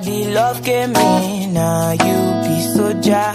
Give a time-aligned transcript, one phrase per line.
[0.00, 1.52] The love came in.
[1.54, 3.32] Now you be soldier,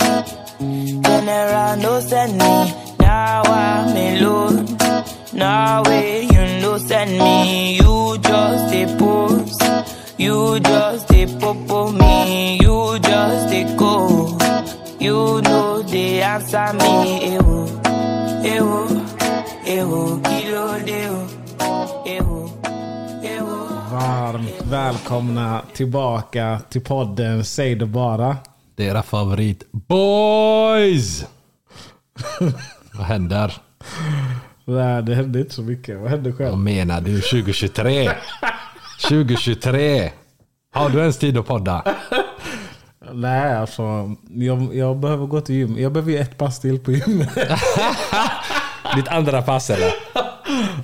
[0.59, 2.73] general no send me.
[2.99, 4.77] Now I'm alone.
[5.33, 7.75] Now way you no send me.
[7.77, 9.57] You just a pose,
[10.17, 12.57] you just a popo me.
[12.61, 14.37] You just a go.
[14.99, 17.67] You know they answer me, ewo,
[18.43, 18.87] ewo,
[19.65, 21.40] ewo, kilo ewo.
[23.91, 28.37] Varmt välkomna tillbaka till podden Säg det bara.
[28.75, 31.25] Det är era favorit boys!
[32.93, 33.53] Vad händer?
[34.65, 35.99] Nej, det hände inte så mycket.
[35.99, 36.57] Vad hände Vad själv?
[36.57, 37.21] menar du?
[37.21, 38.09] 2023?
[39.07, 40.11] 2023?
[40.73, 41.83] Har du ens tid att podda?
[43.13, 44.15] Nej, alltså.
[44.29, 45.77] Jag, jag behöver gå till gym.
[45.79, 47.29] Jag behöver ju ett pass till på gymmet.
[48.95, 49.93] Ditt andra pass eller?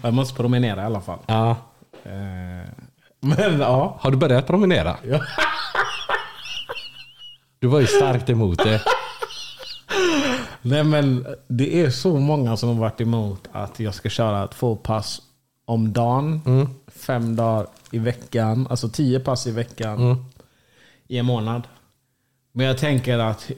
[0.02, 1.20] Jag måste promenera i alla fall.
[1.26, 1.56] Ja.
[3.28, 3.98] Men ja.
[4.00, 4.98] Har du börjat promenera?
[5.10, 5.20] Ja.
[7.60, 8.82] Du var ju starkt emot det.
[10.62, 14.76] Nej men det är så många som har varit emot att jag ska köra två
[14.76, 15.22] pass
[15.66, 16.42] om dagen.
[16.88, 18.68] Fem dagar i veckan.
[18.70, 20.26] Alltså tio pass i veckan.
[21.08, 21.64] I en månad.
[22.52, 23.56] Men jag tänker att eh,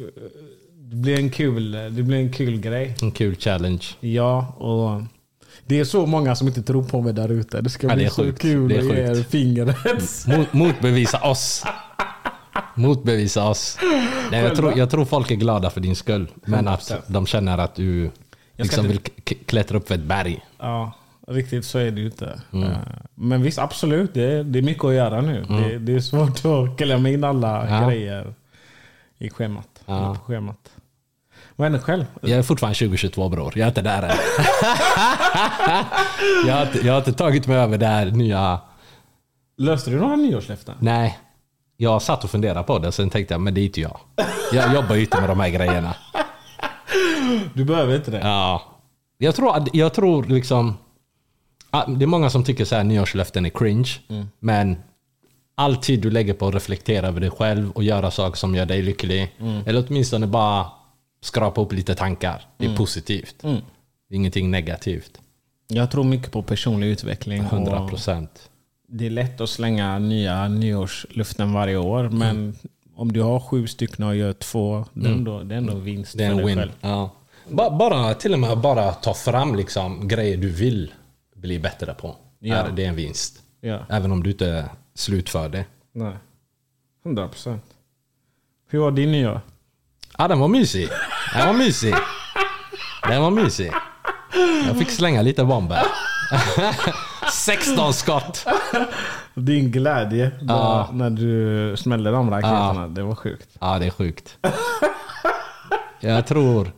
[0.75, 2.95] det blir en kul, det blir en kul grej.
[3.01, 3.85] En kul challenge.
[3.99, 5.01] Ja, och
[5.65, 7.61] det är så många som inte tror på mig där ute.
[7.61, 8.41] Det ska Ja, det bli så sjukt.
[8.41, 9.75] kul att ge er fingret.
[10.37, 11.63] Mot, motbevisa oss.
[12.75, 13.77] Motbevisa oss.
[14.31, 16.27] Nej, jag, tror, jag tror folk är glada för din skull.
[16.45, 16.97] Men att 100%.
[17.07, 18.11] de känner att du
[18.57, 20.45] liksom inte- vill klättra upp för ett berg.
[20.59, 20.91] Ja,
[21.27, 22.39] riktigt så är det ju inte.
[22.53, 22.69] Mm.
[22.71, 22.77] Eh,
[23.15, 24.13] Men visst, absolut.
[24.13, 25.45] Det är, det är mycket att göra nu.
[25.49, 27.73] Det, det är svårt att klämma in alla Mm.
[27.83, 27.89] Ja.
[27.89, 28.33] grejer
[29.17, 29.67] i schemat.
[29.85, 30.15] Ja.
[30.15, 30.69] På schemat.
[31.59, 32.05] Vad händer själv?
[32.21, 33.53] Jag är fortfarande 2022 bror.
[33.55, 34.09] Jag är inte där än.
[36.47, 38.59] jag, har inte, jag har inte tagit mig över det här nya...
[39.57, 40.75] Löste du några nyårslöften?
[40.79, 41.19] Nej.
[41.77, 43.99] Jag satt och funderade på det, sen tänkte jag, men det är inte jag.
[44.53, 45.95] Jag jobbar ju inte med de här grejerna.
[47.53, 48.19] Du behöver inte det?
[48.19, 48.61] Ja.
[49.17, 50.77] Jag tror, jag tror liksom...
[51.87, 53.89] Det är många som tycker så här nyårslöften är cringe.
[54.39, 54.77] Men
[55.55, 58.65] all tid du lägger på att reflektera över dig själv och göra saker som gör
[58.65, 59.35] dig lycklig.
[59.65, 60.65] Eller åtminstone bara
[61.21, 62.45] skrapa upp lite tankar.
[62.57, 63.35] Det är positivt.
[63.41, 65.21] Det är ingenting negativt.
[65.67, 67.39] Jag tror mycket på personlig utveckling.
[67.41, 68.49] 100 och procent.
[68.87, 71.99] Det är lätt att slänga nya nyårslöften varje år.
[72.05, 72.17] Mm.
[72.19, 72.55] Men
[72.95, 76.17] om du har sju stycken och gör två, det, är ändå, det är ändå vinst
[76.17, 76.57] Det är för en dig win.
[76.57, 76.71] själv.
[76.81, 77.11] Ja.
[77.49, 80.93] Ba- Bara, till och med bara ta fram liksom grejer du vill
[81.35, 82.15] bli bättre på.
[82.39, 82.55] Ja.
[82.55, 83.41] Är det är en vinst.
[83.61, 83.79] Ja.
[83.89, 85.65] Även om du inte slutför det.
[85.91, 86.13] Nej.
[87.05, 87.63] 100 procent.
[88.69, 89.41] Hur var din nyår?
[90.19, 90.89] Ja, den var mysig.
[91.33, 91.95] Den var mysig.
[93.07, 93.71] Den var mysig.
[94.67, 95.81] Jag fick slänga lite bomber.
[97.33, 98.45] 16 skott.
[99.33, 100.89] Din glädje då, Ja.
[100.91, 103.49] när du smällde de raketerna, det var sjukt.
[103.61, 104.37] Ja, det är sjukt.
[105.99, 106.71] Jag tror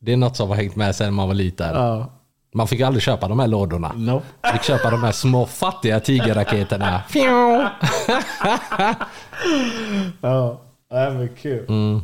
[0.00, 1.74] det är något som har hängt med sen man var liten.
[1.74, 2.12] Ja.
[2.54, 3.92] Man fick aldrig köpa de här lådorna.
[3.96, 4.26] Nope.
[4.52, 7.02] Fick köpa de här små fattiga tigerraketerna.
[10.20, 10.60] Ja,
[10.90, 11.64] det var kul.
[11.68, 12.02] Mm.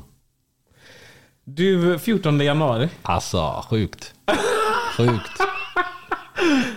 [1.45, 2.89] Du, 14 januari.
[3.03, 4.15] Alltså, sjukt.
[4.97, 5.41] Sjukt.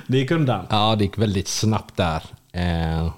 [0.08, 0.66] Det gick undan.
[0.70, 2.24] Ja, det gick väldigt snabbt där.
[2.52, 3.14] Eh,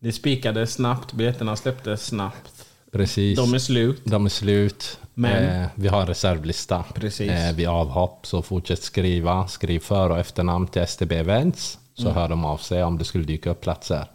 [0.00, 2.64] Det spikades snabbt, biljetterna släpptes snabbt.
[2.92, 3.38] precis.
[3.38, 4.02] De är slut.
[4.04, 4.98] De är slut.
[5.14, 6.84] Men- Eh, vi har en reservlista.
[6.94, 7.30] Precis.
[7.30, 9.48] Eh, vid avhopp, så fortsätt skriva.
[9.48, 11.78] Skriv för och efternamn till STB Events.
[11.94, 12.14] Så Mm.
[12.14, 14.06] hör de av sig om det skulle dyka upp platser.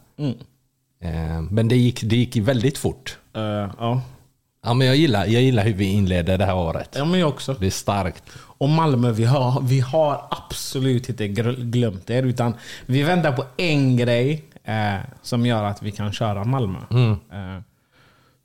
[1.01, 3.17] Eh, men det gick, det gick väldigt fort.
[3.35, 3.41] Eh,
[3.79, 4.01] ja.
[4.65, 6.95] Ja, men jag, gillar, jag gillar hur vi inleder det här året.
[6.97, 7.53] ja, men jag också.
[7.53, 8.23] Det är starkt.
[8.35, 12.23] Och Malmö, vi har, vi har absolut inte glömt er.
[12.23, 12.53] Utan
[12.85, 16.79] vi väntar på en grej eh, som gör att vi kan köra Malmö.
[17.31, 17.61] Eh,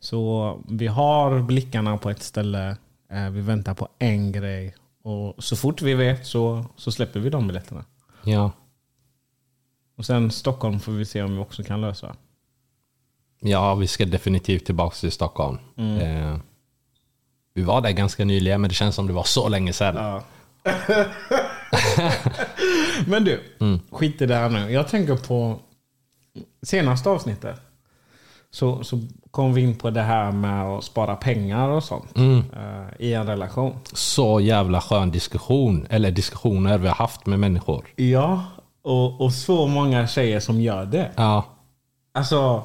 [0.00, 2.76] så vi har blickarna på ett ställe.
[3.12, 4.74] Eh, vi väntar på en grej.
[5.02, 7.84] Och så fort vi vet så, så släpper vi de biljetterna.
[8.24, 8.52] Ja.
[9.96, 12.16] Och sen Stockholm får vi se om vi också kan lösa.
[13.40, 15.58] Ja, vi ska definitivt tillbaka till Stockholm.
[15.76, 15.98] Mm.
[15.98, 16.38] Eh,
[17.54, 19.96] vi var där ganska nyligen, men det känns som det var så länge sedan.
[19.96, 20.22] Ja.
[23.06, 23.42] Men du,
[23.90, 24.72] skit i det här nu.
[24.72, 25.58] Jag tänker på
[26.62, 27.60] senaste avsnittet.
[28.50, 29.00] Så, så
[29.30, 33.26] kom vi in på det här med att spara pengar och sånt eh, i en
[33.26, 33.78] relation.
[33.92, 37.86] Så jävla skön diskussion, eller diskussioner vi har haft med människor.
[37.96, 38.44] Ja,
[38.82, 41.10] och, och så många tjejer som gör det.
[41.16, 41.44] Ja.
[42.14, 42.62] Alltså,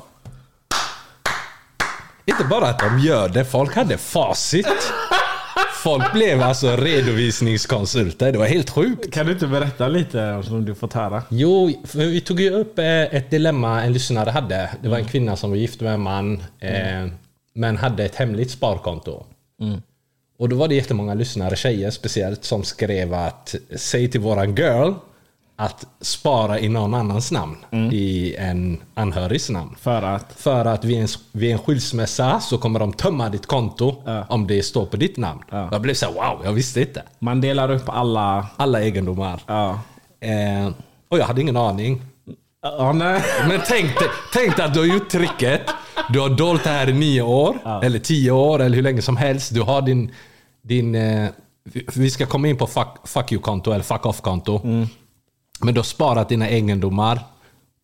[2.26, 4.68] Inte bara att de gör det, folk hade facit.
[5.84, 8.32] Folk blev alltså redovisningskonsulter.
[8.32, 9.14] Det var helt sjukt.
[9.14, 11.24] kan du inte berätta lite som du fått höra?
[11.30, 14.70] Jo, vi tog ju upp eh, ett dilemma en lyssnare hade.
[14.82, 17.08] Det var en kvinna som var gift med en man, eh,
[17.54, 19.26] men hade ett hemligt sparkonto.
[20.40, 24.94] Och då var det jättemånga lyssnare, tjejer speciellt, som skrev att säg till våran girl
[25.56, 27.58] att spara i någon annans namn.
[27.92, 29.76] I en anhörigs namn.
[29.80, 30.34] För att?
[30.38, 34.26] För att vid en, vid en skilsmässa så kommer de tömma ditt konto Ja.
[34.30, 35.42] om det står på ditt namn.
[35.52, 35.70] Ja.
[35.72, 37.04] Jag blev så här, wow, jag visste inte.
[37.20, 38.48] Man delar upp alla...
[38.58, 39.40] Alla egendomar.
[39.48, 39.80] Ja.
[40.20, 40.72] Eh,
[41.10, 42.02] och jag hade ingen aning.
[42.62, 43.22] Ja, nej.
[43.48, 43.92] Men tänk,
[44.34, 45.62] tänk att du har gjort tricket.
[46.10, 49.18] Du har dolt det här i nio år, eller tio år, eller hur länge som
[49.18, 49.54] helst.
[49.54, 50.12] Du har din...
[50.62, 51.30] din eh,
[51.94, 54.62] vi- ska komma in på fuck, fuck you-konto eller fuck off-konto.
[55.64, 57.20] Men du har sparat dina egendomar.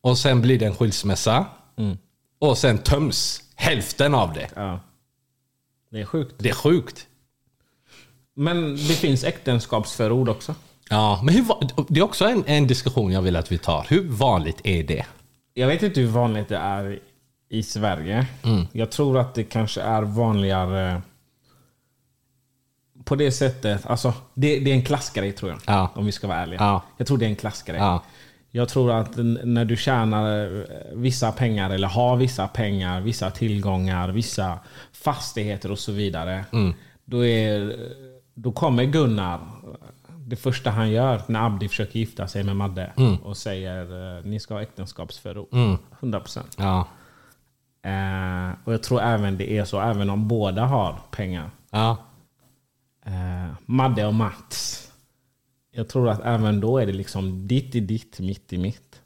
[0.02, 1.46] Och sen blir det en skilsmässa.
[2.40, 4.50] Och sen töms hälften av det.
[4.56, 4.80] Ja.
[5.92, 6.36] Det är sjukt.
[6.38, 7.08] Det är sjukt.
[8.36, 10.56] Men det finns äktenskapsförord också.
[10.90, 11.46] Ja, men hur,
[11.88, 13.86] det är också en, en diskussion jag vill att vi tar.
[13.90, 15.06] Hur vanligt är det?
[15.54, 17.00] Jag vet inte hur vanligt det är
[17.50, 18.28] i Sverige.
[18.72, 21.02] Jag tror att det kanske är vanligare
[23.10, 23.86] på det sättet.
[23.86, 25.60] Alltså, det, det är en klassgrej tror jag.
[25.66, 25.92] Ja.
[25.96, 26.60] Om vi ska vara ärliga.
[26.60, 26.82] Ja.
[26.98, 27.78] Jag tror det är en klassgrej.
[27.78, 28.04] Ja.
[28.52, 29.12] Jag tror att
[29.44, 34.60] när du tjänar eh, vissa pengar eller har vissa pengar, vissa tillgångar, vissa
[34.92, 36.46] fastigheter och så vidare.
[37.06, 37.76] Då, är,
[38.34, 39.40] då kommer Gunnar,
[40.08, 42.92] det första han gör när Abdi försöker gifta sig med Madde
[43.24, 45.48] och säger eh, ni ska ha äktenskapsförord.
[46.00, 46.40] 100%.
[46.58, 46.88] Ja.
[47.84, 51.50] Eh, och jag tror även det är så, även om båda har pengar.
[51.72, 51.98] Ja.
[53.10, 54.86] Eh, Madde och Mats.
[55.72, 59.02] Jag tror att även då är det liksom ditt i ditt, mitt i mitt.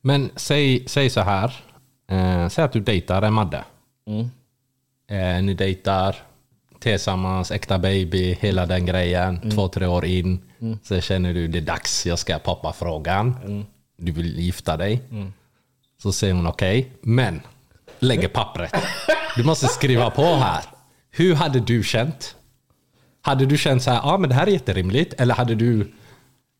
[0.00, 1.64] Men säg, säg så här.
[2.10, 3.64] Eh, säg att du dejtar en Madde.
[4.06, 4.30] Mm.
[5.10, 6.16] Eh, ni dejtar
[6.78, 9.36] tillsammans, äkta baby, hela den grejen.
[9.36, 9.50] Mm.
[9.50, 10.40] Två, tre år in.
[10.82, 13.36] Så känner du det är dags, jag ska poppa frågan.
[13.44, 13.64] Mm.
[13.96, 15.02] Du vill gifta dig.
[16.02, 17.40] Så säger hon okej, men
[17.98, 18.74] lägger pappret.
[19.36, 20.64] Du måste skriva på här.
[21.10, 22.36] Hur hade du känt?
[23.22, 25.14] Hade du känt så här, ja men det här är jätterimligt.
[25.18, 25.92] Eller hade du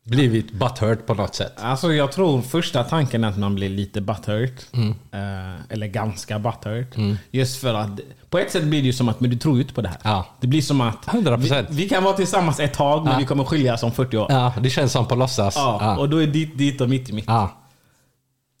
[0.05, 1.53] blivit butthurt på något sätt?
[1.57, 4.65] Alltså jag tror första tanken är att man blir lite butthurt.
[5.11, 6.95] Eh, eller ganska butthurt.
[7.31, 9.61] Just för att på ett sätt blir det ju som att men du tror ju
[9.61, 9.97] inte på det här.
[10.03, 10.25] Ja.
[10.41, 11.65] Det blir som att 100%.
[11.69, 14.27] Vi, vi kan vara tillsammans ett tag men vi kommer skiljas om 40 år.
[14.29, 15.55] Ja, det känns som på låtsas.
[15.55, 15.97] Ja, Ja.
[15.97, 17.25] Och då är dit, dit och mitt i mitt.
[17.27, 17.49] Ja.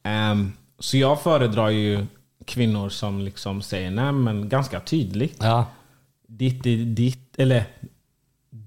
[0.03, 2.05] Ehm, så jag föredrar ju
[2.45, 5.37] kvinnor som liksom säger nej men ganska tydligt.
[5.39, 5.65] Ja.
[6.27, 6.63] Ditt
[6.95, 7.63] ditt, eller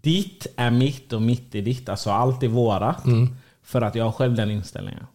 [0.06, 1.88] ditt är mitt och mitt är ditt.
[1.88, 3.04] Alltså allt är vårat.
[3.62, 5.06] För att jag har själv den inställningen.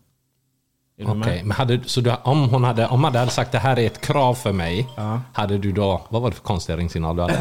[1.02, 1.46] Okej, med?
[1.46, 4.02] men hade, så du, om hon hade, om Madde hade sagt det här är ett
[4.02, 4.88] krav för mig.
[5.34, 7.40] Hade du då, vad var det för konstig ringsignal du hade?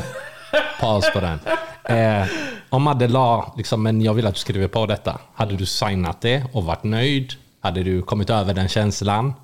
[0.80, 1.38] Paus på den.
[1.85, 2.26] Eh,
[2.69, 5.21] om Madde la, liksom, men jag vill att du skriver på detta.
[5.35, 7.33] Hade du signat det och varit nöjd?
[7.61, 9.35] Hade du kommit över den känslan?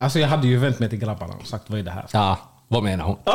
[0.00, 2.06] Alltså jag hade ju vänt mig till grabbarna och sagt vad är det här?
[2.12, 2.38] Ja,
[2.68, 3.16] vad menar hon?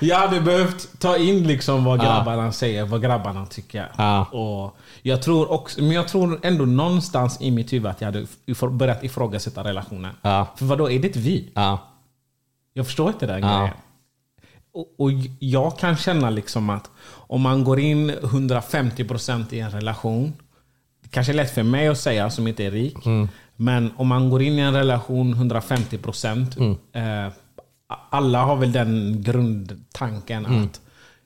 [0.00, 3.92] Jag hade behövt ta in liksom vad grabbarna säger, vad grabbarna tycker.
[3.96, 4.24] Ja.
[4.24, 8.26] Och jag tror också, men jag tror ändå någonstans i mitt huvud att jag hade
[8.70, 10.14] börjat ifrågasätta relationen.
[10.22, 10.46] Ja.
[10.56, 11.50] För vad då är det ett vi?
[11.54, 11.78] Ja,
[12.72, 13.58] Jag förstår inte den Ja.
[13.58, 13.74] grejen.
[14.74, 20.32] Och, och jag kan känna liksom att om man går in 150% i en relation,
[21.10, 22.96] kanske är lätt för mig att säga som inte är rik.
[23.56, 26.56] Men om man går in i en relation 150 procent.
[26.92, 27.32] Eh,
[28.10, 30.80] alla har väl den grundtanken att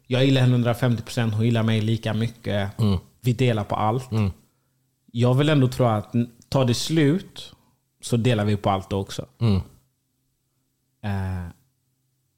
[0.07, 2.71] jag gillar henne 150 procent, hon gillar mig lika mycket.
[3.21, 4.11] Vi delar på allt.
[5.13, 6.13] Jag vill ändå tro att
[6.49, 7.55] tar det slut
[8.03, 9.27] så delar vi på allt också.
[11.03, 11.49] Eh,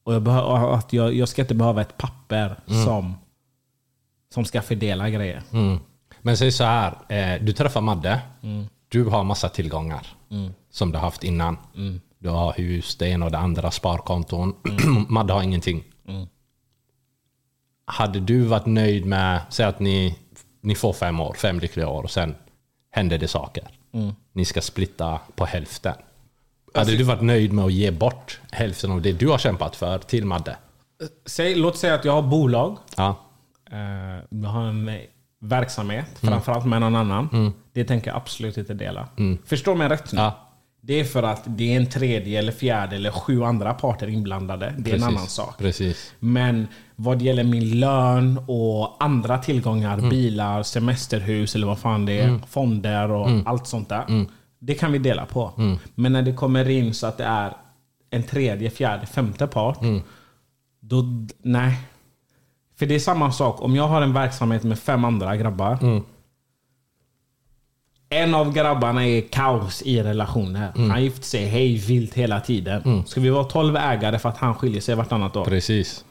[0.05, 0.29] och jag,
[0.75, 3.15] att jag, jag ska inte behöva ett papper som,
[4.35, 5.43] som ska fördela grejer.
[6.27, 6.33] Mm.
[6.33, 8.21] Men säg så här, eh, du träffar Madde.
[8.89, 10.07] Du har massa tillgångar
[10.71, 11.57] som du har haft innan.
[12.19, 14.55] Du har hus, det ena och det andra, sparkonton.
[15.09, 15.85] Madde har ingenting.
[17.85, 20.19] Hade du varit nöjd med, säg att ni,
[20.61, 22.35] ni får fem år, fem lyckliga år och sen
[22.91, 23.69] händer det saker.
[24.33, 25.95] Ni ska splitta på hälften.
[26.75, 29.99] Hade du varit nöjd med att ge bort hälften av det du har kämpat för
[29.99, 30.57] till Madde?
[31.27, 32.79] Säg, låt säga att jag har bolag.
[32.97, 33.17] Ja.
[33.71, 34.85] Eh, jag har en
[35.41, 37.53] verksamhet, framförallt med någon annan.
[37.73, 39.09] Det tänker jag absolut inte dela.
[39.45, 40.19] Förstå mig rätt nu.
[40.21, 40.43] Ja.
[40.81, 44.67] Det är för att det är en tredje, eller fjärde eller sju andra parter inblandade.
[44.67, 45.03] Det är en Precis.
[45.03, 45.59] annan sak.
[45.59, 46.13] Precis.
[46.19, 46.67] Men
[46.97, 53.11] vad gäller min lön och andra tillgångar, bilar, semesterhus eller vad fan det är, fonder
[53.11, 54.27] och allt sånt där.
[54.59, 55.53] Det kan vi dela på.
[55.95, 57.57] Men när det kommer in så att det är
[58.11, 59.79] en tredje, fjärde, femte part.
[60.81, 61.05] Då,
[61.43, 61.79] nej.
[62.79, 66.03] För det är samma sak, om jag har en verksamhet med fem andra grabbar.
[68.09, 70.73] En av grabbarna är kaos i relationer.
[70.91, 73.05] Han gifter sig hej vilt hela tiden.
[73.07, 75.45] Ska vi vara 12 ägare för att han skiljer sig vartannat år?
[75.45, 76.05] Precis.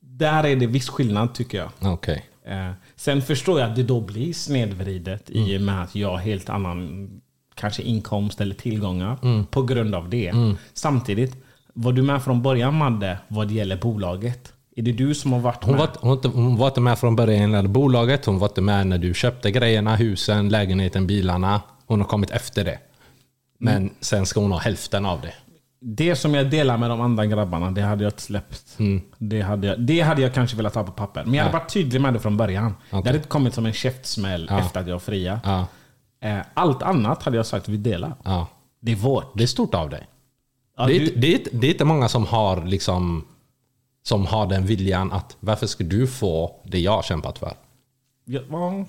[0.00, 1.92] Där är det viss skillnad tycker jag.
[1.92, 2.24] Okej.
[2.44, 6.18] Eh, sen förstår jag att det då blir snedvridet i och med att jag har
[6.18, 7.08] helt annan
[7.54, 10.32] kanske inkomst eller tillgångar på grund av det.
[10.74, 11.36] Samtidigt,
[11.74, 14.52] var du med från början Madde vad det gäller bolaget?
[14.78, 15.80] Är det du som har varit Hon med?
[15.80, 18.26] var, hon, inte- hon var inte med från början när bolaget.
[18.26, 21.60] Hon var inte med när du köpte grejerna, husen, lägenheten, bilarna.
[21.86, 22.78] Hon har kommit efter det.
[23.58, 25.34] Men sen ska hon ha hälften av det.
[25.80, 28.76] Det som jag delar med de andra grabbarna, det hade jag inte släppt.
[29.18, 31.24] Det, hade jag, det hade jag kanske velat ha på papper.
[31.24, 32.74] Men jag hade varit tydlig med det från början.
[32.90, 35.40] Det hade inte kommit som en käftsmäll efter att jag fria.
[35.44, 35.66] Ja.
[36.28, 38.14] Eh, Allt annat hade jag sagt vi delar.
[38.24, 38.46] Ja.
[38.80, 39.32] Det är vårt.
[39.38, 40.06] Det är stort av dig.
[40.78, 43.24] Ja, det, det, inte- det är inte många som har liksom
[44.06, 47.52] som har den viljan att varför ska du få det jag har kämpat för?
[48.24, 48.84] Ja, ja, Är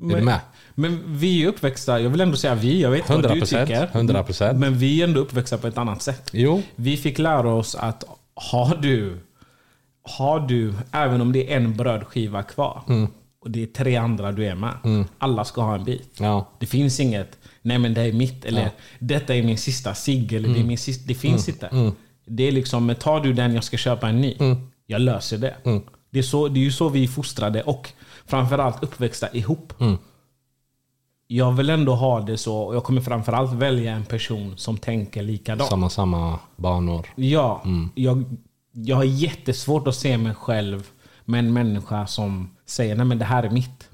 [0.00, 0.40] men, du med?
[0.74, 3.66] Men vi är uppväxta, jag vill ändå säga vi, jag vet inte vad du 100%,
[3.66, 3.86] tycker.
[3.86, 4.52] 100%.
[4.58, 6.30] Men vi är ändå uppväxta på ett annat sätt.
[6.32, 6.62] Jo.
[6.76, 9.18] Vi fick lära oss att har du,
[10.02, 13.08] har du även om det är en brödskiva kvar Mm.
[13.40, 15.04] och det är tre andra du är med.
[15.18, 16.10] Alla ska ha en bit.
[16.20, 16.48] Ja.
[16.58, 20.48] Det finns inget, nej men det är mitt, eller detta är min sista cigg, eller
[20.48, 20.60] Mm.
[20.60, 21.04] det är min sista.
[21.08, 21.92] Det finns inte.
[22.28, 24.36] Det är liksom, tar du den, jag ska köpa en ny.
[24.40, 24.56] Mm.
[24.86, 25.56] Jag löser det.
[26.10, 27.92] Det, är så, det är ju så vi är fostrade och
[28.26, 29.72] framförallt uppväxta ihop.
[29.80, 29.98] Mm.
[31.26, 35.22] Jag vill ändå ha det så, och jag kommer framförallt välja en person som tänker
[35.22, 35.70] likadant.
[35.70, 37.06] Samma, samma banor.
[37.16, 37.62] Ja,
[37.94, 38.24] jag,
[38.72, 40.86] jag har jättesvårt att se mig själv
[41.24, 43.88] med en människa som säger nej men det här är mitt.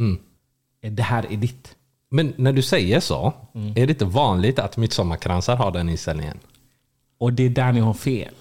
[0.81, 1.77] Det här är ditt.
[2.11, 6.39] Men när du säger så, är det inte vanligt att midsommarkransar har den inställningen?
[7.19, 8.35] Och det är där ni har fel.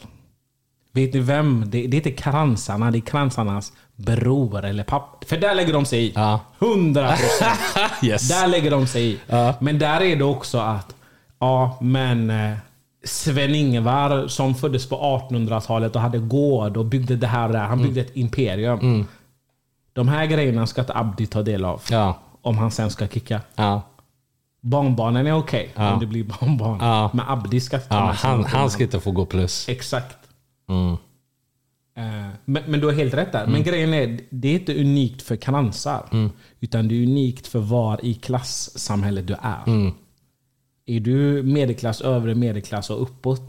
[0.92, 1.64] Vet ni vem?
[1.68, 5.26] Det, det är inte kransarna, det är kransarnas bror eller pappa.
[5.26, 6.12] För där lägger de sig i.
[6.16, 6.40] Ja.
[6.60, 7.60] 100 procent.
[8.04, 8.30] Yes.
[8.30, 9.20] Där lägger de sig i.
[9.60, 10.96] Men där är det också att,
[11.40, 12.58] ja men eh,
[13.04, 14.96] Sven-Ingvar som föddes på
[15.30, 17.68] 1800-talet och hade gård och byggde det här och det här.
[17.68, 19.06] Han byggde ett imperium.
[19.94, 21.82] De här grejerna ska inte Abdi ta del av.
[21.92, 22.20] Ja.
[22.42, 23.42] Om han sen ska kicka.
[23.56, 23.82] Ja.
[24.66, 26.78] Barnbarnen är okej om det blir barnbarn.
[26.82, 27.10] Ja.
[27.14, 29.70] Men Abdi ska ta ja han, han ska inte få gå plus.
[29.70, 30.18] Exakt.
[30.70, 30.92] Mm.
[31.98, 33.48] Eh, Men, men du har helt rätt där.
[33.48, 36.30] Men grejen är, det är inte unikt för kransar.
[36.60, 39.92] Utan det är unikt för var i klassamhället du är.
[40.86, 43.42] Är du medelklass, övre medelklass och uppåt.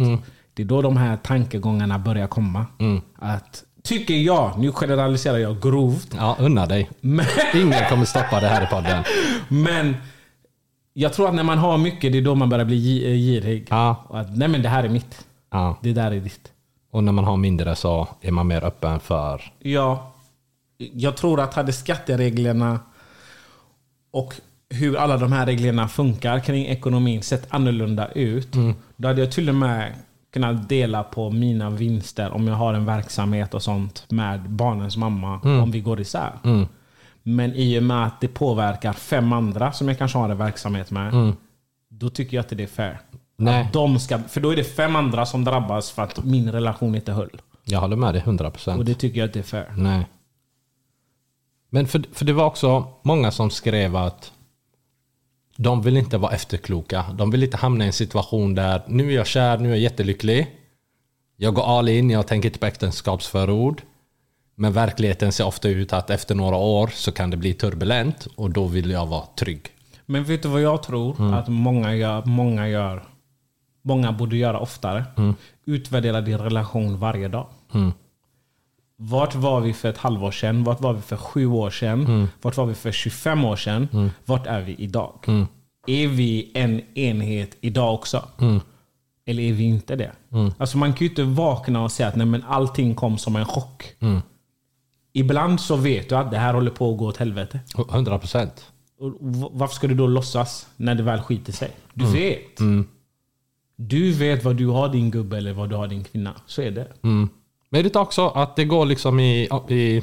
[0.54, 2.66] Det är då de här tankegångarna börjar komma.
[3.18, 6.14] Att, tycker jag, nu generaliserar jag grovt.
[6.16, 6.90] Ja, unna dig.
[7.00, 9.04] Men, Ingen kommer stoppa det här i podden.
[9.48, 9.96] men
[10.96, 13.66] jag tror att när man har mycket, det är då man börjar bli eh, girig.
[13.70, 14.04] Ja.
[14.08, 15.26] Och att, nej men det här är mitt.
[15.50, 15.76] Ja.
[15.82, 16.52] Det där är ditt.
[16.90, 19.42] Och när man har mindre så är man mer öppen för...
[19.58, 20.12] Ja,
[20.78, 22.78] jag tror att hade skattereglerna
[24.10, 24.34] och
[24.70, 28.52] hur alla de här reglerna funkar kring ekonomin sett annorlunda ut.
[28.96, 29.92] Då hade jag till och med
[30.32, 35.40] kunnat dela på mina vinster om jag har en verksamhet och sånt med barnens mamma
[35.40, 36.32] om vi går isär.
[37.26, 40.90] Men i och med att det påverkar fem andra som jag kanske har en verksamhet
[40.90, 41.32] med.
[41.88, 43.00] Då tycker jag inte det är fair.
[43.36, 43.62] Nej.
[43.62, 46.94] Att de ska, för då är det fem andra som drabbas för att min relation
[46.94, 47.40] inte höll.
[47.64, 48.78] Jag håller med dig 100%.
[48.78, 49.74] Och det tycker jag inte är fair.
[49.76, 50.06] Nej.
[51.70, 54.32] Men för, för det var också många som skrev att
[55.56, 57.04] de vill inte vara efterkloka.
[57.14, 59.80] De vill inte hamna i en situation där nu är jag kär, nu är jag
[59.80, 60.50] jättelycklig.
[61.36, 63.82] Jag går all in, jag tänker inte på äktenskapsförord.
[64.54, 68.50] Men verkligheten ser ofta ut att efter några år så kan det bli turbulent och
[68.50, 69.60] då vill jag vara trygg.
[70.06, 71.34] Men vet du vad jag tror Mm.
[71.34, 73.02] att många gör, många gör?
[73.82, 75.04] Många borde göra oftare.
[75.16, 75.34] Mm.
[75.66, 77.46] Utvärdera din relation varje dag.
[78.96, 80.64] Vart var vi för ett halvår sedan?
[80.64, 82.00] Vart var vi för sju år sedan?
[82.06, 82.28] Mm.
[82.42, 84.10] Vart var vi för 25 år sedan?
[84.24, 85.24] Vart är vi idag?
[85.26, 85.46] Mm.
[85.86, 88.28] Är vi en enhet idag också?
[88.40, 88.60] Mm.
[89.26, 90.12] Eller är vi inte det?
[90.58, 93.44] Alltså man kan ju inte vakna och säga att nej, men allting kom som en
[93.44, 93.84] chock.
[95.14, 95.24] Mm.
[95.26, 97.60] Ibland så vet du att det här håller på att gå åt helvete.
[97.92, 98.70] 100 procent.
[99.50, 101.70] Varför ska du då låtsas när det väl skiter sig?
[101.94, 102.14] Du Mm.
[102.16, 102.86] vet.
[103.76, 106.34] Du vet vad du har din gubbe eller vad du har din kvinna.
[106.46, 106.88] Så är det.
[107.02, 107.28] Mm.
[107.70, 110.02] Men det är också att det går liksom i, i...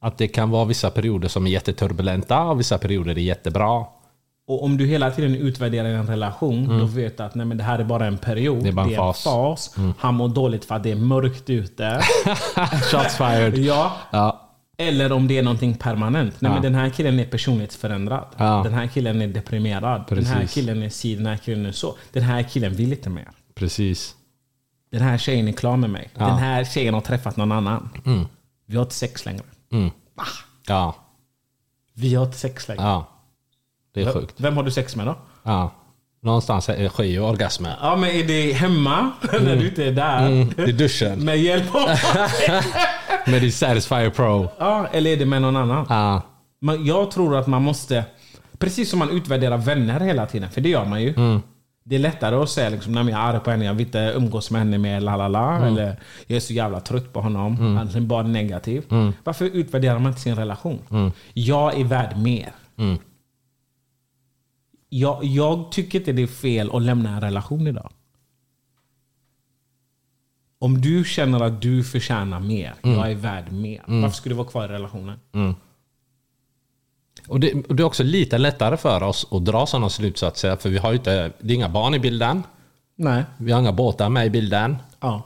[0.00, 3.84] Att det kan vara vissa perioder som är jätteturbulenta och vissa perioder är jättebra.
[4.48, 7.64] Och om du hela tiden utvärderar en relation, då vet du att nej, men det
[7.64, 8.52] här är bara en period.
[8.58, 8.64] Mm.
[8.64, 9.26] Det är bara en fas.
[9.76, 9.92] Mm.
[9.92, 10.00] fas.
[10.02, 12.00] Han mår dåligt för att det är mörkt ute.
[12.90, 13.58] Shots fired.
[13.58, 13.92] ja.
[14.10, 14.44] Ja.
[14.78, 16.40] Eller om det är någonting permanent.
[16.40, 16.54] Nej, Ja.
[16.54, 18.24] men den här killen är personlighetsförändrad.
[18.36, 18.60] Ja.
[18.64, 20.04] Den här killen är deprimerad.
[20.08, 20.54] Den här Precis.
[20.54, 21.94] killen är si, den här killen är så.
[22.12, 23.28] Den här killen vill inte mer.
[23.54, 24.14] Precis.
[24.92, 26.10] Den här tjejen är klar med mig.
[26.14, 26.20] Ja.
[26.20, 26.30] Mm.
[26.30, 27.88] Den här tjejen har träffat någon annan.
[28.66, 29.42] Vi har inte sex längre.
[30.68, 30.94] Ja.
[31.94, 32.82] Vi har inte sex längre.
[32.82, 33.06] Ja.
[33.94, 34.34] Det är sjukt.
[34.36, 35.14] Vem har du sex med då?
[35.42, 35.70] Ja.
[36.22, 37.74] Någonstans sker ju orgasmer.
[37.80, 39.10] Ja men är det hemma?
[39.32, 40.26] När du inte är där?
[40.26, 41.24] Mm, I duschen.
[41.24, 41.88] Med hjälp av...
[43.26, 44.48] Med din Satisfyer Pro.
[44.58, 45.86] ja, eller är det med någon annan?
[45.88, 46.22] Ja.
[46.60, 48.04] Men jag tror att man måste...
[48.58, 51.14] Precis som man utvärderar vänner hela tiden, för det gör man ju.
[51.14, 51.42] Mm.
[51.84, 53.86] Det är lättare att säga liksom, "Nej, men jag är arg på henne, jag vill
[53.86, 55.56] inte umgås med henne mer, la la la.
[55.56, 55.68] Mm.
[55.68, 57.76] Eller jag är så jävla trött på honom.
[57.76, 58.82] Han är bara negativ.
[58.90, 59.12] Mm.
[59.24, 61.12] Varför utvärderar man inte sin relation?
[61.34, 62.48] Jag är värd mer.
[64.90, 65.00] Mm.
[65.00, 67.90] Jag, jag tycker inte det är fel att lämna en relation idag.
[70.60, 72.96] Om du känner att du förtjänar mer, Mm.
[72.98, 73.82] jag är värd mer.
[73.86, 75.18] Varför skulle du vara kvar i relationen?
[77.28, 80.56] Och det, och det är också lite lättare för oss att dra sådana slutsatser.
[80.56, 82.42] För vi har ju inte, det är inga barn i bilden.
[82.96, 83.24] Nej.
[83.38, 84.76] Vi har inga båtar med i bilden.
[85.00, 85.22] Ja.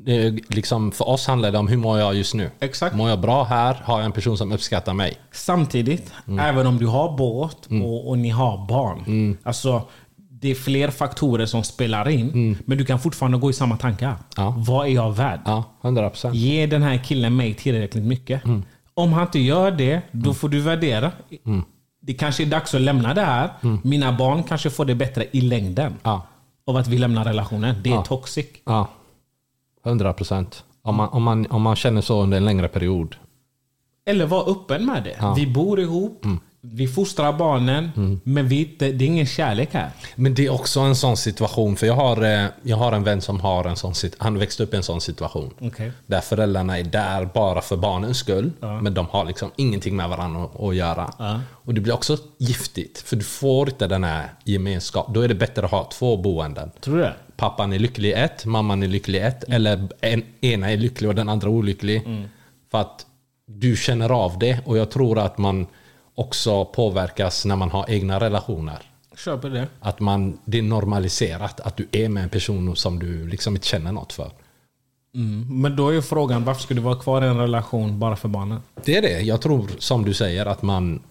[0.00, 2.50] Det är liksom, för oss handlar det om hur mår jag just nu.
[2.60, 2.96] Exakt.
[2.96, 3.74] Mår jag bra här?
[3.84, 5.16] Har jag en person som uppskattar mig?
[5.32, 6.38] Samtidigt, Mm.
[6.38, 9.36] även om du har båt och, och ni har barn.
[9.42, 9.82] Alltså,
[10.16, 12.58] det är fler faktorer som spelar in.
[12.64, 14.06] Men du kan fortfarande gå i samma tankar.
[14.08, 14.18] Mm.
[14.36, 14.54] Ja.
[14.56, 15.40] Vad är jag värd?
[15.44, 16.34] Ja, 100 procent.
[16.34, 18.44] Ge den här killen mig tillräckligt mycket.
[18.44, 18.62] Mm.
[18.94, 21.12] Om han inte gör det, då får du värdera.
[21.46, 21.62] Mm.
[22.02, 23.50] Det kanske är dags att lämna det här.
[23.82, 25.94] Mina barn kanske får det bättre i längden.
[26.02, 26.26] Ja.
[26.66, 27.76] Av att vi lämnar relationen.
[27.82, 28.04] Det är Ja.
[28.04, 28.46] toxic.
[28.66, 28.88] Ja.
[29.84, 30.64] 100 procent.
[30.82, 33.16] Om man, om, man, om man känner så under en längre period.
[34.06, 35.32] Eller var öppen med det.
[35.36, 36.24] Vi bor ihop.
[36.24, 36.38] Mm.
[36.72, 37.90] Vi fostrar barnen.
[38.24, 39.90] Men vi, det, det är ingen kärlek här.
[40.16, 41.76] Men det är också en sån situation.
[41.76, 44.74] För jag har, eh, jag har en vän som har en sån Han växte upp
[44.74, 45.54] i en sån situation.
[45.60, 45.92] Okej.
[46.06, 48.50] Där föräldrarna är där bara för barnens skull.
[48.60, 51.12] Men de har liksom ingenting med varandra att- göra.
[51.50, 52.98] Och det blir också giftigt.
[52.98, 55.14] För du får inte den här gemenskapen.
[55.14, 56.70] Då är det bättre att ha två boenden.
[56.80, 57.14] Tror du det?
[57.36, 59.44] Pappan är lycklig i ett, mamman är lycklig i ett.
[59.48, 62.02] Eller en, ena är lycklig och den andra olycklig.
[62.70, 63.06] För att
[63.46, 64.58] du känner av det.
[64.64, 65.66] Och jag tror att man
[66.18, 68.78] också påverkas när man har egna relationer.
[69.24, 69.68] På det.
[69.80, 73.66] Att man, det är normaliserat att du är med en person som du liksom inte
[73.66, 74.30] känner något för.
[75.50, 78.28] Men då är ju frågan, varför ska du vara kvar i en relation bara för
[78.28, 78.60] barnen?
[78.84, 79.20] Det är det.
[79.20, 81.02] Jag tror som du säger att man,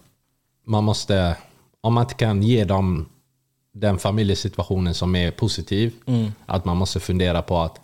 [0.64, 1.36] man måste,
[1.80, 3.08] om man inte kan ge dem
[3.74, 5.92] den familjesituationen som är positiv,
[6.46, 7.80] att man måste fundera på att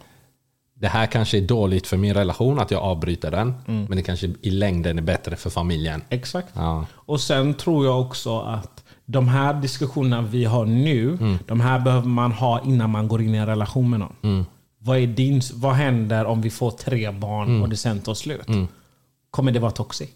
[0.80, 4.30] det här kanske är dåligt för min relation att jag avbryter den, men det kanske
[4.42, 6.02] i längden är bättre för familjen.
[6.08, 6.48] Exakt.
[6.54, 6.87] Ja.
[6.94, 12.08] Och sen tror jag också att de här diskussionerna vi har nu, de här behöver
[12.08, 14.46] man ha innan man går in i en relation med någon.
[14.78, 18.46] Vad, är din, vad händer om vi får tre barn och det sen tar slut?
[19.30, 20.10] Kommer det vara toxic?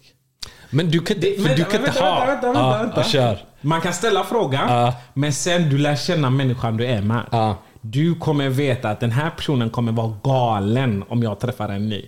[0.69, 2.25] Men du kan, för Vänta, du kan vänta, inte ha...
[2.25, 3.03] vänta, vänta, vänta.
[3.03, 3.37] kör.
[3.61, 4.93] Man kan ställa frågan, Ja.
[5.13, 7.25] men sen du lär känna människan du är med.
[7.31, 7.57] Ja.
[7.81, 12.05] Du kommer veta att den här personen kommer vara galen om jag träffar en ny.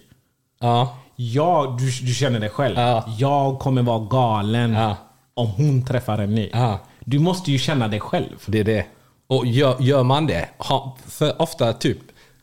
[0.60, 0.98] Ja.
[1.16, 2.78] Ja, du, du känner det själv.
[2.78, 3.06] Ja.
[3.18, 4.96] Jag kommer vara galen Ja.
[5.34, 6.50] om hon träffar en ny.
[6.54, 6.80] Ja.
[7.06, 8.38] Du måste ju känna det själv.
[8.46, 8.86] Det är det.
[9.28, 11.98] Och gör, gör man det, ha, för ofta typ,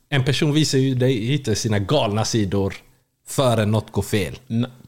[0.08, 2.74] en person visar ju dig lite sina galna sidor
[3.28, 4.38] före något går fel.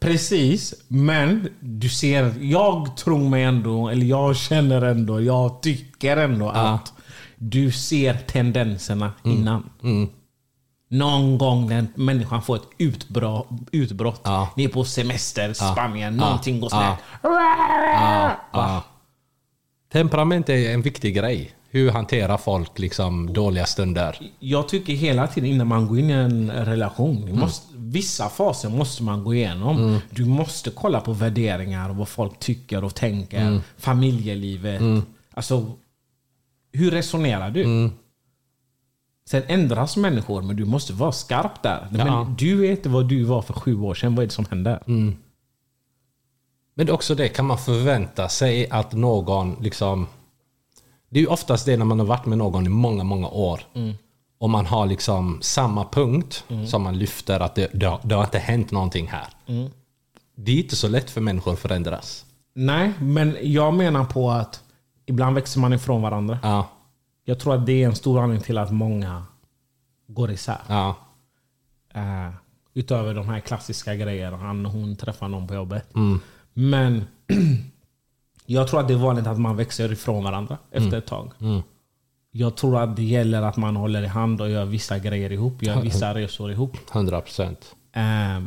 [0.00, 6.48] Precis, men du ser, jag tror mig ändå, eller jag känner ändå, jag tycker ändå
[6.48, 6.92] att
[7.42, 9.37] du ser tendenserna Mm.
[9.38, 9.70] innan.
[10.88, 14.48] Någon gång när människan får ett utbrott, utbrott Ja.
[14.57, 16.96] ni är på semester, Spanien, någonting går Ja.
[16.96, 17.31] snett.
[18.53, 18.85] Ja.
[19.92, 21.50] Temperament är en viktig grej.
[21.72, 24.18] Hur hanterar folk liksom dåliga stunder?
[24.38, 28.68] Jag tycker hela tiden innan man går in i en relation, det måste, vissa faser
[28.68, 30.00] måste man gå igenom.
[30.11, 33.61] Du måste kolla på värderingar och vad folk tycker och tänker.
[33.79, 34.83] Familjelivet.
[35.35, 35.72] Alltså,
[36.72, 37.90] hur resonerar du?
[39.28, 41.88] Sen ändras människor, men du måste vara skarp där.
[41.92, 42.04] Ja.
[42.04, 44.14] Men du vet vad du var för sju år sedan.
[44.14, 44.83] Vad är det som händer?
[44.87, 45.16] Men
[46.87, 50.06] det är också det, kan man förvänta sig att någon liksom...
[51.09, 53.61] Det är ju oftast det när man har varit med någon i många, många år.
[54.38, 58.24] Och man har liksom samma punkt som man lyfter, att det, det, har, det har
[58.24, 59.26] inte hänt någonting här.
[60.35, 62.24] Det är inte så lätt för människor att förändras.
[62.54, 64.62] Nej, men jag menar på att
[65.11, 66.38] ibland växer man ifrån varandra.
[66.42, 66.68] Ja,
[67.25, 69.25] Jag tror att det är en stor anledning till att många
[70.07, 70.59] går isär.
[70.68, 70.96] ja,
[71.94, 72.31] Eh,
[72.75, 74.37] utöver de här klassiska grejerna.
[74.37, 75.90] Han och hon träffar någon på jobbet.
[76.53, 77.05] Men
[78.46, 81.33] jag tror att det är vanligt att man växer ifrån varandra efter ett tag.
[82.31, 85.62] Jag tror att det gäller att man håller i hand och gör vissa grejer ihop.
[85.62, 86.77] Gör vissa resor ihop.
[86.92, 87.75] 100 procent.
[87.92, 88.40] Eh,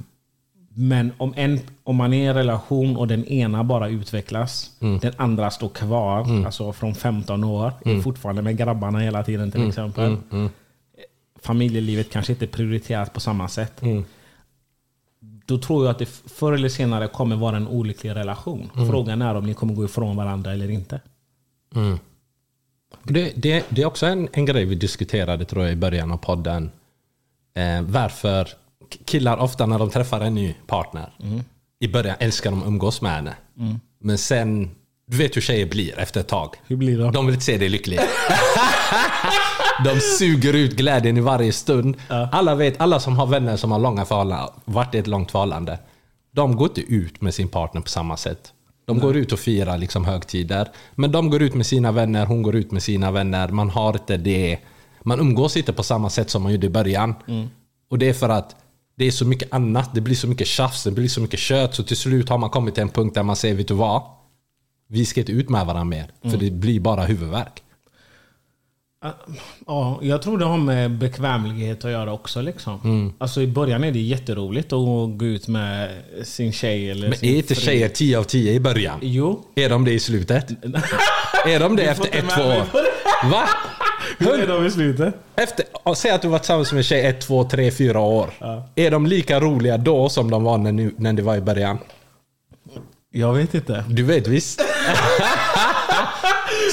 [0.75, 5.13] men om, en, om man är i en relation och den ena bara utvecklas, den
[5.17, 10.17] andra står kvar, alltså från 15 år, är fortfarande med grabbarna hela tiden till exempel.
[11.41, 13.81] Familjelivet kanske inte är prioriterat på samma sätt.
[15.45, 18.69] Då tror jag att det förr eller senare kommer vara en olycklig relation.
[18.89, 21.01] Frågan är om ni kommer gå ifrån varandra eller inte.
[23.03, 26.17] Det, det, det är också en, en grej vi diskuterade tror jag i början av
[26.17, 26.71] podden.
[27.53, 28.47] Eh, varför
[29.06, 31.13] killar ofta när de träffar en ny partner
[31.84, 33.34] i början älskar de att umgås med henne.
[33.99, 34.71] Men sen,
[35.08, 36.56] du vet hur tjejer blir efter ett tag.
[36.67, 37.12] Hur blir det?
[37.12, 37.99] De vill inte se dig lycklig.
[39.84, 41.95] de suger ut glädjen i varje stund.
[42.32, 45.79] Alla vet, alla som har vänner som har långa förhållanden, varit i ett långt förhållande.
[46.32, 48.53] De går inte ut med sin partner på samma sätt.
[48.86, 50.67] De går ut och firar liksom högtider.
[50.95, 53.47] Men de går ut med sina vänner, hon går ut med sina vänner.
[53.47, 54.60] Man har inte det...
[55.01, 57.15] Man umgås inte på samma sätt som man gjorde i början.
[57.89, 58.56] Och det är för att
[58.95, 59.95] det är så mycket annat.
[59.95, 61.75] Det blir så mycket tjafs, det blir så mycket kött.
[61.75, 64.01] Så till slut har man kommit till en punkt där man säger, vet du vad?
[64.88, 66.12] Vi ska inte ut med varandra mer.
[66.32, 67.63] För det blir bara huvudvärk.
[69.67, 72.41] Ja, jag tror det har med bekvämlighet att göra också.
[72.41, 73.13] Liksom.
[73.17, 76.89] Alltså, I början är det jätteroligt att gå ut med sin tjej.
[76.89, 77.65] Eller Men är inte fru.
[77.65, 78.99] tjejer 10 av 10 i början?
[79.01, 79.43] Jo.
[79.56, 80.49] Är de det i slutet?
[81.45, 82.65] är de det efter ett, två år?
[83.32, 83.49] Va?
[84.17, 85.15] Hur är de i slutet?
[85.36, 88.34] Efter, ja, säg att du varit tillsammans med en tjej ett, två, tre, fyra år.
[88.76, 91.78] Är de lika roliga då som de var när, ni, när det var i början?
[93.12, 93.84] Jag vet inte.
[93.89, 94.62] Du vet visst?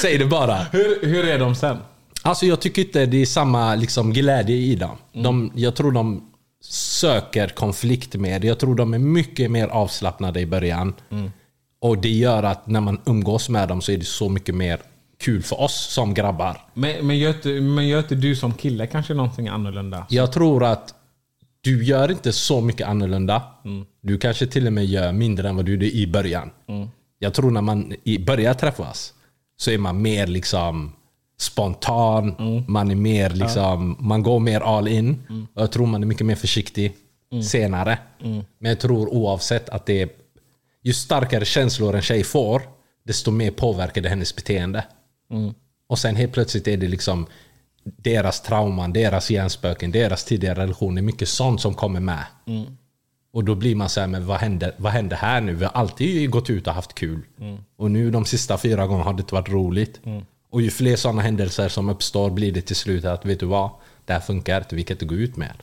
[0.03, 0.57] Säg det bara.
[0.73, 1.77] Hur, hur är de sen?
[2.23, 4.97] Alltså jag tycker inte det är samma liksom, glädje i dem.
[5.13, 6.27] De, jag tror de
[6.65, 8.45] söker konflikt med.
[8.45, 10.95] Jag tror de är mycket mer avslappnade i början.
[11.81, 14.79] Och det gör att när man umgås med dem så är det så mycket mer
[15.21, 16.61] kul för oss som grabbar.
[16.75, 20.07] Men, men, gör inte, men gör inte du som kille kanske någonting annorlunda?
[20.09, 20.95] Jag tror att
[21.61, 23.43] du gör inte så mycket annorlunda.
[24.01, 26.51] Du kanske till och med gör mindre än vad du gjorde i början.
[27.19, 27.95] Jag tror när man
[28.27, 29.15] börjar träffas
[29.57, 30.93] så är man mer liksom
[31.39, 32.35] spontan.
[32.69, 35.23] Man är mer liksom, man går mer all in.
[35.55, 36.97] Och jag tror man är mycket mer försiktig
[37.51, 37.99] senare.
[38.59, 40.09] Men jag tror oavsett att det är
[40.83, 42.63] ju starkare känslor en tjej får,
[43.05, 44.85] desto mer påverkar det hennes beteende.
[45.87, 47.27] Och sen helt plötsligt är det liksom
[47.85, 51.03] deras trauman, deras hjärnspöken, deras tidigare relationer.
[51.03, 52.25] Mycket sånt som kommer med.
[53.33, 55.55] Och då blir man så här, men vad händer, vad händer här nu?
[55.55, 57.23] Vi har alltid gått ut och haft kul.
[57.77, 60.01] Och nu de sista fyra gångerna har det inte varit roligt.
[60.51, 63.71] Och ju fler sådana händelser som uppstår blir det till slut att, vet du vad?
[64.05, 65.57] Det här funkar inte, vi kan inte gå ut mer.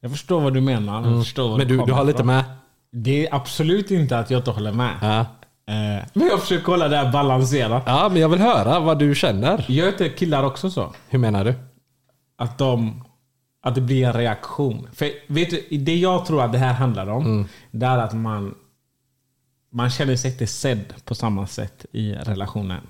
[0.00, 1.10] Jag förstår vad du menar.
[1.10, 2.44] Jag förstår vad Men du, du kommer har lite med?
[2.90, 4.94] Det är absolut inte att jag inte håller med.
[5.02, 5.26] Ja.
[5.68, 7.82] Eh, men jag försöker kolla det här balanserat.
[7.86, 9.64] ja, men jag vill höra vad du känner.
[9.68, 10.92] Gör inte killar också så?
[11.08, 11.54] Hur menar du?
[12.36, 13.04] Att, de,
[13.62, 14.88] att det blir en reaktion.
[14.92, 18.54] För vet du, det jag tror att det här handlar om, det är att man,
[19.72, 22.80] man känner sig inte sedd på samma sätt i relationen.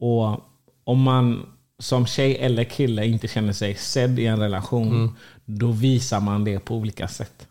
[0.00, 0.40] Och
[0.84, 1.46] om man
[1.78, 6.58] som tjej eller kille inte känner sig sedd i en relation, då visar man det
[6.58, 7.46] på olika sätt.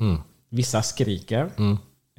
[0.49, 1.49] Vissa skriker.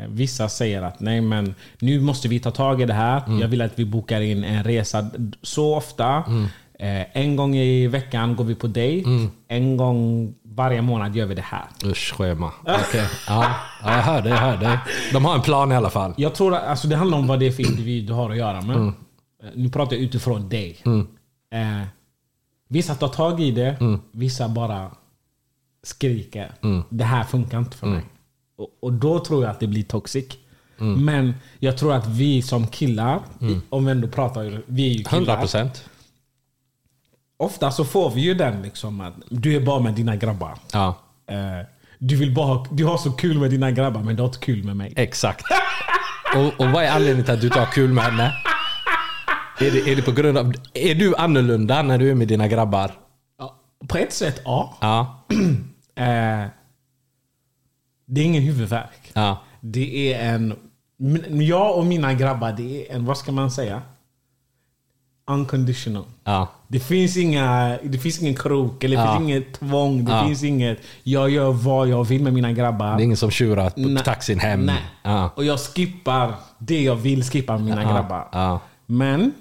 [0.01, 3.23] Eh, Vissa säger att nej men nu måste vi ta tag i det här.
[3.41, 5.11] Jag vill att vi bokar in en resa
[5.43, 6.17] så ofta.
[6.79, 9.09] Eh, en gång i veckan går vi på dejt.
[9.49, 11.65] En gång varje månad gör vi det här.
[11.85, 12.53] Usch, schema.
[12.63, 13.05] Okej.
[13.29, 14.79] Ja, ja, jag hör dig, jag hör dig.
[15.13, 16.15] De har en plan i alla fall.
[16.17, 18.37] Jag tror att alltså, det handlar om vad det är för individ du har att
[18.37, 18.77] göra med.
[18.77, 18.93] Eh,
[19.55, 20.79] Nu pratar jag utifrån dig.
[21.53, 21.87] Eh,
[22.69, 23.77] vissa tar tag i det,
[24.13, 24.91] vissa bara
[25.83, 26.53] skriker.
[26.91, 28.03] Det här funkar inte för mig.
[28.57, 30.25] Och, och då tror jag att det blir toxic.
[30.77, 33.21] Men jag tror att vi som killar,
[33.69, 35.43] om vi ändå pratar, vi är ju killar.
[35.43, 35.69] 100%.
[37.37, 40.55] Ofta så får vi ju den liksom att du är bara med dina grabbar.
[40.73, 40.95] Ja,
[41.27, 41.67] Eh,
[41.99, 44.65] du, vill bara, du har så kul med dina grabbar men du har inte kul
[44.65, 44.93] med mig.
[44.97, 45.45] exakt.
[46.37, 48.33] Och, och vad är anledningen till att du tar kul med henne?
[49.61, 50.53] Är det, är det på grund av...
[50.75, 52.91] Är du annorlunda när du är med dina grabbar?
[53.39, 53.57] Ja,
[53.89, 54.77] På ett sätt, ja.
[54.81, 55.25] Ja.
[55.97, 56.45] Eh,
[58.07, 59.11] det är ingen huvudvärk.
[59.13, 59.39] Ja.
[59.61, 60.55] Det är en...
[61.43, 63.83] Jag och mina grabbar, det är en, vad ska man säga?
[65.27, 66.05] Unconditional.
[66.25, 66.49] Ja.
[66.69, 69.17] Det finns, inga, det finns ingen krok, eller det Ja.
[69.19, 70.05] finns inget tvång.
[70.05, 70.27] Det Ja.
[70.27, 70.79] finns inget...
[71.03, 72.97] Jag gör vad jag vill med mina grabbar.
[72.97, 74.05] Det är ingen som tjurar på Nej.
[74.05, 74.71] taxin hem.
[75.05, 75.29] Nej.
[75.35, 78.59] Och jag skippar det jag vill skippa med mina grabbar.
[78.87, 79.33] Men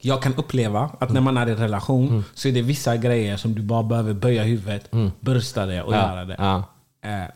[0.00, 2.24] jag kan uppleva att när man är i en relation Mm.
[2.34, 6.24] så är det vissa grejer som du bara behöver böja huvudet, brösta det och göra
[6.24, 6.62] det.
[7.06, 7.30] Eh,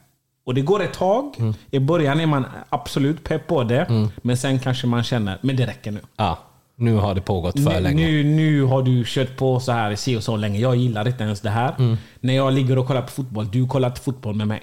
[0.45, 1.35] och det går ett tag.
[1.39, 1.55] Mm.
[1.71, 4.09] I början är man absolut pepp på det.
[4.23, 6.01] Men sen kanske man känner, men det räcker nu.
[6.17, 6.39] ja.
[6.77, 8.07] Nu har det pågått för Nu, länge.
[8.07, 10.59] nu, nu har du kört på så här si och så länge.
[10.59, 11.75] Jag gillar inte ens det här.
[11.79, 11.97] Mm.
[12.21, 14.63] När jag ligger och kollar på fotboll, du kollar inte fotboll med mig.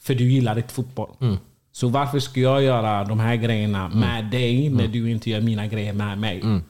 [0.00, 1.10] För du gillar inte fotboll.
[1.20, 1.36] Mm.
[1.72, 5.66] Så varför ska jag göra de här grejerna med dig när du inte gör mina
[5.66, 6.40] grejer med mig?
[6.40, 6.62] Mm.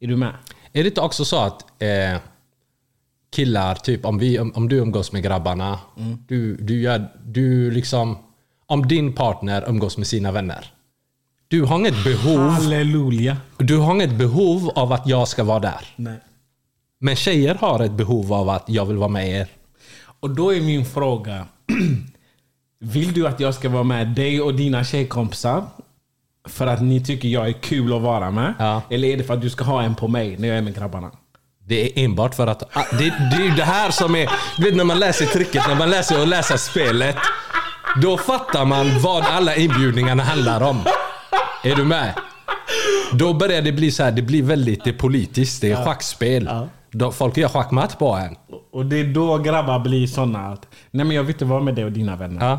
[0.00, 0.32] Är du med?
[0.72, 2.20] Är det inte också så att eh,
[3.36, 6.18] killar, typ om, vi, om, om du umgås med grabbarna, Mm.
[6.28, 8.18] du, du gör, du liksom,
[8.66, 10.72] om din partner umgås med sina vänner.
[11.48, 13.36] Du har inget behov, Halleluja.
[13.58, 15.80] du har inget behov av att jag ska vara där.
[15.96, 16.18] Nej.
[17.00, 19.48] Men tjejer har ett behov av att jag vill vara med er.
[20.20, 21.46] Och då är min fråga.
[22.80, 25.64] Vill du att jag ska vara med dig och dina tjejkompisar?
[26.48, 28.54] För att ni tycker jag är kul att vara med?
[28.58, 28.82] Ja.
[28.90, 30.74] Eller är det för att du ska ha en på mig när jag är med
[30.74, 31.10] grabbarna?
[31.68, 32.76] Det är enbart för att...
[32.76, 34.30] ah, Det, det är ju det här som är...
[34.56, 37.16] Du vet när man läser tricket, när man läser och läser spelet.
[38.02, 40.80] Då fattar man vad alla inbjudningarna handlar om.
[41.64, 42.14] Är du med?
[43.12, 45.60] Då börjar det bli så här, det blir väldigt det politiskt.
[45.60, 46.50] Det är schackspel.
[46.90, 48.36] Då, folk gör schackmatt på en.
[48.72, 51.74] Och det är då grabbar blir såna att Nej men jag vill inte vara med
[51.74, 52.46] dig och dina vänner.
[52.46, 52.58] Ja.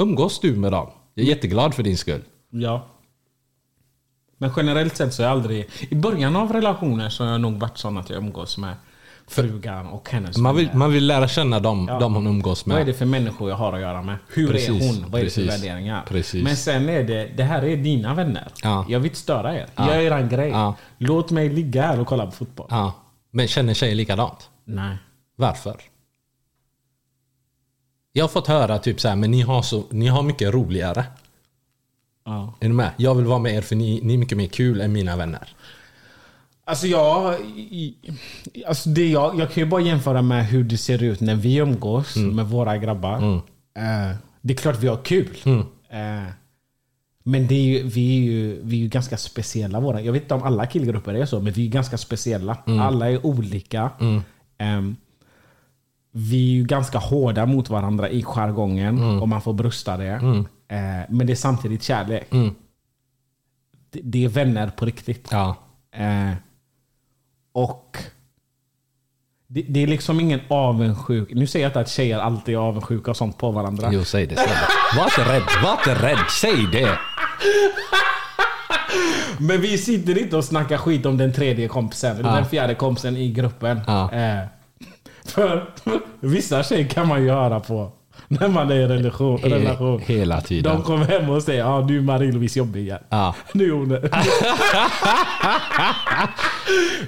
[0.00, 0.90] Umgås du med dem?
[1.14, 2.22] Jag är jätteglad för din skull.
[2.50, 2.86] Ja.
[4.42, 5.68] Men generellt sett så är jag aldrig...
[5.90, 8.74] I början av relationer så har jag nog varit sån att jag umgås med
[9.26, 12.74] frugan och hennes Man vill, man vill lära känna dem, dem hon umgås med.
[12.74, 14.16] Vad är det för människor jag har att göra med?
[14.28, 15.10] Hur är Precis, hon?
[15.10, 16.04] Vad är det för värderingar?
[16.08, 16.44] precis.
[16.44, 18.48] Men sen är det, det här är dina vänner.
[18.62, 18.86] Ja.
[18.88, 19.66] Jag vill inte störa er.
[19.78, 20.50] Gör eran grej.
[20.50, 20.74] Ja.
[20.98, 22.66] Låt mig ligga här och kolla på fotboll.
[22.70, 22.92] Ja.
[23.30, 24.50] Men känner tjejer likadant?
[24.64, 24.96] Nej.
[25.36, 25.76] Varför?
[28.12, 31.04] Jag har fått höra typ så här, men ni har, så, ni har mycket roligare.
[32.24, 32.54] Ja.
[32.60, 32.90] Är du med?
[32.96, 35.48] Jag vill vara med er för ni, ni är mycket mer kul än mina vänner.
[36.64, 37.34] Alltså jag,
[38.66, 41.56] alltså det jag, jag kan ju bara jämföra med hur det ser ut när vi
[41.56, 42.36] umgås Mm.
[42.36, 43.22] med våra grabbar.
[43.76, 45.36] Eh, det är klart vi har kul.
[45.44, 45.60] Mm.
[45.90, 46.28] Eh,
[47.24, 49.80] men det är ju, vi, är ju, vi är ju ganska speciella.
[49.80, 50.00] Våra.
[50.00, 52.56] Jag vet inte om alla killgrupper är så, men vi är ganska speciella.
[52.66, 52.80] Mm.
[52.80, 53.90] Alla är olika.
[54.58, 54.96] Ehm,
[56.12, 59.22] vi är ju ganska hårda mot varandra i jargongen, Mm.
[59.22, 60.44] om man får brösta det.
[60.72, 62.26] Eh, men det är samtidigt kärlek.
[63.90, 65.28] Det, det är vänner på riktigt.
[65.30, 65.56] Ja.
[65.94, 66.32] Eh,
[67.52, 67.98] och
[69.46, 71.28] det, det är liksom ingen avundsjuk.
[71.34, 73.88] Nu säger jag inte att tjejer alltid är avundsjuka och sånt på varandra.
[73.92, 74.36] Jo, säg det.
[74.36, 74.98] Säg det.
[74.98, 75.42] Var inte rädd.
[75.62, 76.30] Var inte rädd.
[76.40, 76.98] Säg det.
[79.38, 82.16] Men vi sitter inte och snackar skit om den tredje kompisen.
[82.16, 83.80] Eller den fjärde kompisen i gruppen.
[83.86, 84.12] Ja.
[84.12, 84.44] Eh,
[85.24, 85.74] för
[86.20, 87.92] vissa tjejer kan man ju höra på
[88.40, 89.38] när man är i relation.
[89.38, 90.00] He- relation.
[90.06, 90.72] hela tiden.
[90.72, 92.98] De kommer hem och säger ja du är Marie-Louise jobbig igen.
[93.08, 93.34] Ja.
[93.52, 93.88] Nu är hon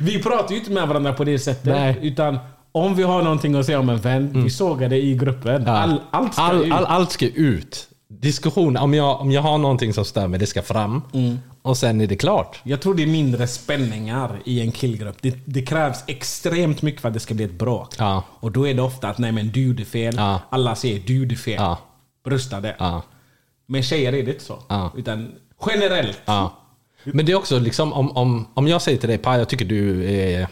[0.01, 1.65] Vi pratar ju inte med varandra på det sättet.
[1.65, 1.99] Nej.
[2.03, 2.39] Utan
[2.73, 5.63] om vi har någonting att säga om en vän, vi sågar det i gruppen.
[5.67, 5.73] Ja.
[5.73, 6.73] All, allt ska all, ut.
[6.73, 7.89] all, allt ska ut.
[8.09, 11.03] Diskussion, om jag, om jag har någonting som stör mig, det ska fram.
[11.13, 11.39] Mm.
[11.65, 12.61] Och sen är det klart.
[12.63, 15.17] Jag tror det är mindre spänningar i en killgrupp.
[15.21, 17.95] Det, det krävs extremt mycket för att det ska bli ett bråk.
[17.99, 18.25] Ja.
[18.41, 20.15] Och då är det ofta att nej men du gjorde fel.
[20.17, 20.41] Ja.
[20.49, 21.55] Alla säger du gjorde fel.
[21.59, 21.79] Ja.
[22.25, 22.77] Brösta det.
[22.79, 23.03] Ja.
[23.67, 24.59] Men tjejer är det inte så.
[24.97, 25.33] Utan
[25.67, 26.21] generellt.
[26.25, 26.59] Ja.
[27.05, 29.65] Men det är också liksom om, om, om jag säger till dig Pa, jag tycker
[29.65, 30.49] du är,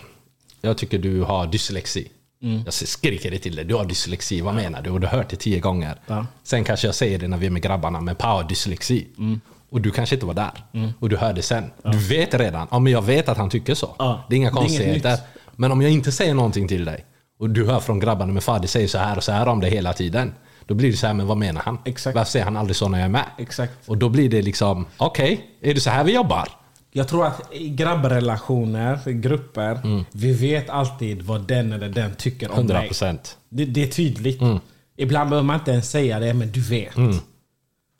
[0.60, 2.08] Jag tycker du har dyslexi.
[2.42, 2.62] Mm.
[2.64, 3.64] Jag skriker det till dig.
[3.64, 4.40] Du har dyslexi.
[4.40, 4.90] Vad menar du?
[4.90, 6.00] Och du har hört det tio gånger.
[6.06, 6.26] Ja.
[6.42, 8.00] Sen kanske jag säger det när vi är med grabbarna.
[8.00, 9.06] Men Pa har dyslexi.
[9.18, 9.40] Mm.
[9.72, 10.52] Och du kanske inte var där.
[11.00, 11.70] Och du hörde sen.
[11.84, 12.68] Du vet redan.
[12.70, 13.94] Ja, men jag vet att han tycker så.
[13.98, 14.24] Ja.
[14.28, 15.18] Det är inga konstigheter.
[15.56, 17.04] Men om jag inte säger någonting till dig.
[17.38, 19.68] Och du hör från grabbarna med Fadi säger så här och så här om det
[19.68, 20.32] hela tiden.
[20.66, 21.78] Då blir det så här, men vad menar han?
[21.84, 22.16] Exakt.
[22.16, 23.24] Varför säger han aldrig så när jag är med?
[23.38, 23.72] Exakt.
[23.88, 26.48] Och då blir det liksom, okej, är det så här vi jobbar?
[26.92, 30.04] Jag tror att i grabbrelationer, grupper, Mm.
[30.12, 32.86] vi vet alltid vad den eller den tycker om 100 mig.
[32.88, 33.36] procent.
[33.48, 34.40] Det, det är tydligt.
[34.40, 34.58] Mm.
[34.96, 36.96] Ibland behöver man inte ens säga det, men du vet.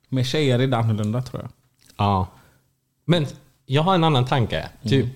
[0.09, 1.51] Med tjejer är det annorlunda tror jag.
[1.97, 2.27] Ja.
[3.05, 3.27] Men
[3.67, 4.69] jag har en annan tanke.
[4.89, 5.07] Typ,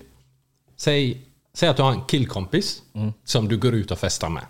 [0.77, 1.21] säg,
[1.53, 2.81] säg att du har en killkompis
[3.23, 4.43] som du går ut och festar med.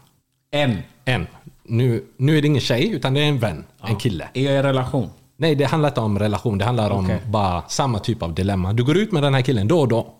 [0.51, 0.77] En.
[1.05, 1.27] En.
[1.63, 3.63] Nu, nu är det ingen tjej, utan det är en vän.
[3.81, 4.29] En kille.
[4.33, 5.09] Är jag i relation?
[5.37, 6.57] Nej, det handlar inte om relation.
[6.57, 7.21] Det handlar om Okej.
[7.25, 8.73] bara samma typ av dilemma.
[8.73, 10.13] Du går ut med den här killen då och då.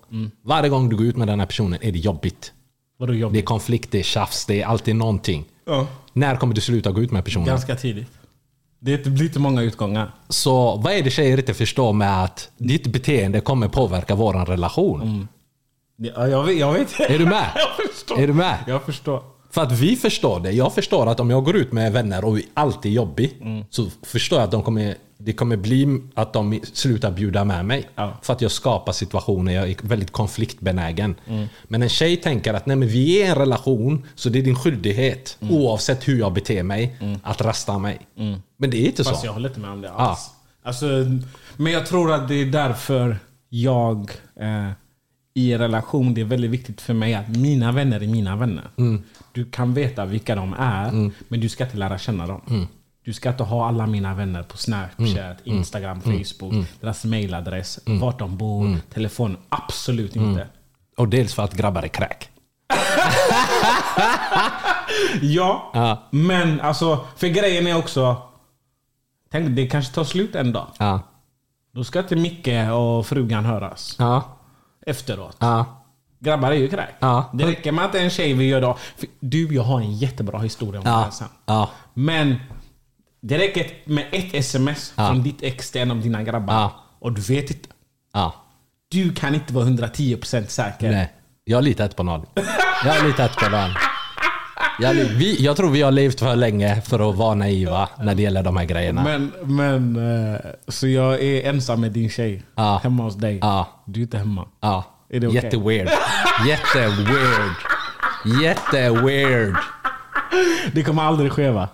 [0.44, 2.54] Varje gång du går ut med den här personen är det jobbigt.
[2.98, 3.46] Vadå Det är jobbigt?
[3.46, 5.46] konflikt, det är tjafs, det är alltid någonting.
[5.66, 5.88] Ja.
[6.14, 7.46] När kommer du sluta gå ut med personen?
[7.48, 8.12] Ganska tidigt.
[8.80, 10.12] Det blir inte många utgångar.
[10.30, 15.28] Så vad är det tjejer inte förstår med att ditt beteende kommer påverka vår relation?
[15.98, 16.58] Ja, jag vet.
[16.58, 17.00] Jag vet.
[17.00, 17.46] Är du med?
[17.56, 18.20] Jag förstår.
[18.20, 18.58] Är du med?
[18.68, 19.24] Jag förstår.
[19.50, 20.52] För att vi förstår det.
[20.52, 23.64] Jag förstår att om jag går ut med vänner och vi alltid är jobbig Mm.
[23.70, 27.90] så förstår jag att de kommer, det kommer bli att de slutar bjuda med mig.
[27.96, 28.14] Ja.
[28.22, 31.16] För att jag skapar situationer, jag är väldigt konfliktbenägen.
[31.28, 31.48] Mm.
[31.64, 34.44] Men en tjej tänker att nej, men vi är i en relation så det är
[34.44, 35.54] din skyldighet Mm.
[35.56, 38.00] oavsett hur jag beter mig att rasta mig.
[38.58, 39.26] Men det är inte Fast så.
[39.26, 40.30] jag håller inte med om det alls.
[40.64, 40.86] Alltså,
[41.58, 43.18] men jag tror att det är därför
[43.50, 44.70] jag eh,
[45.38, 48.68] i en relation, det är väldigt viktigt för mig att mina vänner är mina vänner.
[49.32, 52.68] Du kan veta vilka de är, men du ska inte lära känna dem.
[53.06, 58.38] Du ska inte ha alla mina vänner på Snapchat, Instagram, Facebook, deras mailadress, vart de
[58.38, 59.38] bor, telefon.
[59.50, 60.48] Absolut inte.
[60.98, 62.30] Och dels för att grabbar är crack.
[65.22, 66.04] Ja, Ja.
[66.12, 68.18] men alltså, för grejen är också...
[69.32, 70.68] Tänk, det kanske tar slut en dag.
[70.80, 71.00] Ja.
[71.74, 74.37] Då ska inte Micke och frugan höras Ja.
[74.88, 75.38] Efteråt.
[75.40, 75.84] Ja.
[76.20, 76.96] Grabbar är ju crack.
[77.00, 77.30] Ja.
[77.34, 78.78] Det räcker med att en tjej vi gör då.
[78.98, 81.12] För Du, jag har en jättebra historia om det här Ja.
[81.12, 81.28] sen.
[81.46, 81.70] Ja.
[81.94, 82.36] Men
[83.22, 85.08] det räcker med ett sms Ja.
[85.08, 86.54] från ditt ex till en av dina grabbar.
[86.54, 86.72] Ja.
[87.00, 87.70] Och du vet inte.
[88.14, 88.34] Ja.
[88.90, 90.92] Du kan inte vara 110% säker.
[90.92, 91.14] Nej.
[91.44, 92.26] Jag litar inte på någon.
[92.86, 93.70] Jag litar inte på någon.
[94.80, 98.22] Jag, vi, jag tror vi har levt för länge för att vara naiva när det
[98.22, 99.04] gäller de här grejerna.
[99.04, 99.96] Men, men
[100.36, 102.44] eh, så jag är ensam med din tjej.
[102.56, 102.80] Ja.
[102.84, 103.38] Hemma hos dig.
[103.42, 103.68] Ja.
[103.86, 104.48] Du är inte hemma.
[104.60, 104.84] ja.
[105.10, 105.42] Är det okej?
[105.44, 105.90] Jätteweird.
[106.48, 107.56] Jätteweird.
[108.44, 109.56] Jätteweird.
[110.74, 111.70] Det kommer aldrig ske va?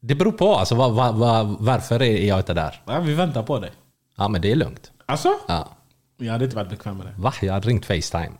[0.00, 2.82] Det beror på alltså, vad, vad, vad, varför är jag inte där?
[2.86, 3.70] Ja, vi väntar på dig.
[4.16, 4.90] Ja men det är lugnt.
[5.06, 5.28] Alltså?
[5.48, 5.68] Ja.
[6.18, 7.12] Jag hade inte varit bekväm med det.
[7.16, 7.32] Va?
[7.42, 8.32] Jag hade ringt Facetime.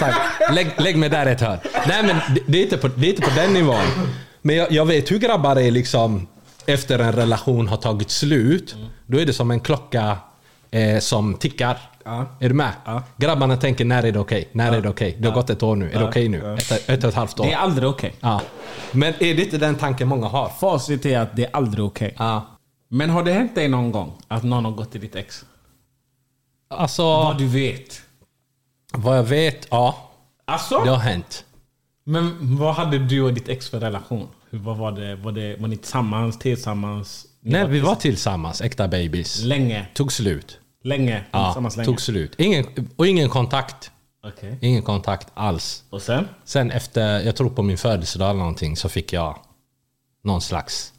[0.00, 0.18] Sagt,
[0.52, 1.58] lägg, lägg mig där ett hörn.
[1.88, 3.84] Nej men det, är inte på, det är inte på den nivån.
[4.42, 6.26] Men jag, jag vet hur grabbar är liksom
[6.66, 8.76] efter en relation har tagit slut.
[9.06, 10.18] Då är det som en klocka
[10.70, 11.78] eh, som tickar.
[12.04, 12.26] Ja.
[12.40, 12.72] Är du med?
[12.84, 13.02] Ja.
[13.16, 14.48] Grabbarna tänker när är det okej?
[14.52, 15.16] När är det okej?
[15.18, 15.90] Det har gått ett år nu.
[15.90, 16.54] Är det okej nu?
[16.54, 17.44] Ett, ett och ett halvt år.
[17.44, 18.14] Det är aldrig okej.
[18.20, 18.40] Ja.
[18.92, 20.48] Men är det inte den tanken många har?
[20.48, 22.14] Facit är att det är aldrig okej.
[22.18, 22.46] Ja.
[22.88, 25.44] Men har det hänt dig någon gång att någon har gått till ditt ex?
[26.68, 28.02] Alltså, Vad du vet.
[28.96, 30.10] Vad jag vet, ja.
[30.44, 30.78] Alltså?
[30.84, 31.44] Det har hänt.
[32.04, 34.28] Men vad hade du och ditt ex för relation?
[34.50, 35.16] Hur, vad var det?
[35.16, 35.56] Var, det?
[35.56, 36.38] var ni tillsammans?
[36.38, 37.26] Tillsammans?
[37.40, 39.42] Ni Nej, vi var tillsammans, äkta babies.
[39.42, 39.86] Länge?
[39.94, 40.58] Tog slut.
[40.84, 41.24] Länge?
[41.30, 41.84] Ja, länge?
[41.84, 42.34] tog slut.
[42.38, 43.90] Ingen, och ingen kontakt.
[44.24, 44.58] Okej.
[44.60, 45.84] Ingen kontakt alls.
[45.90, 46.28] Och sen?
[46.44, 49.38] Sen efter, jag tror på min födelsedag eller någonting, så fick jag
[50.24, 50.92] någon slags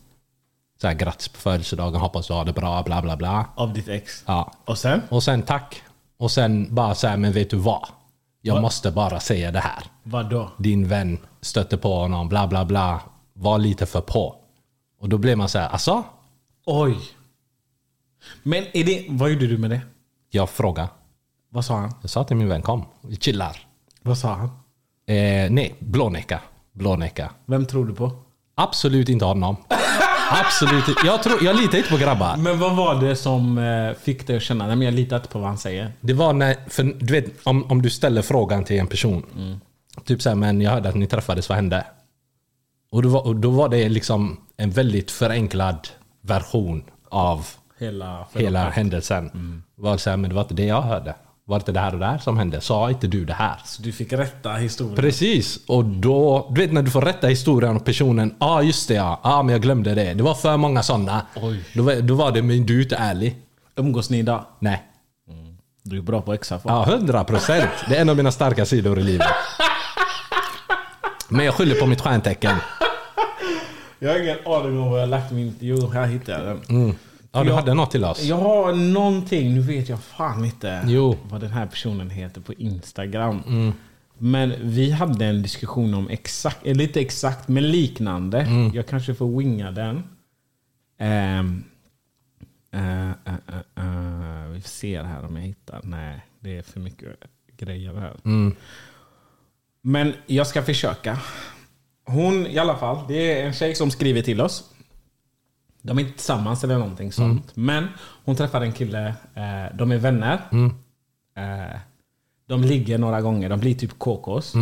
[0.82, 3.46] så här, grattis på födelsedagen, hoppas du har det bra, bla bla bla.
[3.56, 4.24] Av ditt ex?
[4.26, 4.54] Ja.
[4.66, 5.02] Och sen?
[5.10, 5.84] Och sen tack.
[6.18, 7.88] Och sen bara så här, men vet du vad?
[8.42, 9.84] Jag måste bara säga det här.
[10.04, 10.52] Vad då?
[10.58, 13.02] Din vän stötte på honom, bla bla bla.
[13.34, 14.36] Var lite för på.
[15.00, 16.04] Och då blev man så här, alltså?
[16.66, 16.98] Oj.
[18.44, 19.82] Men är det, vad gjorde du med det?
[20.30, 20.90] Jag frågade.
[21.50, 21.94] Vad sa han?
[22.02, 23.68] Jag sa till min vän, kom, vi chillar.
[24.02, 24.50] Vad sa han?
[25.08, 26.42] Eh, nej, blånäcka.
[26.72, 27.32] Blånäcka.
[27.46, 28.12] Vem tror du på?
[28.56, 29.56] Absolut inte honom.
[30.32, 31.02] Absolut inte.
[31.06, 32.38] Jag, tror, jag litar inte på grabbar.
[32.38, 35.40] Men vad var det som eh, fick dig att känna att jag litar inte på
[35.40, 35.92] vad han säger?
[36.02, 39.24] Det var när, för du vet om, om du ställer frågan till en person.
[40.06, 41.86] Typ såhär, men jag hörde att ni träffades, vad hände?
[42.92, 45.88] Och då, var, och då var det liksom en väldigt förenklad
[46.22, 47.48] version av
[47.80, 49.64] Hela hela händelsen.
[49.76, 51.16] Var så här, men det var inte det jag hörde.
[51.50, 52.62] Var det det här och det här som hände?
[52.62, 53.56] Sa inte du det här?
[53.66, 54.96] Så du fick rätta historien?
[54.96, 58.88] Precis, och då, du vet när du får rätta historien och personen, ja ah, just
[58.88, 60.14] det ja, ah, men jag glömde det.
[60.14, 61.26] Det var för många sådana.
[61.74, 63.36] Då, var- då var det, men du är inte ärlig.
[63.76, 64.46] Umgås ni idag?
[64.60, 64.84] Nej.
[65.84, 67.70] Du är bra på exa Ja, hundra procent.
[67.90, 69.28] Det är en av mina starka sidor i livet.
[71.30, 72.56] Men jag skyller på mitt stjärntecken.
[74.00, 75.56] Jag har ingen aning om vad jag lagt min...
[75.60, 76.96] Jo, här hittade jag den.
[77.38, 78.24] Ja, du Jag- hade något till oss.
[78.24, 81.18] Jag har någonting, nu vet jag fan inte Jo.
[81.30, 83.74] vad den här personen heter på Instagram.
[84.18, 88.48] Men vi hade en diskussion om exakt, eller inte exakt, men liknande.
[88.74, 90.04] Jag kanske får winga den.
[91.00, 93.14] Eh, eh, eh,
[93.76, 95.80] eh, vi ser här om jag hittar.
[95.84, 97.10] Nej, det är för mycket
[97.58, 98.16] grejer här.
[99.82, 101.20] Men jag ska försöka.
[102.06, 104.64] Hon i alla fall, det är en tjej som skriver till oss.
[105.88, 107.56] De är inte tillsammans eller någonting sånt.
[107.56, 107.88] Men
[108.26, 110.42] hon träffade en kille, eh, de är vänner.
[111.36, 111.80] Eh,
[112.48, 114.56] de ligger några gånger, de blir typ kokos.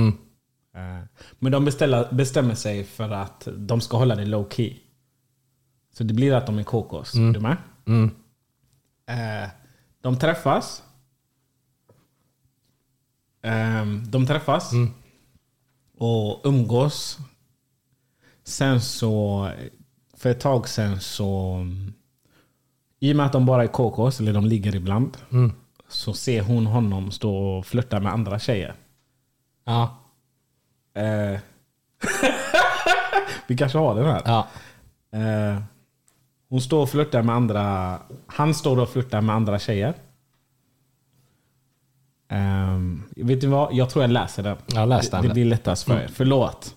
[0.75, 0.99] Eh,
[1.39, 4.77] men de beställer, bestämmer sig för att de ska hålla det low key.
[5.93, 7.15] Så det blir att de är kokos.
[7.15, 7.57] Är du med?
[9.07, 9.49] Eh,
[10.01, 10.83] de träffas.
[13.41, 14.71] Ehm, de träffas.
[15.97, 17.17] Och umgås.
[18.43, 19.49] Sen så,
[20.25, 21.59] för ett tag sen så...
[22.99, 25.17] I och med att de bara är kokos, eller de ligger ibland.
[25.87, 28.75] Så ser hon honom stå och flirta med andra tjejer.
[29.65, 29.97] Ja.
[30.93, 31.39] Eh,
[33.47, 34.21] vi kanske har den här.
[34.25, 34.47] Ja.
[35.11, 35.61] Eh,
[36.49, 37.97] hon står och flirtar med andra...
[38.27, 39.93] Han står och flirtar med andra tjejer.
[42.29, 43.73] Um, vet du vad?
[43.73, 44.57] Jag tror jag läser den.
[44.67, 45.21] Ja, läs den.
[45.21, 46.09] Det, det blir lättast för er.
[46.13, 46.74] Förlåt.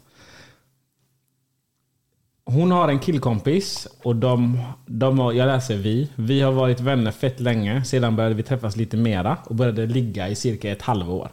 [2.51, 6.11] Hon har en killkompis och de, de har, jag läser vi.
[6.15, 7.85] Vi har varit vänner fett länge.
[7.85, 11.29] Sedan började vi träffas lite mera och började ligga i cirka ett halvår.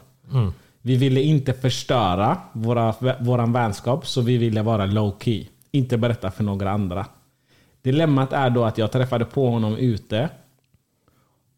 [0.82, 5.45] Vi ville inte förstöra våra, våran vänskap så vi ville vara low key.
[5.72, 7.05] Inte berätta för några andra.
[7.82, 10.30] Dilemmat är då att jag träffade på honom ute.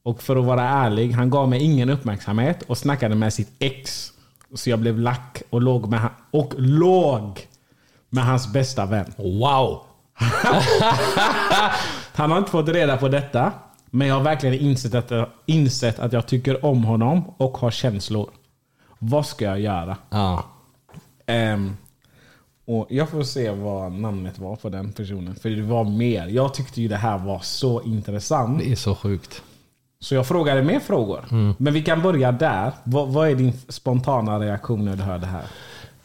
[0.03, 4.11] Och för att vara ärlig, han gav mig ingen uppmärksamhet och snackade med sitt ex.
[4.53, 7.39] Så jag blev lack och låg med, han- och låg
[8.09, 9.13] med hans bästa vän.
[9.17, 9.81] Wow!
[12.13, 13.51] Han har inte fått reda på detta.
[13.89, 17.71] Men jag har verkligen insett att jag, insett att jag tycker om honom och har
[17.71, 18.29] känslor.
[18.99, 19.97] Vad ska jag göra?
[20.09, 20.43] Ja.
[21.25, 21.77] Ehm,
[22.65, 25.35] och jag får se vad namnet var på den personen.
[25.35, 26.27] För det var mer.
[26.27, 28.59] Jag tyckte ju det här var så intressant.
[28.59, 29.41] Det är så sjukt.
[29.99, 31.25] Så jag frågade mer frågor.
[31.57, 32.71] Men vi kan börja där.
[32.83, 35.43] Vad, vad är din spontana reaktion när du hör det här?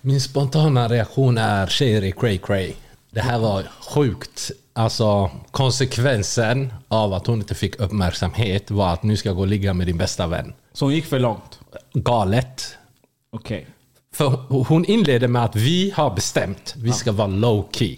[0.04, 2.72] Min spontana reaktion är tjejer är cray cray.
[3.10, 3.62] Det här var
[3.94, 4.50] sjukt.
[4.72, 9.48] Alltså konsekvensen av att hon inte fick uppmärksamhet var att nu ska jag gå och
[9.48, 10.52] ligga med din bästa vän.
[10.72, 11.60] Så hon gick för långt?
[11.94, 12.76] Galet.
[13.32, 13.66] Okej.
[14.14, 14.26] För
[14.68, 17.96] hon inleder med att vi har bestämt vi ska vara low key.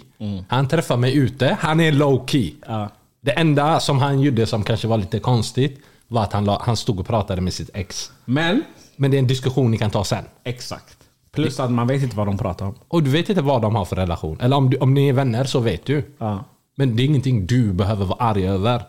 [0.49, 2.53] Han träffar mig ute, han är low key.
[2.67, 2.89] Ja.
[3.21, 6.77] Det enda som han gjorde som kanske var lite konstigt var att han, la, han
[6.77, 8.13] stod och pratade med sitt ex.
[8.25, 8.63] Men,
[8.97, 10.25] Men det är en diskussion ni kan ta sen.
[10.45, 10.94] exakt.
[11.35, 12.75] Plus att man vet inte vad de pratar om.
[12.89, 14.41] Och du vet inte vad de har för relation.
[14.41, 16.05] Eller om, du, om ni är vänner så vet du.
[16.19, 16.45] Ja.
[16.77, 18.83] Men det är ingenting du behöver vara arg över.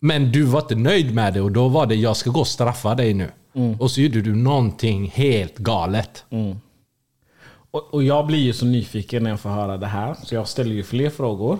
[0.00, 2.46] Men du var inte nöjd med det och då var det jag ska gå och
[2.46, 3.30] straffa dig nu.
[3.78, 6.24] Och så gjorde du någonting helt galet.
[7.70, 10.14] Och, och jag blir ju så nyfiken när jag får höra det här.
[10.22, 11.58] Så jag ställer ju fler frågor.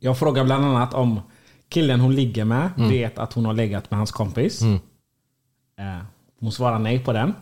[0.00, 1.20] Jag frågar bland annat om
[1.68, 4.62] killen hon ligger med vet att hon har legat med hans kompis.
[4.62, 5.98] Eh,
[6.40, 7.34] hon svarar nej på den.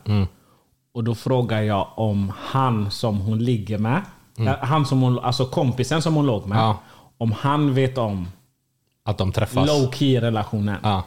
[0.96, 4.02] Och då frågar jag om han som hon ligger med,
[4.38, 6.78] eh, han som hon, alltså kompisen som hon låg med, Ja.
[7.18, 8.28] om han vet om
[9.04, 9.66] Att de träffas.
[9.68, 10.76] low key relationen.
[10.82, 11.02] Ja.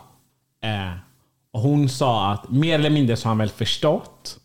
[0.64, 0.98] Eh,
[1.54, 4.38] och hon sa att mer eller mindre så har han väl förstått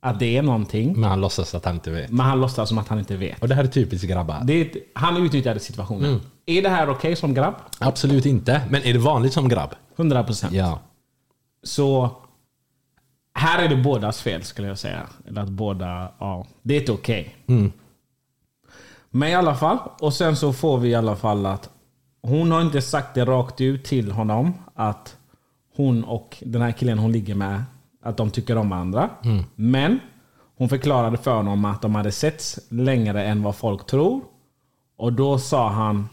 [0.00, 1.00] att det är någonting.
[1.00, 2.10] Men han låtsas att han inte vet.
[2.10, 3.42] Men han låtsas som att han inte vet.
[3.42, 4.40] Och det här är typiskt grabbar.
[4.44, 6.20] Det är han utnyttjade situationen.
[6.46, 7.54] Är det här okej som grabb?
[7.78, 8.60] Absolut inte.
[8.70, 9.70] Men är det vanligt som grabb?
[9.96, 10.48] 100%.
[10.52, 10.78] Ja.
[11.62, 12.10] Så
[13.34, 15.06] här är det bådas fel skulle jag säga.
[15.28, 17.36] Eller att båda, ja, det är inte okej.
[19.10, 21.70] Men i alla fall, och sen så får vi i alla fall att
[22.22, 25.16] hon har inte sagt det rakt ut till honom att
[25.76, 27.64] hon och den här killen hon ligger med,
[28.02, 29.10] att de tycker om varandra.
[29.54, 29.98] Men
[30.56, 34.20] hon förklarade för honom att de hade setts längre än vad folk tror.
[34.96, 36.08] Och då sa han,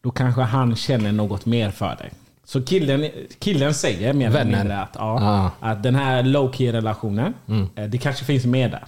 [0.00, 2.10] då kanske han känner något mer för dig.
[2.48, 5.50] Så killen, killen säger mer eller mindre att, ja, Ah.
[5.70, 7.34] att den här low key relationen,
[7.76, 8.84] eh, det kanske finns mer där.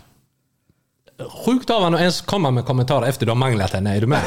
[1.44, 3.96] Sjukt av honom att ens komma med kommentarer efter du har manglat henne.
[3.96, 4.22] Är du med?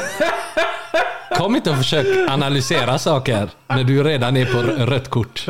[1.36, 5.46] Kom inte och försök analysera saker när du redan är på rött kort.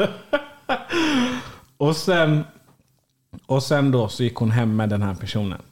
[1.76, 2.44] Och sen,
[3.46, 5.62] och sen då så gick hon hem med den här personen.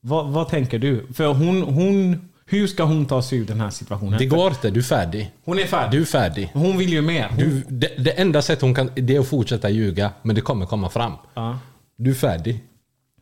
[0.00, 1.06] Vad, vad tänker du?
[1.14, 4.18] För hon, hon, hur ska hon ta sig ur den här situationen?
[4.18, 5.30] Det går inte, du är färdig.
[5.44, 5.98] Hon är färdig.
[5.98, 6.50] Du är färdig.
[6.52, 7.28] Hon vill ju mer.
[7.28, 10.40] Hon, Du, det, det enda sättet hon kan, det är att fortsätta ljuga, men det
[10.40, 11.12] kommer komma fram.
[11.34, 11.58] ja.
[11.98, 12.64] Du är färdig.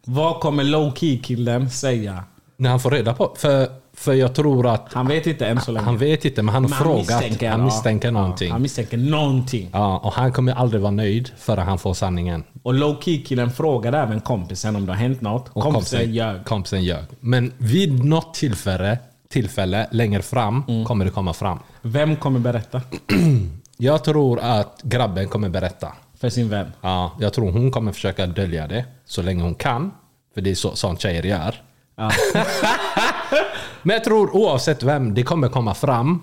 [0.07, 2.24] Vad kommer low key killen säga?
[2.57, 5.72] När han får reda på, för, för jag tror att, Han vet inte än så
[5.72, 5.85] länge.
[5.85, 6.99] han vet inte, men han har Men frågat.
[7.07, 7.64] misstänker, han ja.
[7.66, 8.53] misstänker Ja, någonting.
[8.53, 9.70] han misstänker någonting.
[9.72, 12.45] Ja, och han kommer aldrig vara nöjd förrän han får sanningen.
[12.62, 15.49] Och low key killen frågade även kompisen om det har hänt något.
[15.53, 16.45] Och kompisen ljög.
[16.45, 17.05] Kompisen ljög.
[17.20, 18.99] Men vid något tillfälle,
[19.29, 20.85] tillfälle längre fram Mm.
[20.85, 21.59] kommer det komma fram.
[21.83, 22.83] Vem kommer berätta?
[23.81, 25.93] Jag tror att grabben kommer berätta.
[26.20, 26.72] För sin vän.
[26.81, 29.91] Ja, jag tror hon kommer försöka dölja det så länge hon kan.
[30.35, 31.55] För det är så, sånt tjejer gör.
[31.97, 32.11] Ja.
[33.83, 36.22] Men jag tror oavsett vem, det kommer komma fram.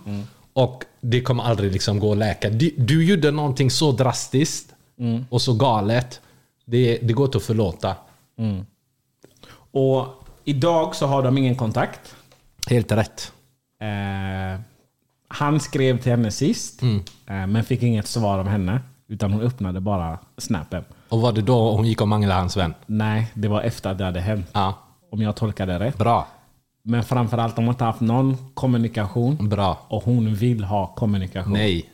[0.54, 2.50] Och det kommer aldrig liksom gå att läka.
[2.50, 4.70] Du, du gjorde någonting så drastiskt
[5.30, 6.22] och så galet.
[6.66, 7.96] Det, det går inte att förlåta.
[9.72, 12.16] Och idag så har de ingen kontakt.
[12.70, 13.32] Helt rätt.
[13.82, 14.60] Eh,
[15.28, 16.98] han skrev till henne sist, Mm.
[17.28, 18.82] eh, men fick inget svar av henne.
[19.08, 20.84] Utan hon öppnade bara snappen.
[21.10, 22.74] Och var det då hon gick och manglade hans vän?
[22.86, 24.48] Nej, det var efter att det hade hänt.
[24.54, 24.78] Ja,
[25.12, 25.98] Om jag tolkar det rätt.
[25.98, 26.28] bra.
[26.84, 29.50] Men framförallt, de har inte haft någon kommunikation.
[29.50, 29.78] Bra.
[29.88, 31.54] Och hon vill ha kommunikation.
[31.54, 31.90] Nej.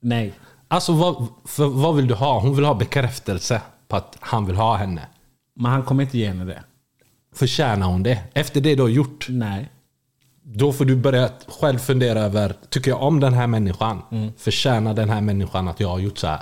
[0.00, 0.32] Nej.
[0.68, 2.40] Alltså vad, för, vad vill du ha?
[2.40, 5.06] Hon vill ha bekräftelse på att han vill ha henne.
[5.54, 6.62] Men han kommer inte ge henne det.
[7.34, 8.22] Förtjänar hon det?
[8.34, 9.68] Efter det du har gjort, Nej.
[10.54, 11.28] Då får du börja
[11.60, 14.02] själv fundera över, tycker jag om den här människan?
[14.10, 14.32] Mm.
[14.38, 16.40] Förtjänar den här människan att jag har gjort så här?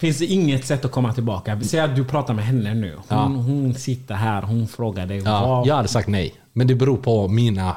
[0.00, 1.60] Finns det inget sätt att komma tillbaka?
[1.60, 2.96] Säg att du pratar med henne nu.
[3.08, 5.22] Hon, hon sitter här, hon frågar dig.
[5.24, 6.34] Ja, vad, jag hade sagt nej.
[6.52, 7.76] Men det beror på mina...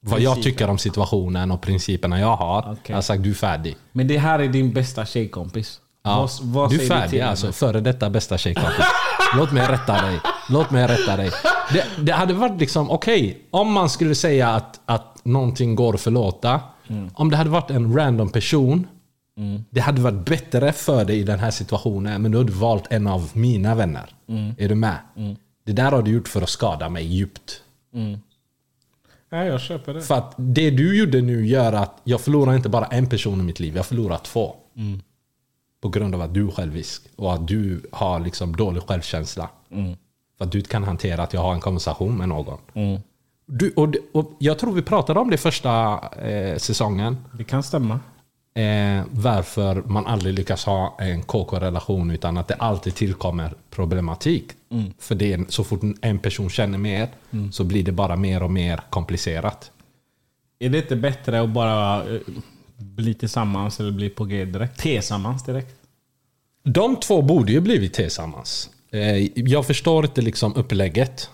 [0.00, 2.60] Vad jag tycker om situationen och principerna jag har.
[2.60, 2.78] Okej.
[2.86, 3.76] Jag har sagt du är färdig.
[3.92, 5.80] Men det här är din bästa tjejkompis.
[6.04, 6.16] Ja.
[6.20, 7.52] Vad, vad du är färdig alltså.
[7.52, 8.86] Före detta bästa tjejkompis.
[9.36, 10.20] Låt mig rätta dig.
[10.48, 11.30] Låt mig rätta dig.
[11.72, 13.38] Det, det hade varit liksom, okej.
[13.50, 16.60] om man skulle säga att, att någonting går att förlåta.
[16.88, 17.10] Mm.
[17.14, 18.86] Om det hade varit en random person.
[19.70, 22.22] Det hade varit bättre för dig i den här situationen.
[22.22, 24.14] Men du har du valt en av mina vänner.
[24.28, 24.54] Mm.
[24.58, 24.98] Är du med?
[25.66, 27.62] Det där har du gjort för att skada mig djupt.
[29.30, 30.02] Ja, jag köper det.
[30.02, 33.42] För att det du gjorde nu gör att jag förlorar inte bara en person i
[33.42, 34.56] mitt liv, jag förlorar två.
[35.80, 39.48] På grund av att du är självisk och att du har liksom dålig självkänsla.
[40.38, 42.58] För att du kan hantera att jag har en konversation med någon.
[43.46, 47.16] Du, och, och jag tror vi pratade om det första eh, säsongen.
[47.32, 48.00] Det kan stämma.
[48.54, 54.52] Eh, varför man aldrig lyckas ha en KK-relation utan att det alltid tillkommer problematik.
[54.98, 57.08] För det är, så fort en person känner mer
[57.52, 59.70] så blir det bara mer och mer komplicerat.
[60.58, 62.20] Är det inte bättre att bara eh,
[62.76, 64.80] bli tillsammans eller bli på G direkt?
[64.80, 65.74] Tillsammans direkt?
[66.62, 68.70] De två borde ju blivit tillsammans.
[68.90, 71.30] Eh, Jag förstår inte liksom upplägget.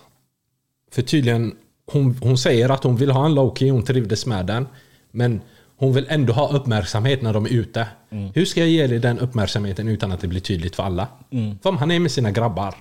[0.91, 1.55] För tydligen,
[1.91, 4.67] hon, hon säger att hon vill ha en low-key, hon trivdes med den.
[5.11, 5.41] Men
[5.77, 7.87] hon vill ändå ha uppmärksamhet när de är ute.
[8.33, 11.07] Hur ska jag ge dig den uppmärksamheten utan att det blir tydligt för alla?
[11.63, 12.75] För om han är med sina grabbar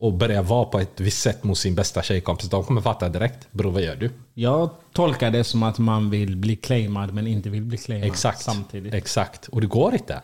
[0.00, 3.52] och börjar vara på ett visst sätt mot sin bästa tjejkompis, de kommer fatta direkt.
[3.52, 4.10] Bror vad gör du?
[4.34, 8.42] Jag tolkar det som att man vill bli claimad men inte vill bli claimad Exakt.
[8.42, 8.94] samtidigt.
[8.94, 9.48] Exakt.
[9.48, 10.20] Och det går inte.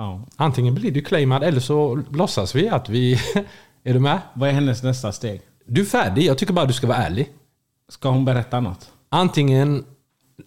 [0.00, 0.20] Ja.
[0.36, 3.14] Antingen blir du claimad eller så låtsas vi att vi...
[3.84, 4.20] är du med?
[4.34, 5.40] Vad är hennes nästa steg?
[5.66, 6.24] Du är färdig.
[6.24, 7.28] Jag tycker bara du ska vara ärlig.
[7.88, 8.90] Ska hon berätta något?
[9.08, 9.84] Antingen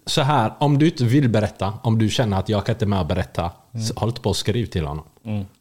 [0.06, 3.00] så här, om du inte vill berätta, om du känner att jag kan inte med
[3.00, 3.50] att berätta,
[3.88, 5.04] så håll inte på och skriv till honom.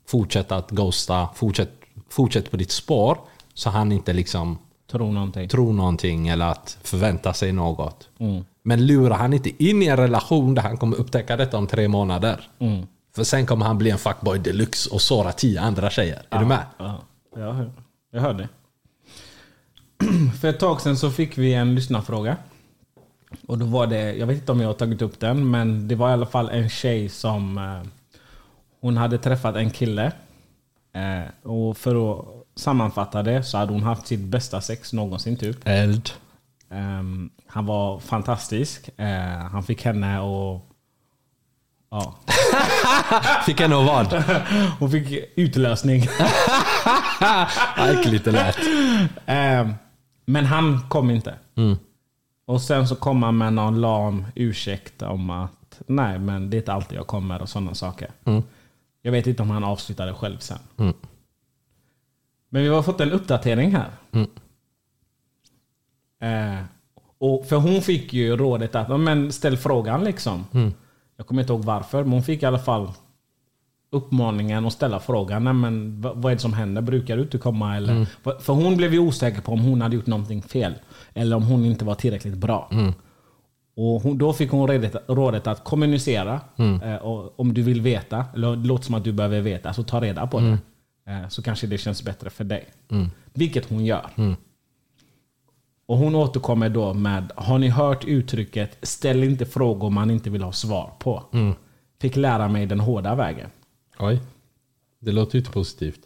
[0.08, 1.72] Fortsätt att ghosta, fortsätt,
[2.10, 3.18] fortsätt på ditt spår.
[3.54, 4.58] Så han inte liksom
[4.92, 5.50] Tror någonting?
[5.50, 8.10] tror någonting eller att förvänta sig något.
[8.64, 11.88] Men lurar han inte in i en relation där han kommer upptäcka detta om tre
[11.88, 12.48] månader.
[13.16, 16.22] För sen kommer han bli en fuckboy deluxe och såra tio andra tjejer.
[16.30, 16.66] Är du med?
[16.78, 17.02] Ja,
[17.36, 17.72] jag hör,
[18.12, 18.50] jag hör det.
[20.42, 22.38] För ett tag sedan så fick vi en lyssnarfråga.
[23.48, 25.96] Och då var det, jag vet inte om jag har tagit upp den, men det
[25.96, 27.58] var i alla fall en tjej som...
[27.58, 27.90] Eh,
[28.82, 30.12] hon hade träffat en kille.
[30.94, 35.58] Eh, och för att sammanfatta det så hade hon haft sitt bästa sex någonsin typ.
[35.66, 36.10] Eld.
[36.70, 38.90] Ehm, han var fantastisk.
[38.98, 40.70] Eh, han fick henne och...
[41.94, 42.16] Ja.
[43.46, 44.14] Fick en och vad?
[44.80, 46.02] Hon fick utlösning.
[47.78, 48.58] Äckligt det lät.
[49.26, 49.74] Ehm,
[50.26, 51.36] men han kom inte.
[52.46, 56.60] Och sen så kom han med någon lam ursäkt om att nej, men det är
[56.60, 58.12] inte alltid jag kommer och sådana saker.
[59.02, 60.60] Jag vet inte om han avslutade själv sen.
[62.50, 63.90] Men vi har fått en uppdatering här.
[66.22, 66.64] Eh,
[67.18, 70.46] och för hon fick ju rådet att men ställ frågan liksom.
[71.24, 72.92] Jag kommer inte ihåg varför, men hon fick i alla fall
[73.92, 75.44] uppmaningen att ställa frågan.
[75.44, 76.82] Nej, men vad, är det som händer?
[76.82, 77.76] Brukar du inte komma?
[77.78, 77.94] Eller?
[78.24, 80.74] För- För hon blev ju osäker på om hon hade gjort någonting fel.
[81.14, 82.70] Eller om hon inte var tillräckligt bra.
[83.76, 86.42] Och hon, då fick hon rådet, rådet att kommunicera.
[86.84, 89.84] Eh, och om du vill veta, eller det låter som att du behöver veta, så
[89.84, 90.58] ta reda på det.
[91.08, 92.66] Eh, så kanske det känns bättre för dig.
[93.34, 94.06] Vilket hon gör.
[95.94, 100.44] Och hon återkommer då med, har ni hört uttrycket ställ inte frågor man inte vill
[100.44, 101.24] ha svar på?
[102.02, 103.50] Fick lära mig den hårda vägen.
[104.00, 104.22] Oj.
[105.00, 106.00] Det låter ju inte positivt.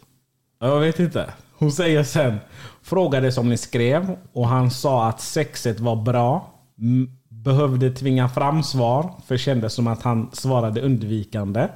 [0.59, 1.33] Jag vet inte.
[1.57, 2.37] Hon säger sen,
[2.81, 6.53] frågade som ni skrev och han sa att sexet var bra.
[7.29, 11.67] Behövde tvinga fram svar, för kändes som att han svarade undvikande.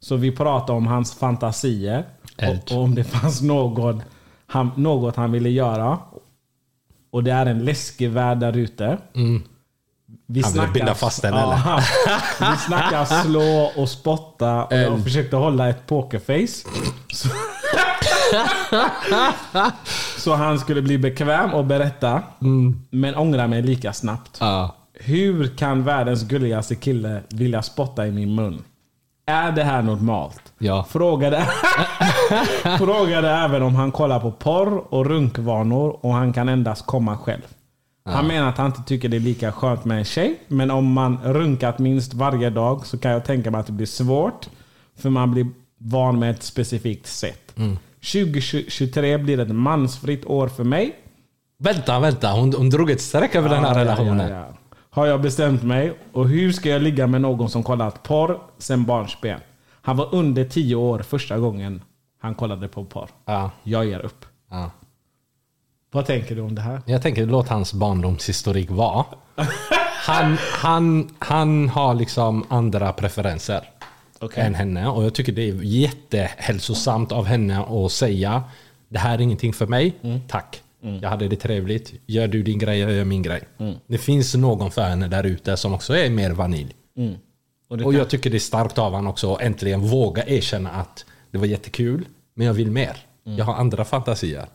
[0.00, 2.04] Så vi pratade om hans fantasier
[2.36, 4.02] och, och om det fanns något
[4.46, 5.98] han, något han ville göra.
[7.10, 8.98] Och det är en läskig värld där ute.
[10.26, 11.42] Vi Han ville binda fast den, eller?
[11.66, 11.80] Ja,
[12.40, 15.04] vi snackar slå och spotta och jag En.
[15.04, 16.68] försökte hålla ett pokerface.
[17.12, 17.28] Så,
[20.18, 22.22] så han skulle bli bekväm och berätta,
[22.90, 24.36] men ångra mig lika snabbt.
[24.40, 24.74] Ja.
[24.94, 28.62] Hur kan världens gulligaste kille vilja spotta i min mun?
[29.28, 30.52] Är det här normalt?
[30.58, 30.86] Ja.
[30.88, 31.46] Frågade,
[32.78, 37.42] frågade även om han kollar på porr och runkvanor och han kan endast komma själv.
[38.04, 40.92] Han menar att han inte tycker det är lika skönt med en tjej, men om
[40.92, 44.48] man runkat minst varje dag så kan jag tänka mig att det blir svårt.
[44.98, 45.46] För man blir
[45.78, 47.54] van med ett specifikt sätt.
[48.12, 50.96] 2023 blir ett mansfritt år för mig.
[51.58, 52.32] Vänta, vänta.
[52.32, 54.30] Hon, hon drog ett streck över den här Ja, relationen.
[54.30, 54.67] ja, ja.
[54.98, 55.98] Har jag bestämt mig.
[56.12, 59.40] Och hur ska jag ligga med någon som kollat porr sen barnsben?
[59.70, 61.82] Han var under 10 år första gången
[62.20, 63.08] han kollade på porr.
[63.24, 63.50] Ja.
[63.62, 64.26] Jag ger upp.
[64.50, 64.70] Ja.
[65.90, 66.82] Vad tänker du om det här?
[66.86, 69.04] Jag tänker låt hans barndomshistorik vara.
[70.06, 73.70] Han, han, han har liksom andra preferenser
[74.18, 74.42] Okej.
[74.44, 74.88] än henne.
[74.88, 78.42] Och jag tycker det är jättehälsosamt av henne att säga
[78.88, 79.94] det här är ingenting för mig,
[80.28, 80.62] tack.
[81.02, 81.92] Jag hade det trevligt.
[82.06, 83.42] Gör du din grej, jag gör min grej.
[83.86, 86.74] Det finns någon för henne där ute som också är mer vanilj.
[87.68, 90.26] Och det Och kan- jag tycker det är starkt av honom också att äntligen våga
[90.26, 92.96] erkänna att det var jättekul, men jag vill mer.
[93.24, 94.46] Jag har andra fantasier.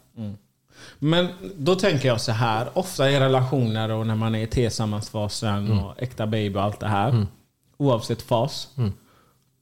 [1.00, 1.28] Men
[1.58, 2.68] då tänker jag så här.
[2.78, 6.88] Ofta i relationer och när man är i tillsammansfasen och äkta baby och allt det
[6.88, 7.26] här.
[7.78, 8.68] Oavsett fas.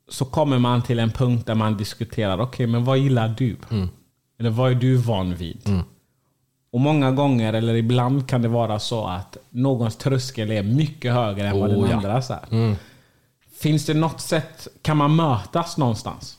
[0.09, 2.39] Så kommer man till en punkt där man diskuterar.
[2.41, 3.55] Okej, men vad gillar du?
[4.39, 5.61] Eller vad är du van vid?
[6.73, 11.47] Och många gånger, eller ibland kan det vara så att någons tröskel är mycket högre
[11.47, 11.95] än vad den Oh, ja.
[11.95, 12.75] andras är.
[13.59, 16.37] Finns det något sätt, kan man mötas någonstans?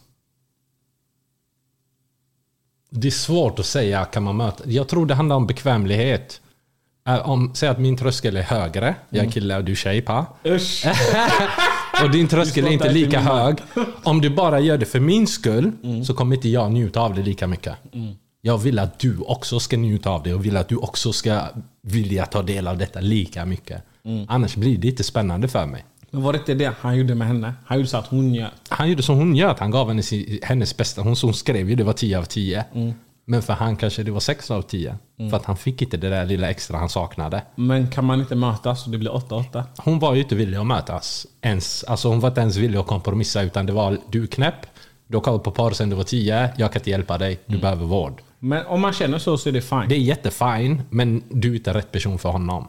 [2.90, 4.64] Det är svårt att säga, kan man möta?
[4.70, 6.40] Jag tror det handlar om bekvämlighet.
[7.08, 10.02] Äh, Om, säg att min tröskel är högre, jag är kille och du är tjej,
[10.02, 10.26] pa.
[10.46, 10.86] Usch!
[12.04, 13.56] Och din tröskel är inte lika hög.
[14.02, 15.72] Om du bara gör det för min skull,
[16.06, 17.74] så kommer inte jag njuta av det lika mycket.
[18.44, 21.40] Jag vill att du också ska njuta av det och vill att du också ska
[21.82, 23.82] vilja ta del av detta lika mycket.
[24.28, 25.84] Annars blir det inte spännande för mig.
[26.10, 27.54] Men var det inte det han gjorde med henne?
[27.66, 28.50] Han gjorde så att hon gör.
[28.68, 30.02] Han gjorde som hon gör, han gav henne
[30.42, 31.02] hennes bästa.
[31.02, 32.64] Hon, hon skrev ju det var 10 av 10.
[33.24, 34.96] Men för han kanske det var 6 av 10.
[35.30, 37.42] För att han fick inte det där lilla extra han saknade.
[37.54, 39.62] Men kan man inte mötas och det blir 8-8?
[39.76, 41.84] Hon var ju inte villig att mötas ens.
[41.84, 44.66] Alltså hon var inte ens villig att kompromissa utan det var du knäpp.
[45.06, 46.50] Du har kollat på par sen du var 10.
[46.56, 47.40] Jag kan inte hjälpa dig.
[47.46, 48.22] Du behöver vård.
[48.38, 49.84] Men om man känner så så är det fine.
[49.88, 52.68] Det är jättefine, men du är inte rätt person för honom.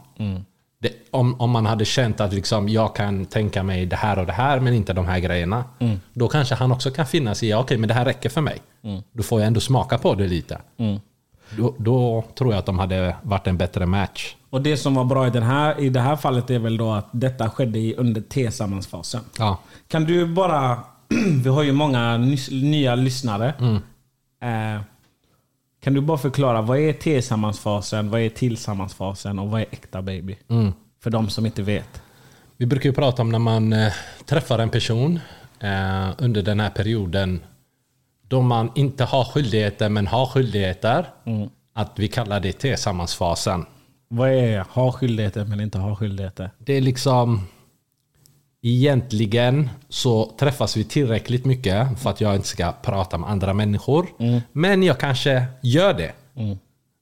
[0.78, 4.26] Det, om, om man hade känt att liksom, jag kan tänka mig det här och
[4.26, 5.64] det här, men inte de här grejerna.
[6.12, 8.40] Då kanske han också kan finna sig i, ja, okej, men det här räcker för
[8.40, 8.58] mig.
[9.12, 10.60] Då får jag ändå smaka på det lite.
[11.50, 14.36] Då, då tror jag att de hade varit en bättre match.
[14.50, 16.92] Och det som var bra i, den här, i det här fallet är väl då
[16.92, 19.20] att detta skedde under T-sammansfasen.
[19.38, 19.58] Ja.
[19.88, 20.78] Kan du bara...
[21.44, 22.16] vi har ju många
[22.50, 23.54] nya lyssnare.
[24.42, 24.82] Eh,
[25.82, 30.36] kan du bara förklara, vad är T-sammansfasen, vad är tillsammansfasen och vad är äkta baby?
[31.02, 32.02] För de som inte vet.
[32.56, 33.92] Vi brukar ju prata om när man eh,
[34.24, 35.20] träffar en person
[35.60, 37.40] eh, under den här perioden
[38.28, 41.06] då man inte har skyldigheter men har skyldigheter.
[41.74, 43.66] Att vi kallar det tillsammansfasen.
[44.08, 46.50] Vad är ha skyldigheter men inte ha skyldigheter?
[46.58, 47.46] Det är liksom...
[48.66, 54.06] Egentligen så träffas vi tillräckligt mycket för att jag inte ska prata med andra människor.
[54.52, 56.12] Men jag kanske gör det.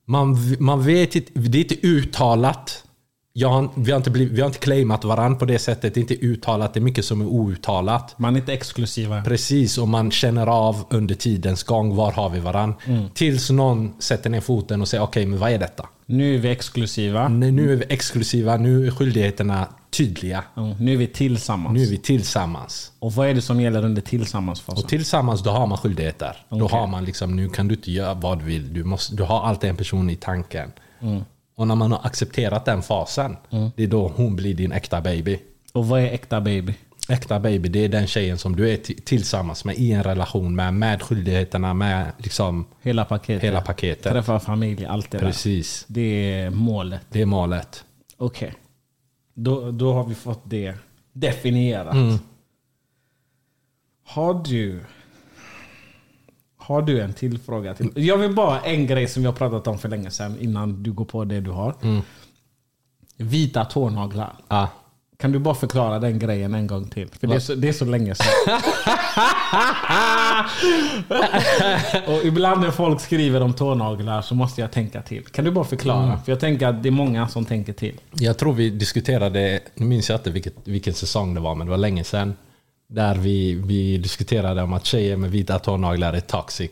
[0.06, 2.84] Man, man vet inte, det är inte uttalat.
[3.32, 5.94] Jag, har- vi, har inte blivit, vi har inte claimat varandra på det sättet.
[5.94, 6.74] Det är inte uttalat.
[6.74, 8.18] Det är mycket som är outtalat.
[8.18, 9.22] Man är inte exklusiva.
[9.24, 12.76] Precis, och man känner av under tidens gång var har vi varandra.
[13.14, 15.88] Tills någon sätter ner foten och säger okej, men vad är detta?
[16.06, 17.28] Nu är vi exklusiva.
[17.28, 20.45] Nu nu är vi exklusiva, nu är skyldigheterna tydliga.
[20.57, 21.74] Mm, Nu är vi tillsammans.
[21.74, 22.93] Nu är vi tillsammans.
[22.99, 24.84] Och vad är det som gäller under tillsammansfasen?
[24.84, 26.36] Och tillsammans då har man skyldigheter.
[26.49, 28.74] Då har man liksom, nu kan du inte göra vad du vill.
[28.74, 30.72] Du, måste, du har alltid en person i tanken.
[31.57, 33.36] Och när man har accepterat den fasen,
[33.76, 35.38] det är då hon blir din äkta baby.
[35.72, 36.74] Och vad är äkta baby?
[37.09, 40.55] Äkta baby, det är den tjejen som du är ti- tillsammans med i en relation
[40.57, 40.74] med.
[40.74, 43.45] Med skyldigheterna, med liksom Hela paketet.
[43.45, 44.12] hela paketet.
[44.12, 45.84] Träffa familj, allt det Precis.
[45.88, 45.95] där.
[45.95, 47.01] Det är målet.
[47.11, 47.84] Det är målet.
[48.16, 48.55] Okej.
[49.35, 50.74] Då, då har vi fått det
[51.12, 51.95] definierat.
[51.95, 52.18] Mm.
[54.05, 54.85] Har du...
[56.57, 57.74] Har du en till fråga?
[57.74, 57.91] Till?
[57.95, 60.93] Jag vill bara en grej som vi har pratat om för länge sedan innan du
[60.93, 61.74] går på det du har.
[61.83, 62.03] Mm.
[63.16, 64.37] Vita tånaglar.
[64.49, 64.68] Ja.
[65.23, 67.09] Kan du bara förklara den grejen en gång till?
[67.20, 68.27] För det är, så, det är så länge sedan.
[72.14, 75.25] och ibland när folk skriver om tånaglar så måste jag tänka till.
[75.25, 76.18] Kan du bara förklara?
[76.18, 78.01] För jag tänker att det är många som tänker till.
[78.12, 81.70] Jag tror vi diskuterade, nu minns jag inte vilket, vilken säsong det var, men det
[81.70, 82.35] var länge sedan.
[82.89, 86.70] Där vi, vi diskuterade om att tjejer med vita tånaglar är toxic.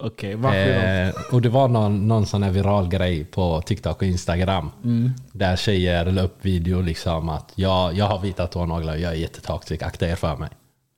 [0.00, 0.48] Okej, då?
[0.48, 4.70] Eh, och det var någon, någon sån här viral grej på TikTok och Instagram.
[4.84, 5.10] Mm.
[5.32, 9.82] Där tjejer la upp video liksom att jag, jag har vita tånaglar, jag är jättetoxic,
[9.82, 10.50] akta er för mig.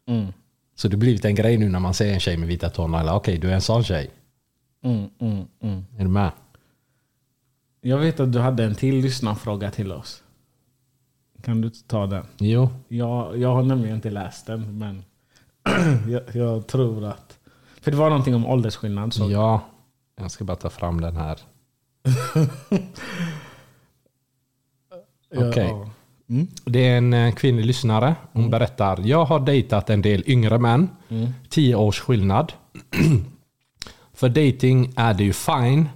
[0.08, 0.32] Mm.
[0.74, 3.14] Så det har blivit en grej nu när man ser en tjej med vita tånaglar.
[3.14, 4.10] Okej, du är en sån tjej.
[4.84, 5.84] Mm, mm, mm.
[5.98, 6.30] Är du med?
[7.80, 10.22] Jag vet att du hade en till lyssnarfråga till oss.
[11.42, 12.26] Kan du ta den?
[12.38, 12.68] Jo.
[12.88, 15.04] Jag, jag har nämligen inte läst den, men
[16.10, 17.29] jag, jag tror att...
[17.80, 19.12] För det var någonting om åldersskillnad.
[19.14, 19.60] Så Ja.
[20.20, 21.38] Jag ska bara ta fram den här.
[25.36, 25.74] Okej.
[26.64, 28.14] Det är en eh, kvinnlig lyssnare.
[28.32, 29.00] Hon berättar.
[29.04, 30.88] Jag har dejtat en del yngre män.
[31.48, 32.52] Tio års skillnad.
[34.14, 35.88] För dating är det ju fine.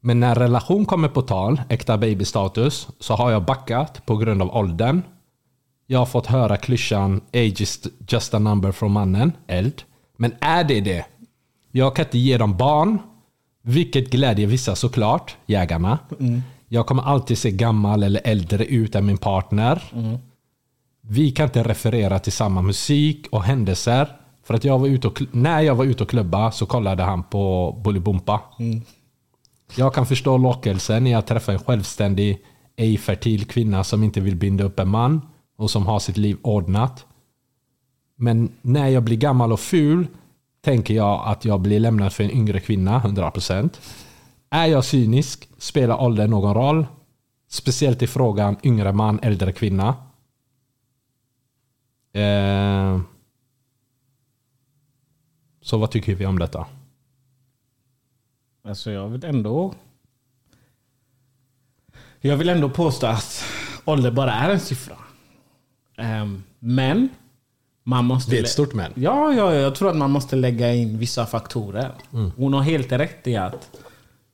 [0.00, 4.56] Men när relation kommer på tal, äkta babystatus, så har jag backat på grund av
[4.56, 5.02] åldern.
[5.86, 9.82] Jag har fått höra klyschan age is just a number från mannen, eld.
[10.16, 11.06] Men är det det?
[11.76, 12.98] Jag kan inte ge dem barn,
[13.62, 15.98] vilket glädjer vissa såklart, jägarna.
[16.68, 19.82] Jag kommer alltid se gammal eller äldre ut än min partner.
[21.00, 24.16] Vi kan inte referera till samma musik och händelser.
[24.44, 27.22] För att jag var ute och, när jag var ute och klubba så kollade han
[27.22, 28.40] på Bolibompa.
[29.76, 32.38] Jag kan förstå lockelsen i att träffa en självständig,
[32.76, 35.20] ej fertil kvinna som inte vill binda upp en man
[35.58, 37.06] och som har sitt liv ordnat.
[38.16, 40.06] Men när jag blir gammal och ful
[40.66, 43.80] tänker jag att jag blir lämnad för en yngre kvinna, 100%.
[44.50, 45.48] Är jag cynisk?
[45.58, 46.86] Spelar åldern någon roll?
[47.48, 49.96] Speciellt i frågan yngre man, äldre kvinna.
[52.12, 53.00] Eh,
[55.62, 56.66] så vad tycker vi om detta?
[58.64, 59.74] Alltså jag vill ändå...
[62.20, 63.44] Jag vill ändå påstå att
[63.84, 64.96] ålder bara är en siffra.
[65.96, 67.08] Ehm, men
[67.88, 68.30] man måste...
[68.30, 68.92] Det är ett stort men.
[68.94, 71.90] Ja, ja, jag tror att man måste lägga in vissa faktorer.
[72.36, 73.70] Hon har helt rätt i att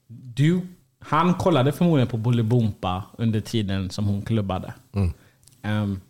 [0.06, 0.60] du,
[1.00, 4.72] han kollade förmodligen på Bolibompa under tiden som hon klubbade.
[5.62, 6.00] Ehm,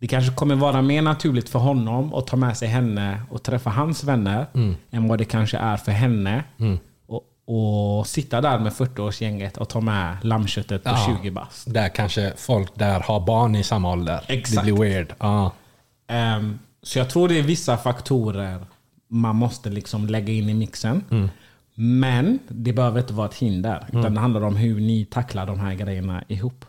[0.00, 3.70] det kanske kommer vara mer naturligt för honom att ta med sig henne och träffa
[3.70, 4.46] hans vänner
[4.90, 6.44] än vad det kanske är för henne.
[7.06, 7.22] Och,
[7.98, 11.16] och sitta där med 40-årsgänget och ta med lammköttet på Ja.
[11.22, 11.72] 20 bast.
[11.74, 14.24] Där kanske folk där har barn i samma ålder.
[14.28, 14.66] Exakt.
[14.66, 15.14] Det blir weird.
[15.18, 15.52] Ja.
[16.08, 18.66] Ehm, så jag tror det är vissa faktorer
[19.08, 21.04] man måste liksom lägga in i mixen.
[21.74, 23.86] Men det behöver inte vara ett hinder.
[23.92, 26.64] Utan det handlar om hur ni tacklar de här grejerna ihop.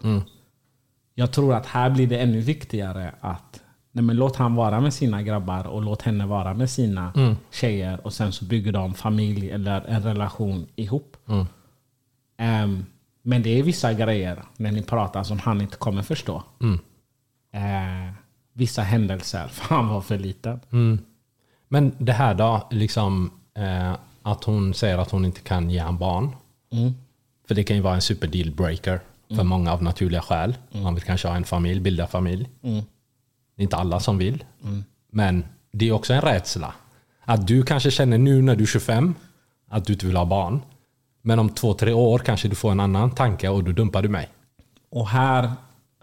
[1.16, 3.61] Jag tror att här blir det ännu viktigare att
[3.91, 7.11] nej men låt han vara med sina grabbar och låt henne vara med sina
[7.51, 8.05] tjejer.
[8.05, 11.18] Och sen så bygger de familj eller en relation ihop.
[12.38, 12.86] Ehm,
[13.22, 16.43] men det är vissa grejer när ni pratar som han inte kommer förstå.
[17.53, 18.14] Eh,
[18.54, 19.47] vissa händelser.
[19.51, 20.60] För han var för liten.
[21.68, 25.97] Men det här då, liksom eh, att hon säger att hon inte kan ge en
[25.97, 26.36] barn.
[27.47, 28.99] För det kan ju vara en super dealbreaker
[29.36, 30.56] för många av naturliga skäl.
[30.72, 32.49] Man vill kanske ha en familj, bilda familj.
[33.56, 34.43] Det är inte alla som vill.
[35.12, 36.74] Men det är också en rädsla.
[37.26, 39.16] Att du kanske känner nu när du är 25
[39.70, 40.62] att du inte vill ha barn.
[41.22, 44.10] Men om två, tre år kanske du får en annan tanke och då dumpar du
[44.10, 44.30] mig.
[44.89, 45.51] Och här,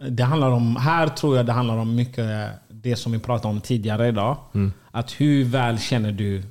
[0.08, 3.60] det handlar om, här tror jag det handlar om mycket det som vi pratade om
[3.60, 4.36] tidigare idag.
[4.90, 6.42] Att hur väl känner du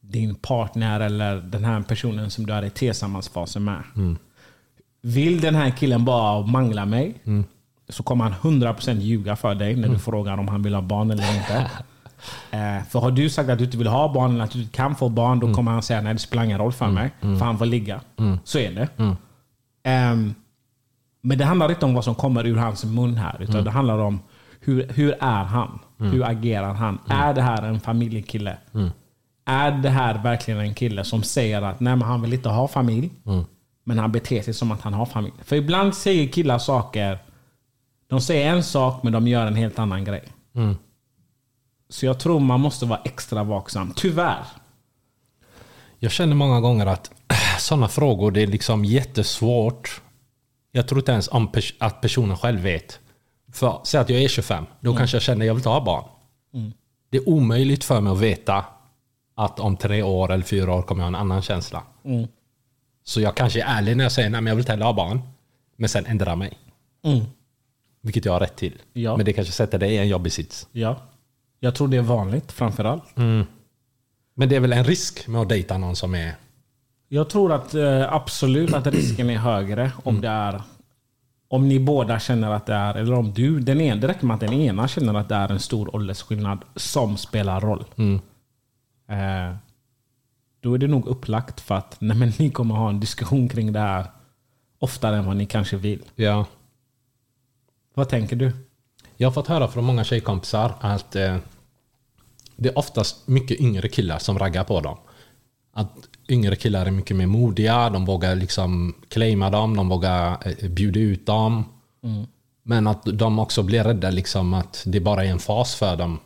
[0.00, 3.82] din partner eller den här personen som du är i tillsammansfasen med.
[5.02, 7.14] Vill den här killen bara mangla mig
[7.88, 11.10] så kommer han 100% ljuga för dig när du frågar om han vill ha barn
[11.10, 11.70] eller inte.
[12.50, 14.72] Eh, för har du sagt att du inte vill ha barn eller att du inte
[14.76, 17.10] kan få barn, då kommer han säga nej det spelar ingen roll för mig.
[17.38, 18.00] För han får ligga.
[18.44, 18.88] Så är det.
[19.82, 20.34] Ehm,
[21.26, 23.42] men det handlar inte om vad som kommer ur hans mun här.
[23.42, 24.20] Utan det handlar om
[24.60, 25.78] hur, hur är han?
[25.98, 26.98] Hur agerar han?
[27.08, 28.56] Är det här en familjekille?
[29.44, 33.10] Är det här verkligen en kille som säger att nej, han vill inte ha familj,
[33.84, 35.34] men han beter sig som att han har familj?
[35.44, 37.18] För ibland säger killar saker,
[38.08, 40.24] de säger en sak men de gör en helt annan grej.
[41.88, 43.92] Så jag tror man måste vara extra vaksam.
[43.96, 44.44] Tyvärr.
[45.98, 47.10] Jag känner många gånger att
[47.58, 50.00] sådana frågor, det är liksom jättesvårt.
[50.76, 53.00] Jag tror inte ens om pers- att personen själv vet.
[53.52, 55.84] För säg att jag är 25, då kanske jag känner att jag vill inte ha
[55.84, 56.04] barn.
[57.10, 58.64] Det är omöjligt för mig att veta
[59.34, 61.82] att om tre år eller fyra år kommer jag ha en annan känsla.
[63.04, 65.20] Så jag kanske är ärlig när jag säger att jag vill inte heller ha barn.
[65.76, 66.58] Men sen ändrar mig.
[68.00, 68.82] Vilket jag har rätt till.
[68.92, 69.16] Ja.
[69.16, 70.68] Men det kanske sätter dig i en jobbig sits.
[70.72, 70.96] Ja.
[71.60, 73.16] Jag tror det är vanligt framförallt.
[74.34, 76.34] Men det är väl en risk med att dejta någon som är...
[77.08, 80.62] Jag tror att eh, absolut att risken är högre om det är
[81.48, 84.34] om ni båda känner att det är, eller om du, den ena, det räcker med
[84.34, 87.84] att den ena känner att det är en stor åldersskillnad som spelar roll.
[89.08, 89.56] Eh,
[90.60, 93.72] då är det nog upplagt för att nej, men ni kommer ha en diskussion kring
[93.72, 94.06] det här
[94.78, 96.02] oftare än vad ni kanske vill.
[96.14, 96.46] Ja.
[97.94, 98.52] Vad tänker du?
[99.16, 101.36] Jag har fått höra från många tjejkompisar att eh,
[102.56, 104.98] det är oftast mycket yngre killar som raggar på dem.
[105.72, 110.68] Att yngre killar är mycket mer modiga, de vågar liksom claima dem, de vågar eh,
[110.68, 111.64] bjuda ut dem.
[112.62, 116.18] Men att de också blir rädda liksom att det bara är en fas för dem.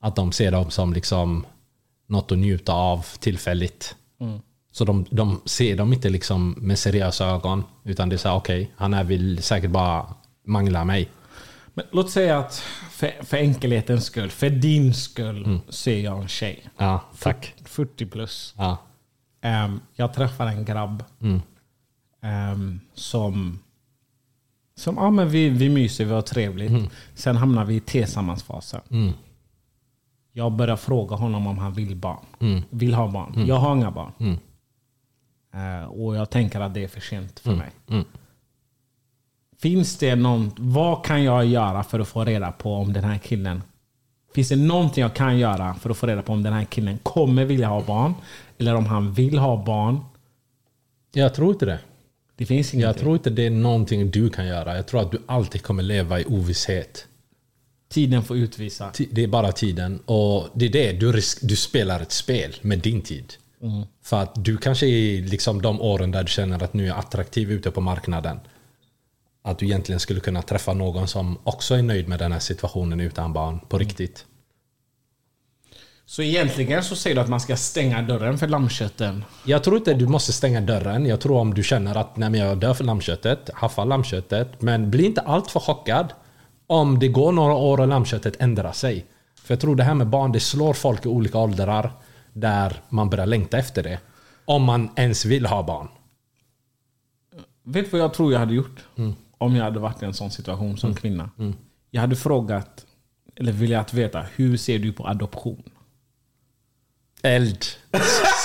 [0.00, 1.46] Att de ser dem som liksom
[2.06, 3.96] något att njuta av tillfälligt.
[4.72, 7.64] Så de, de ser dem inte liksom med seriösa ögon.
[7.84, 10.14] Utan det är så här, okej, han här vill säkert bara
[10.46, 11.10] mangla mig.
[11.74, 12.54] Men låt säga att
[12.90, 16.68] för, för enkelhetens skull, för din skull, ser jag en tjej.
[16.76, 17.54] Ja, tack.
[17.64, 18.54] 40 plus.
[18.56, 18.78] Ja.
[19.44, 21.04] Ehm, jag träffar en grabb
[22.22, 23.58] ehm, som...
[24.76, 26.72] Som, ja men vi, vi myser, vi har trevligt.
[27.14, 28.80] Sen hamnar vi i tillsammansfasen.
[30.32, 32.24] Jag börjar fråga honom om han vill barn.
[32.70, 33.46] Vill ha barn.
[33.46, 34.12] Jag har inga barn.
[35.54, 37.70] Eh, och jag tänker att det är för sent för mig.
[39.58, 43.18] Finns det någon, vad kan jag göra för att få reda på om den här
[43.18, 43.62] killen
[44.34, 46.98] Finns det någonting jag kan göra för att få reda på om den här killen
[47.02, 48.14] kommer vilja ha barn?
[48.58, 50.00] Eller om han vill ha barn?
[51.12, 51.78] Jag tror inte det.
[52.36, 52.80] Det finns ingenting.
[52.80, 54.76] Jag tror inte det är någonting du kan göra.
[54.76, 57.06] Jag tror att du alltid kommer leva i ovisshet.
[57.88, 58.90] Tiden får utvisa.
[59.10, 59.98] Det är bara tiden.
[59.98, 63.34] Och det är det, du, risk, du spelar ett spel med din tid.
[64.02, 67.52] För att du kanske är liksom de åren där du känner att nu är attraktiv
[67.52, 68.40] ute på marknaden.
[69.46, 73.00] Att du egentligen skulle kunna träffa någon som också är nöjd med den här situationen
[73.00, 74.26] utan barn på riktigt.
[76.06, 79.24] Så egentligen så säger du att man ska stänga dörren för lammkötten.
[79.44, 81.06] Jag tror inte du måste stänga dörren.
[81.06, 84.62] Jag tror om du känner att nej, men jag dör för lammköttet, haffa lammköttet.
[84.62, 86.12] Men bli inte alltför chockad
[86.66, 89.06] om det går några år och lammköttet ändrar sig.
[89.42, 91.92] För jag tror det här med barn, det slår folk i olika åldrar
[92.32, 93.98] där man börjar längta efter det.
[94.44, 95.88] Om man ens vill ha barn.
[97.62, 98.84] Vet du vad jag tror jag hade gjort?
[99.44, 101.30] Om jag hade varit i en sån situation som kvinna.
[101.90, 102.84] Jag hade frågat,
[103.36, 105.62] eller velat veta, hur ser du på adoption?
[107.22, 107.64] Eld.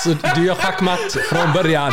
[0.04, 1.92] Så du gör schackmatt från början.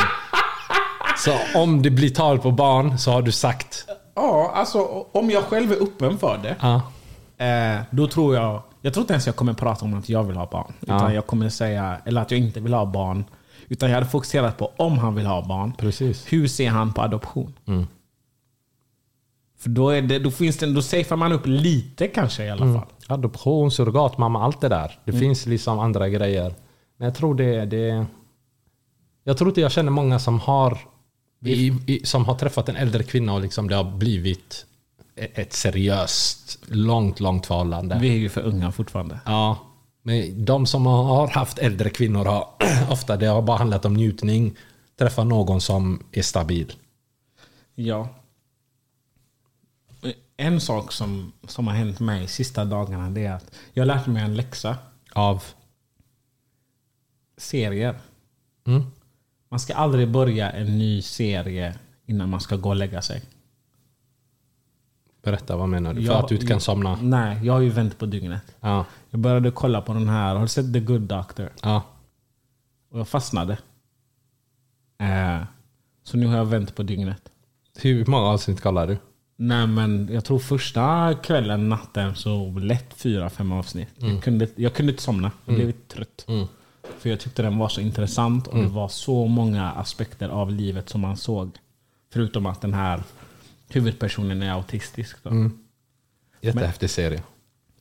[1.19, 4.79] Så om det blir tal på barn så har du sagt Ja, alltså
[5.13, 6.57] om jag själv är öppen för det.
[6.61, 6.83] ja.
[7.45, 8.63] Eh, då tror jag...
[8.81, 10.73] Jag tror inte ens jag kommer prata om att jag vill ha barn.
[10.81, 11.13] Utan Ja.
[11.13, 13.25] jag kommer säga, eller att jag inte vill ha barn.
[13.69, 15.73] Utan jag hade fokuserat på om han vill ha barn.
[15.79, 16.33] Precis.
[16.33, 17.55] Hur ser han på adoption?
[19.67, 22.75] För då, är det, då, finns det, då safear man upp lite kanske i alla
[22.75, 22.87] fall.
[23.07, 24.99] Adoption, surrogatmamma, allt det där.
[25.05, 26.55] Det finns liksom andra grejer.
[26.97, 28.07] Men jag tror det, det...
[29.25, 30.79] Jag tror inte jag känner många som har
[31.45, 34.67] i, i, som har träffat en äldre kvinna och liksom det har blivit
[35.17, 37.99] ett seriöst, långt, långt förhållande.
[38.01, 39.21] Vi är ju för unga fortfarande.
[39.25, 39.59] Ja,
[40.03, 42.49] men de som har haft äldre kvinnor har
[42.91, 44.57] ofta det har bara handlat om njutning.
[44.99, 46.73] Träffa någon som är stabil.
[47.75, 48.09] Ja.
[50.37, 54.07] En sak som, som har hänt mig sista dagarna det är att jag har lärt
[54.07, 54.77] mig en läxa.
[55.13, 55.45] Av...
[57.37, 57.99] Serier.
[58.67, 58.83] Mm.
[59.49, 63.23] Man ska aldrig börja en ny serie innan man ska gå och lägga sig.
[65.23, 66.07] Berätta, vad menar du?
[66.07, 66.97] För Jag- att du inte kan somna?
[67.03, 68.57] Nej, jag har ju vänt på dygnet.
[68.61, 68.85] Ja.
[69.11, 71.53] Jag började kolla på den här, har du sett The Good Doctor?
[71.63, 71.83] ja.
[72.91, 73.59] Och jag fastnade.
[74.99, 75.43] Eh,
[76.03, 77.23] så nu har jag vänt på dygnet.
[77.77, 78.99] Hur många avsnitt kollar du?
[79.37, 83.89] Nej men jag tror första kvällen, natten, så lätt fyra, fem avsnitt.
[83.97, 85.31] Jag, kunde, jag kunde inte somna.
[85.45, 86.25] Jag blev trött.
[86.99, 90.89] För jag tyckte den var så intressant och det var så många aspekter av livet
[90.89, 91.51] som man såg.
[92.13, 93.03] Förutom att den här
[93.69, 95.17] huvudpersonen är autistisk.
[95.23, 95.31] Då.
[96.41, 97.23] Jättehäftig serie.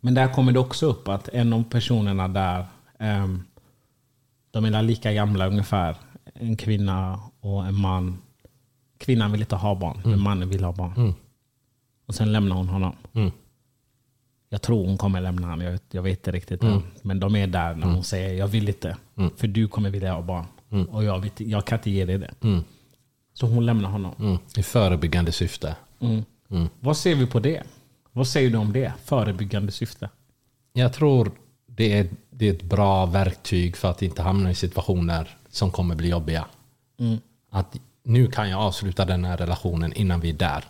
[0.01, 2.65] Men där kommer det också upp att en av personerna där,
[2.99, 3.43] ehm,
[4.51, 5.95] de är lika gamla ungefär.
[6.33, 8.17] En kvinna och en man.
[8.97, 10.93] Kvinnan vill inte ha barn, men mannen vill ha barn.
[12.05, 12.95] Och sen lämnar hon honom.
[14.49, 16.83] Jag tror hon kommer lämna honom, jag vet, jag vet inte riktigt än.
[17.01, 18.97] Men de är där när hon säger jag vill inte.
[19.35, 20.45] För du kommer vilja ha barn.
[20.89, 22.33] Och jag, vet, jag kan inte ge dig det.
[23.33, 24.15] Så hon lämnar honom.
[24.19, 24.37] Mm.
[24.57, 25.75] I förebyggande syfte.
[26.79, 27.63] Vad ser vi på det?
[28.11, 28.93] Vad säger du om det?
[29.03, 30.09] Förebyggande syfte?
[30.73, 31.31] Jag tror
[31.67, 35.95] det är, det är ett bra verktyg för att inte hamna i situationer som kommer
[35.95, 36.45] bli jobbiga.
[37.49, 40.63] Att nu kan jag avsluta den här relationen innan vi är där.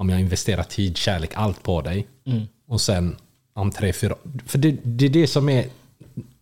[0.00, 2.06] Om jag investerar tid, kärlek, allt på dig.
[2.68, 3.16] Och sen
[3.54, 4.14] om tre, fyra...
[4.46, 5.66] För det, det är det som är...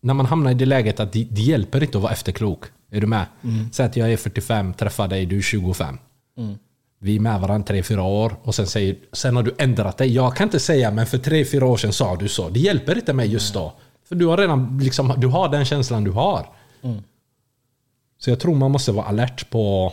[0.01, 2.65] När man hamnar i det läget att det, det hjälper inte att vara efterklok.
[2.91, 3.27] Är du med?
[3.73, 5.99] Säg att jag är 45, träffar dig, du är 25.
[7.01, 10.15] Vi är med varandra tre, fyra år och sen, säger, sen har du ändrat dig.
[10.15, 12.49] Jag kan inte säga men för tre, fyra år sedan sa du så.
[12.49, 13.73] Det hjälper inte mig just då.
[14.09, 16.47] För du har redan liksom, du har den känslan du har.
[18.19, 19.93] Så jag tror man måste vara alert på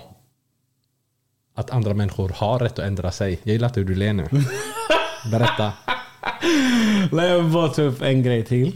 [1.55, 3.39] att andra människor har rätt att ändra sig.
[3.43, 4.27] Jag gillar inte hur du ler nu.
[5.31, 5.73] Berätta.
[7.11, 8.75] Nej, Jag vill bara ta upp en grej till.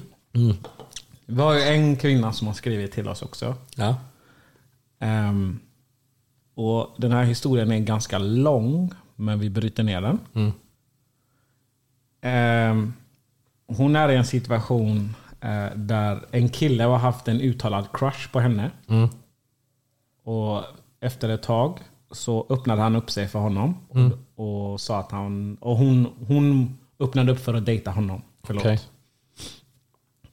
[1.26, 3.56] Vi har ju en kvinna som har skrivit till oss också.
[3.76, 3.96] Ja.
[5.00, 5.60] Ehm,
[6.56, 10.20] och Den här historien är ganska lång, men vi bryter ner den.
[12.22, 12.94] Ehm,
[13.68, 18.40] hon är i en situation eh, där en kille har haft en uttalad crush på
[18.40, 18.72] henne.
[20.24, 20.64] Och
[21.00, 21.80] efter ett tag
[22.12, 23.78] så öppnade han upp sig för honom.
[24.36, 25.58] Och, och sa att han...
[25.62, 28.22] Och hon, hon öppnade upp för att dejta honom.
[28.44, 28.64] Förlåt.
[28.64, 28.80] Okej.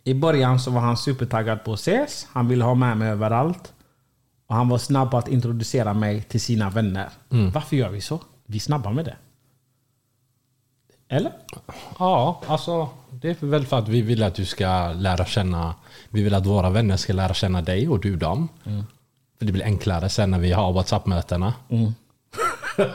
[0.04, 2.26] I början så var han supertaggad på att ses.
[2.32, 3.72] Han ville ha med mig överallt.
[4.46, 7.08] Och han var snabb på att introducera mig till sina vänner.
[7.28, 8.20] Varför gör vi så?
[8.46, 9.16] Vi är snabba med det.
[11.08, 11.32] Eller?
[11.98, 15.74] Ja, alltså det är väl för att vi vill att du ska lära känna,
[16.08, 18.48] vi vill att våra vänner ska lära känna dig och du dem.
[19.38, 21.54] För det blir enklare sen när vi har WhatsApp-mötena.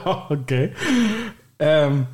[0.30, 0.74] Okej.
[1.58, 2.06] Ehm,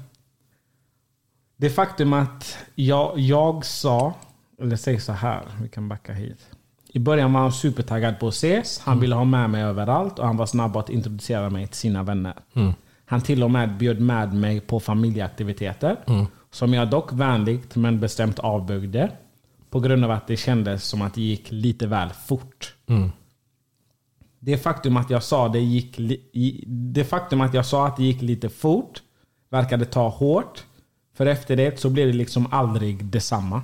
[1.56, 4.14] det faktum att jag, jag sa,
[4.62, 6.46] eller säg så här, vi kan backa hit.
[6.92, 8.78] I början var han supertaggad på att ses.
[8.80, 12.02] Han ville ha med mig överallt och han var snabb att introducera mig till sina
[12.02, 12.34] vänner.
[13.06, 15.96] Han till och med bjöd med mig på familjeaktiviteter.
[16.50, 19.10] Som jag dock vänligt men bestämt avböjde.
[19.70, 22.74] På grund av att det kändes som att det gick lite väl fort.
[24.40, 25.96] Det faktum att jag sa det gick
[26.66, 29.02] Det faktum att jag sa att det gick lite fort
[29.50, 30.64] verkade ta hårt.
[31.14, 33.62] För efter det så blev det liksom aldrig detsamma.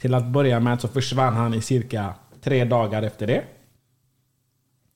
[0.00, 3.44] Till att börja med så försvann han i cirka tre dagar efter det.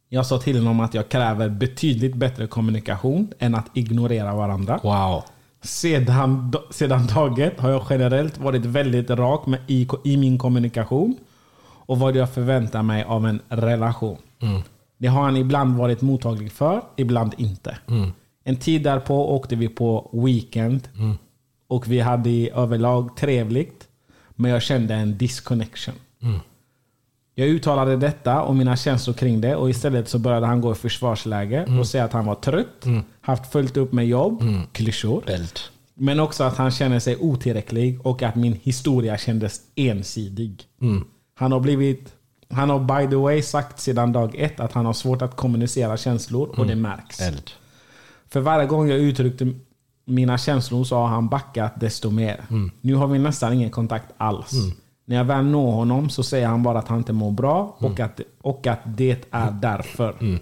[0.09, 4.81] Jag sa till honom att jag kräver betydligt bättre kommunikation än att ignorera varandra.
[4.83, 5.25] Wow.
[5.63, 11.17] Sedan, sedan dag ett har jag generellt varit väldigt rak med, i, i min kommunikation
[11.87, 14.19] och vad jag förväntar mig av en relation.
[14.99, 17.79] Det har han ibland varit mottaglig för, ibland inte.
[18.45, 20.89] En tid därpå åkte vi på weekend
[21.69, 23.89] och vi hade i överlag trevligt,
[24.35, 25.95] men jag kände en disconnection.
[27.35, 30.75] Jag uttalade detta och mina känslor kring det och istället så började han gå i
[30.75, 32.85] försvarsläge och säga att han var trött,
[33.21, 34.43] haft fullt upp med jobb,
[34.73, 35.23] klyschor.
[35.27, 35.59] Eld.
[35.95, 40.63] Men också att han känner sig otillräcklig och att min historia kändes ensidig.
[41.35, 42.15] Han har blivit
[42.51, 45.97] han har by the way sagt sedan dag ett att han har svårt att kommunicera
[45.97, 47.21] känslor och det märks.
[47.21, 47.51] Eld.
[48.29, 49.53] För varje gång jag uttryckte
[50.05, 52.45] mina känslor så har han backat desto mer.
[52.81, 54.53] Nu har vi nästan ingen kontakt alls.
[55.05, 58.01] När jag väl når honom så säger han bara att han inte mår bra och,
[58.01, 60.39] att, och att det är därför.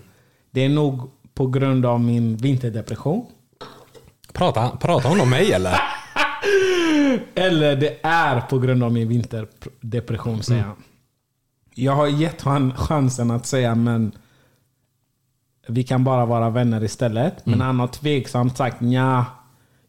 [0.50, 3.26] Det är nog på grund av min vinterdepression.
[4.32, 5.80] Pratar, pratar hon om mig eller?
[7.34, 10.76] Eller det är på grund av min vinterdepression, säger han.
[11.74, 14.12] Jag har gett honom chansen att säga men
[15.68, 17.46] vi kan bara vara vänner istället.
[17.46, 19.24] Men han har tveksamt sagt ja.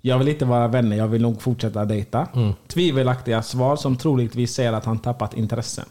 [0.01, 2.27] Jag vill inte vara vänner, jag vill nog fortsätta dejta.
[2.67, 5.85] Tvivelaktiga svar som troligtvis säger att han tappat intressen.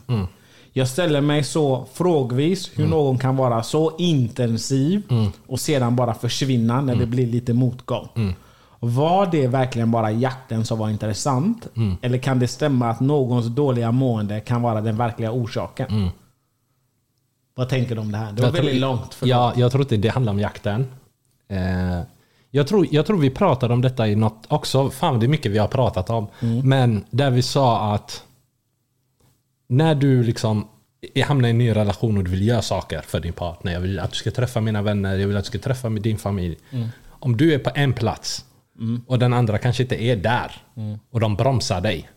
[0.73, 5.03] Jag ställer mig så frågvis hur någon kan vara så intensiv
[5.47, 8.09] och sedan bara försvinna när det blir lite motgång.
[8.85, 11.69] Var det verkligen bara jakten som var intressant?
[12.03, 16.11] Eller kan det stämma att någons dåliga mående kan vara den verkliga orsaken?
[17.55, 18.33] Vad tänker du om det här?
[18.33, 19.15] Det var Jag tror- väldigt långt.
[19.15, 20.87] För Ja, jag tror inte det handlar om jakten.
[21.49, 22.01] Eh,
[22.51, 24.91] jag, tror, jag tror vi pratade om detta i något också.
[24.91, 26.27] Fan, det är mycket vi har pratat om.
[26.65, 28.25] Men där vi sa att
[29.69, 30.69] när du liksom
[31.27, 33.73] hamnar i en ny relation och du vill göra saker för din partner.
[33.73, 36.03] Jag vill att du ska träffa mina vänner, jag vill att du ska träffa med
[36.03, 36.57] din familj.
[37.09, 38.45] Om du är på en plats
[39.07, 40.53] och den andra kanske inte är där
[41.11, 42.09] och de bromsar dig.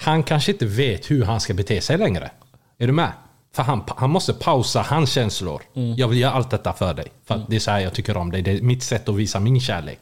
[0.00, 2.30] Han kanske inte vet hur han ska bete sig längre.
[2.78, 3.12] Är du med?
[3.54, 5.62] För han, han måste pausa hans känslor.
[5.96, 7.06] Jag vill göra allt detta för dig.
[7.24, 8.42] För att det är så här jag tycker om dig.
[8.42, 9.98] Det är mitt sätt att visa min kärlek.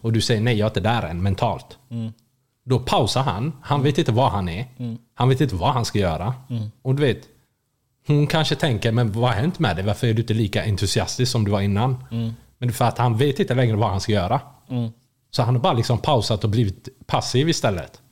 [0.00, 1.78] Och du säger nej, jag är inte där än mentalt.
[2.64, 3.52] Då pausar han.
[3.62, 4.66] Han vet inte vad han är.
[5.14, 6.34] Han vet inte vad han ska göra.
[6.82, 7.20] Och du vet,
[8.06, 9.84] hon kanske tänker, men vad har hänt med dig?
[9.84, 12.04] Varför är du inte lika entusiastisk som du var innan?
[12.10, 14.40] Men det är för att han vet inte längre vad han ska göra.
[15.30, 18.02] Så han har bara liksom pausat och blivit passiv istället.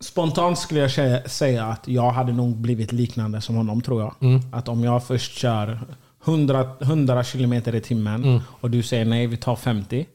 [0.00, 4.14] Spontant skulle jag sä- säga att jag hade nog blivit liknande som honom tror jag.
[4.52, 5.80] Att om jag först kör
[6.24, 8.40] 100, 100 kilometer i timmen Mm.
[8.60, 10.06] och du säger nej, vi tar 50.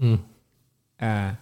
[1.01, 1.33] Eh,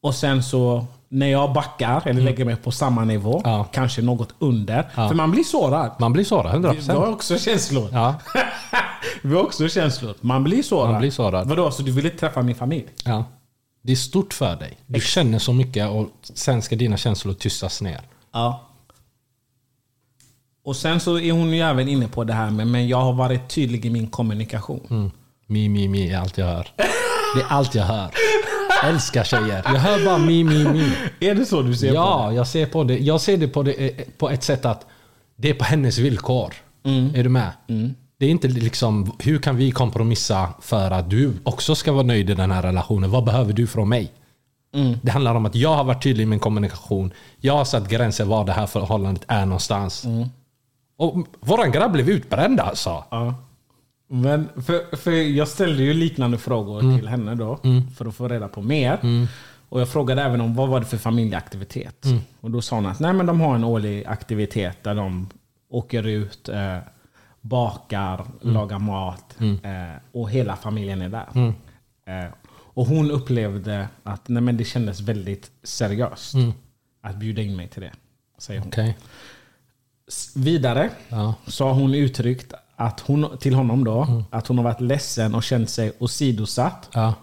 [0.00, 3.50] och sen så när jag backar eller lägger mig på samma nivå, Mm.
[3.50, 3.64] Ja.
[3.64, 4.90] kanske något under.
[4.94, 5.08] Ja.
[5.08, 5.90] För man blir sårad.
[5.98, 6.92] Man blir sårad, 100%.
[6.92, 7.88] Vi har också känslor.
[7.92, 8.14] Ja,
[9.22, 10.14] Vi har också känslor.
[10.20, 10.90] Man blir sårad.
[10.90, 11.48] Man blir sårad.
[11.48, 12.86] Vadå, så du vill inte träffa min familj?
[13.04, 13.24] ja.
[13.82, 14.78] Det är stort för dig.
[14.86, 18.00] Du känner så mycket och sen ska dina känslor tystas ner.
[18.32, 18.66] Ja.
[20.64, 23.12] Och sen så är hon ju även inne på det här med, men jag har
[23.12, 24.86] varit tydlig i min kommunikation.
[24.90, 25.10] Mm.
[25.46, 26.68] Mi, mi, mi är allt jag hör.
[27.36, 28.10] Det är allt jag hör.
[28.84, 29.62] Älskar tjejer.
[29.64, 30.92] Jag hör bara mi, mi, mi.
[31.20, 32.98] Är det så du ser på Ja, jag ser på det.
[32.98, 34.86] Jag ser det på, det eh, på ett sätt att
[35.36, 36.54] det är på hennes villkor.
[37.14, 37.50] Är du med?
[38.18, 42.30] Det är inte liksom, hur kan vi kompromissa för att du också ska vara nöjd
[42.30, 43.10] i den här relationen?
[43.10, 44.12] Vad behöver du från mig?
[45.02, 47.12] Det handlar om att jag har varit tydlig i min kommunikation.
[47.40, 50.04] Jag har satt gränser var det här förhållandet är någonstans.
[50.98, 53.04] Och våran grabb blev utbränd alltså.
[53.10, 53.34] Ja.
[54.12, 56.98] Men för, för jag ställde ju liknande frågor Mm.
[56.98, 57.58] till henne då.
[57.96, 59.26] För att få reda på mer.
[59.68, 62.04] Och jag frågade även om vad var det för familjeaktivitet.
[62.04, 62.18] Mm.
[62.40, 65.28] Och då sa hon att nej, men de har en årlig aktivitet där de
[65.70, 66.76] åker ut, eh,
[67.40, 68.54] bakar, Mm.
[68.54, 71.28] lagar mat eh, och hela familjen är där.
[72.06, 76.34] Eh, och hon upplevde att nej, men det kändes väldigt seriöst
[77.02, 77.92] att bjuda in mig till det.
[78.38, 78.72] Säger hon.
[78.72, 78.92] Mm.
[80.08, 81.34] S- Vidare Ja.
[81.46, 84.24] så har hon uttryckt att hon, till honom då, Mm.
[84.30, 86.88] att hon har varit ledsen och känt sig åsidosatt.
[86.92, 87.14] Ja.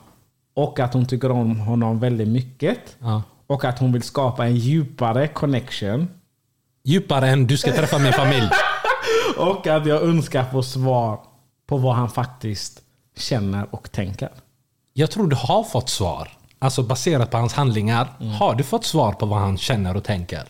[0.55, 2.80] Och att hon tycker om honom väldigt mycket.
[2.99, 3.22] Ja.
[3.47, 6.08] Och att hon vill skapa en djupare connection.
[6.84, 8.49] Djupare än du ska träffa min familj.
[9.38, 11.20] Och att jag önskar få svar
[11.68, 12.82] på vad han faktiskt
[13.18, 14.30] känner och tänker.
[14.93, 16.28] Jag tror du har fått svar.
[16.60, 18.08] Alltså baserat på hans handlingar.
[18.39, 20.43] Har du fått svar på vad han känner och tänker?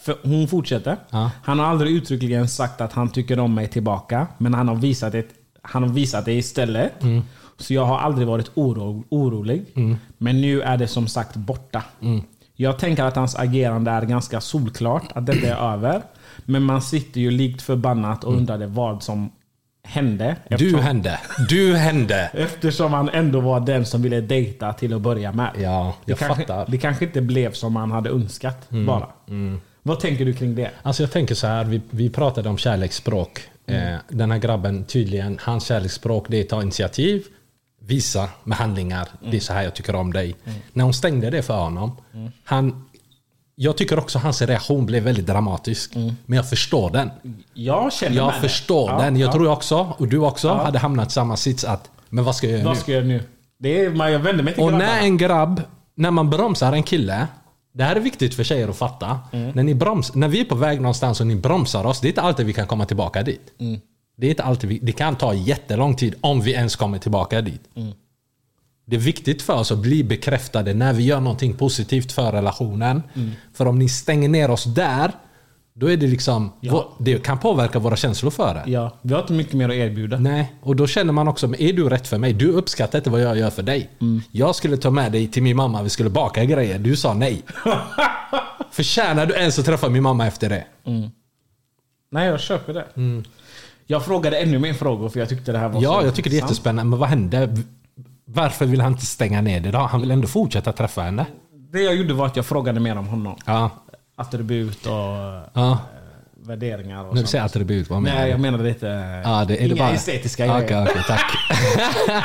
[0.00, 0.96] För hon fortsätter.
[1.10, 1.30] Ja.
[1.42, 4.26] Han har aldrig uttryckligen sagt att han tycker om mig tillbaka.
[4.38, 5.26] Men han har visat det,
[5.62, 7.02] han har visat det istället.
[7.02, 7.22] Mm.
[7.58, 9.64] Så jag har aldrig varit oro, orolig.
[10.18, 11.82] Men nu är det som sagt borta.
[12.00, 12.22] Mm.
[12.56, 15.12] Jag tänker att hans agerande är ganska solklart.
[15.14, 16.02] Att detta är över.
[16.44, 19.30] Men man sitter ju likt förbannat och undrade vad som
[19.84, 20.24] hände.
[20.24, 20.36] Mm.
[20.48, 21.20] Du Eftersom, hände.
[21.48, 22.30] Du hände.
[22.34, 25.50] eftersom han ändå var den som ville dejta till att börja med.
[25.58, 26.56] Ja, det jag kanske, fattar.
[26.56, 26.70] Mm.
[26.70, 29.08] Det kanske inte blev som han hade önskat bara.
[29.86, 30.70] Vad tänker du kring det?
[30.82, 33.40] Alltså jag tänker så här, vi, vi pratade om kärleksspråk.
[33.66, 37.22] Eh, den här grabben, tydligen, hans kärleksspråk det är att ta initiativ,
[37.80, 40.34] visa med handlingar, det är så här jag tycker om dig.
[40.72, 41.96] När hon stängde det för honom,
[42.44, 42.84] han,
[43.54, 45.94] jag tycker också hans reaktion blev väldigt dramatisk.
[46.26, 47.10] Men jag förstår den.
[47.54, 48.40] Jag känner Jag med det.
[48.48, 49.16] förstår Ja, den.
[49.16, 49.32] Jag ja.
[49.32, 52.46] tror jag också, och du också, hade hamnat i samma sits att men vad ska
[52.46, 52.80] jag göra Vad nu?
[52.80, 53.22] ska jag nu?
[53.58, 54.92] Det är, man- jag vänder mig till Och grabbarna.
[54.92, 55.62] när en grabb,
[55.94, 57.26] när man bromsar en kille.
[57.76, 59.20] Det här är viktigt för tjejer att fatta.
[59.32, 62.08] När, ni broms, när vi är på väg någonstans och ni bromsar oss, det är
[62.08, 63.52] inte alltid vi kan komma tillbaka dit.
[64.16, 67.40] Det, är inte alltid vi, det kan ta jättelång tid om vi ens kommer tillbaka
[67.40, 67.62] dit.
[68.86, 73.02] Det är viktigt för oss att bli bekräftade när vi gör någonting positivt för relationen.
[73.52, 75.12] För om ni stänger ner oss där,
[75.76, 76.52] då är det liksom...
[76.60, 76.88] Ja.
[76.98, 78.70] Det kan påverka våra känslor för det.
[78.70, 80.18] Ja, vi har inte mycket mer att erbjuda.
[80.18, 82.32] Nej, och då känner man också, är du rätt för mig?
[82.32, 83.90] Du uppskattar inte vad jag gör för dig.
[84.30, 86.78] Jag skulle ta med dig till min mamma, vi skulle baka grejer.
[86.78, 87.42] Du sa nej.
[88.70, 90.64] Förtjänar du ens att träffa min mamma efter det?
[92.10, 92.84] Nej, jag köper det.
[93.86, 96.30] Jag frågade ännu mer frågor för jag tyckte det här var så Ja, jag tycker
[96.30, 96.90] det är jättespännande.
[96.90, 97.56] Men vad hände?
[98.24, 99.78] Varför vill han inte stänga ner det då?
[99.78, 101.26] Han vill ändå fortsätta träffa henne.
[101.72, 103.36] Det jag gjorde var att jag frågade mer om honom.
[103.46, 103.70] Ja.
[104.16, 104.92] Attribut och
[105.52, 105.78] ja.
[106.46, 108.30] Värderingar och När du säger attribut, vad menar Nej, du?
[108.30, 108.86] jag menade inte...
[109.24, 109.90] Ja, det, är inga det bara...
[109.90, 110.84] estetiska grejer.
[110.86, 111.32] okej, tack.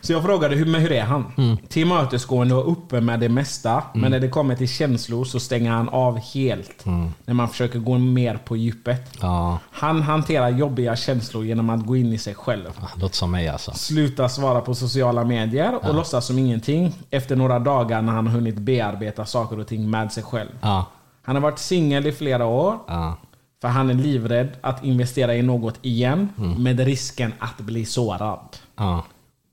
[0.00, 1.32] Så jag frågade hur, men hur är han?
[1.36, 1.56] Mm.
[1.68, 3.82] Tillmötesgående och uppe med det mesta.
[3.94, 6.84] Men när det kommer till känslor så stänger han av helt.
[7.24, 9.22] När man försöker gå mer på djupet.
[9.22, 9.32] Mm.
[9.32, 12.70] Ja, Han hanterar jobbiga känslor genom att gå in i sig själv.
[12.96, 13.72] låter som mig alltså.
[13.74, 18.34] Sluta svara på sociala medier och låtsas som ingenting efter några dagar när han har
[18.34, 20.50] hunnit bearbeta saker och ting med sig själv.
[20.60, 20.86] Ja,
[21.26, 22.78] Han har varit singel i flera år.
[22.88, 23.16] ja.
[23.60, 26.62] För han är livrädd att investera i något igen Mm.
[26.62, 28.56] med risken att bli sårad.
[28.76, 29.04] ja.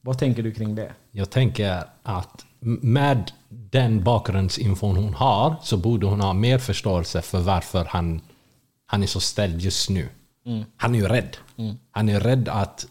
[0.02, 0.92] Vad tänker du kring det?
[1.12, 2.46] Jag tänker att
[2.82, 8.22] med den bakgrundsinfon hon har så borde hon ha mer förståelse för varför han,
[8.86, 10.08] han är så ställd just nu.
[10.78, 11.38] Han är ju rädd.
[11.92, 12.86] Han är rädd att,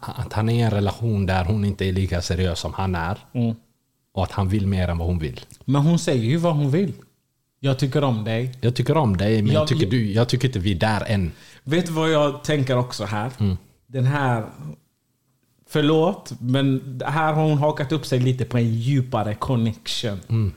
[0.00, 3.18] att han är i en relation där hon inte är lika seriös som han är.
[4.14, 5.40] Och att han vill mer än vad hon vill.
[5.64, 6.92] Men hon säger ju vad hon vill.
[7.64, 8.52] Jag tycker om dig.
[8.60, 11.04] Jag tycker om dig men jag, Jag- tycker, du, jag tycker inte vi är där
[11.06, 11.32] än.
[11.64, 13.30] Vet du vad jag tänker också här?
[13.38, 13.56] Mm.
[13.86, 14.44] Den här...
[15.68, 20.20] Förlåt, men här har hon hakat upp sig lite på en djupare connection.
[20.28, 20.52] Mm.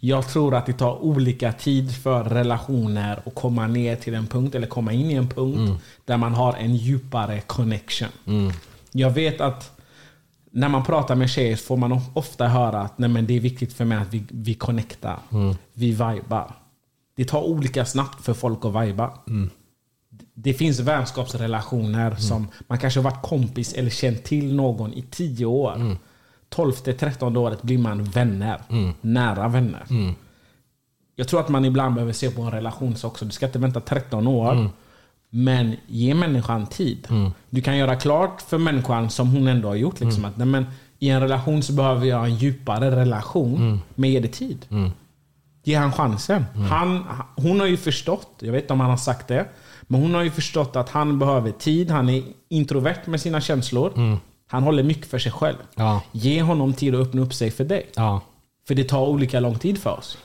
[0.00, 4.54] Jag tror att det tar olika tid för relationer att komma ner till en punkt,
[4.54, 8.08] eller komma in i en punkt, där man har en djupare connection.
[8.92, 9.79] Jag vet att
[10.50, 13.40] när man pratar med tjejer får man of- ofta höra att Nej, men det är
[13.40, 15.18] viktigt för mig att vi, vi connectar.
[15.72, 16.52] Vi vibar.
[17.16, 19.10] Det tar olika snabbt för folk att viba.
[20.34, 25.46] Det finns vänskapsrelationer som man kanske har varit kompis eller känt till någon i tio
[25.46, 25.96] år.
[26.54, 28.60] 12-13 året blir man vänner.
[29.00, 29.82] Nära vänner.
[31.16, 33.24] Jag tror att man ibland behöver se på en relation så också.
[33.24, 34.54] Du ska inte vänta 13 år.
[35.30, 37.08] Men ge människan tid.
[37.50, 40.66] Du kan göra klart för människan, som hon ändå har gjort, liksom, att nej, men,
[40.98, 43.80] i en relation så behöver jag en djupare relation.
[43.94, 44.66] Men ge det tid.
[45.64, 46.44] Ge han chansen.
[46.70, 47.04] Han,
[47.36, 49.48] hon har ju förstått, jag vet inte om han har sagt det,
[49.82, 51.90] men hon har ju förstått att han behöver tid.
[51.90, 53.92] Han är introvert med sina känslor.
[54.48, 55.56] Han håller mycket för sig själv.
[55.74, 56.02] Ja.
[56.12, 57.86] Ge honom tid att öppna upp sig för dig.
[57.94, 58.20] Ja.
[58.68, 60.18] För det tar olika lång tid för oss.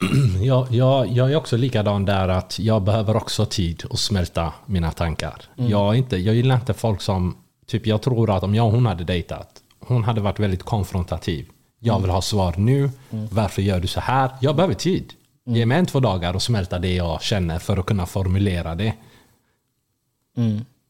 [0.42, 4.90] Jag, jag, jag är också likadan där att jag behöver också tid att smälta mina
[4.90, 5.42] tankar.
[5.56, 7.36] Jag, är inte, jag gillar inte folk som...
[7.66, 9.48] Typ jag tror att om jag och hon hade dejtat,
[9.80, 11.48] hon hade varit väldigt konfrontativ.
[11.78, 12.90] Jag vill ha svar nu.
[13.30, 14.30] Varför gör du så här?
[14.40, 15.12] Jag behöver tid.
[15.46, 18.94] Ge mig en, två dagar och smälta det jag känner för att kunna formulera det.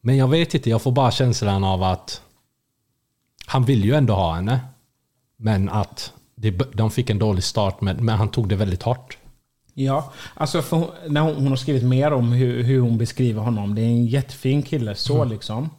[0.01, 2.21] Men jag vet inte, jag får bara känslan av att
[3.45, 4.59] han vill ju ändå ha henne.
[5.37, 6.13] Men att
[6.73, 9.17] de fick en dålig start, men, men han tog det väldigt hårt.
[9.73, 13.75] Ja, alltså för när hon, hon har skrivit mer om hur, hur hon beskriver honom.
[13.75, 15.69] Det är en jättefin kille, så liksom.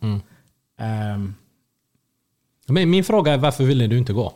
[0.78, 1.34] Ehm,
[2.68, 4.32] Men min fråga är varför ville du inte gå?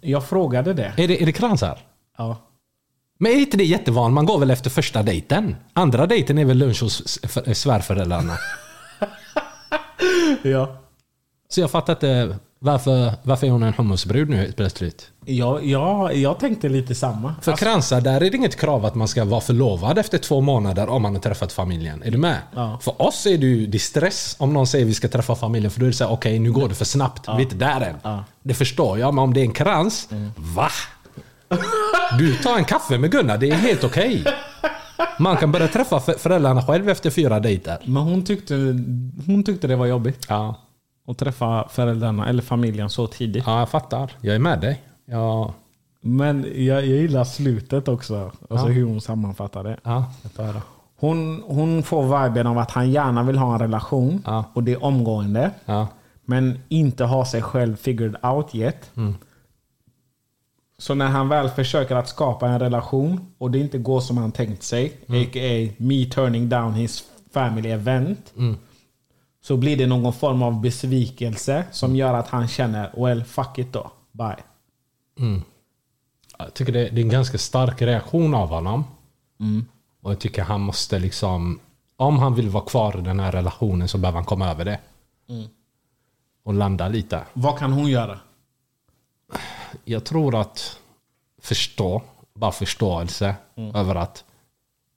[0.00, 0.92] jag frågade det.
[0.96, 1.78] Är det, är det kransar?
[2.18, 2.36] Ja.
[3.18, 4.14] Men är inte det jättevanligt?
[4.14, 5.56] Man går väl efter första dejten?
[5.72, 7.18] Andra dejten är väl lunch hos
[7.54, 8.32] svärföräldrarna?
[10.42, 10.76] Ja.
[11.48, 15.08] Så jag fattar inte varför, varför är hon en hummusbrud nu plötsligt?
[15.24, 17.34] Ja, ja, jag tänkte lite samma.
[17.42, 20.40] För Alltså, kransar, där är det inget krav att man ska vara förlovad efter två
[20.40, 22.02] månader om man har träffat familjen.
[22.02, 22.36] Är du med?
[22.54, 22.78] Ja.
[22.82, 25.70] För oss är det ju det stress om någon säger vi ska träffa familjen.
[25.70, 27.28] För då är det såhär, okej nu går det för snabbt.
[27.28, 27.96] Vi är inte där än.
[28.02, 28.24] Ja.
[28.42, 30.68] Det förstår jag, men om det är en krans, va?
[32.18, 34.24] Du tar en kaffe med Gunnar, det är helt okej.
[35.18, 37.78] Man kan börja träffa för- föräldrarna själv efter fyra dejter.
[37.84, 38.54] men hon tyckte,
[39.26, 40.54] hon tyckte det var jobbigt Ja.
[41.08, 43.44] Att träffa föräldrarna eller familjen så tidigt.
[43.46, 44.12] ja, jag fattar.
[44.20, 44.82] Jag är med dig.
[45.04, 45.54] Ja,
[46.00, 48.32] Men jag, jag gillar slutet också.
[48.50, 49.76] Alltså hur hon sammanfattar det.
[49.82, 50.62] ja jag får höra.
[51.00, 54.22] Hon, hon får viben av att han gärna vill ha en relation.
[54.26, 54.44] Ja.
[54.52, 55.50] Och det är omgående.
[55.64, 55.88] Ja.
[56.24, 58.90] Men inte har sig själv figured out yet.
[60.78, 64.32] Så när han väl försöker att skapa en relation och det inte går som han
[64.32, 65.72] tänkt sig, a.k.a.
[65.76, 68.32] me turning down his family event.
[69.40, 73.72] Så blir det någon form av besvikelse som gör att han känner, well fuck it
[73.72, 74.36] då, bye.
[76.38, 78.84] Jag tycker det, är en ganska stark reaktion av honom.
[80.02, 81.60] Och jag tycker han måste liksom...
[81.96, 84.80] Om han vill vara kvar i den här relationen så behöver han komma över det.
[86.42, 87.22] Och landa lite.
[87.32, 88.18] Vad kan hon göra?
[89.84, 90.78] Jag tror att
[91.42, 92.02] förstå,
[92.34, 93.34] bara förståelse
[93.74, 94.24] över att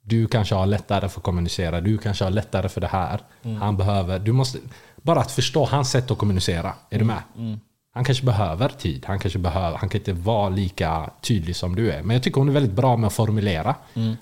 [0.02, 1.80] du kanske har lättare för att kommunicera.
[1.80, 3.20] Du kanske har lättare för det här.
[3.60, 4.18] Han behöver...
[4.18, 4.58] Du måste...
[5.02, 6.72] Bara att förstå hans sätt att kommunicera.
[6.90, 7.22] Är du med?
[7.94, 9.04] Han kanske behöver tid.
[9.06, 9.78] Han kanske behöver...
[9.78, 12.02] Han kan inte vara lika tydlig som du är.
[12.02, 13.74] Men jag tycker hon är väldigt bra med att formulera.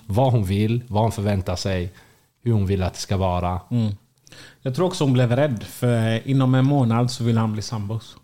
[0.05, 1.93] Vad hon vill, vad hon förväntar sig.
[2.43, 3.59] Hur hon vill att det ska vara.
[4.61, 8.15] Jag tror också hon blev rädd, för inom en månad så vill han bli sambos.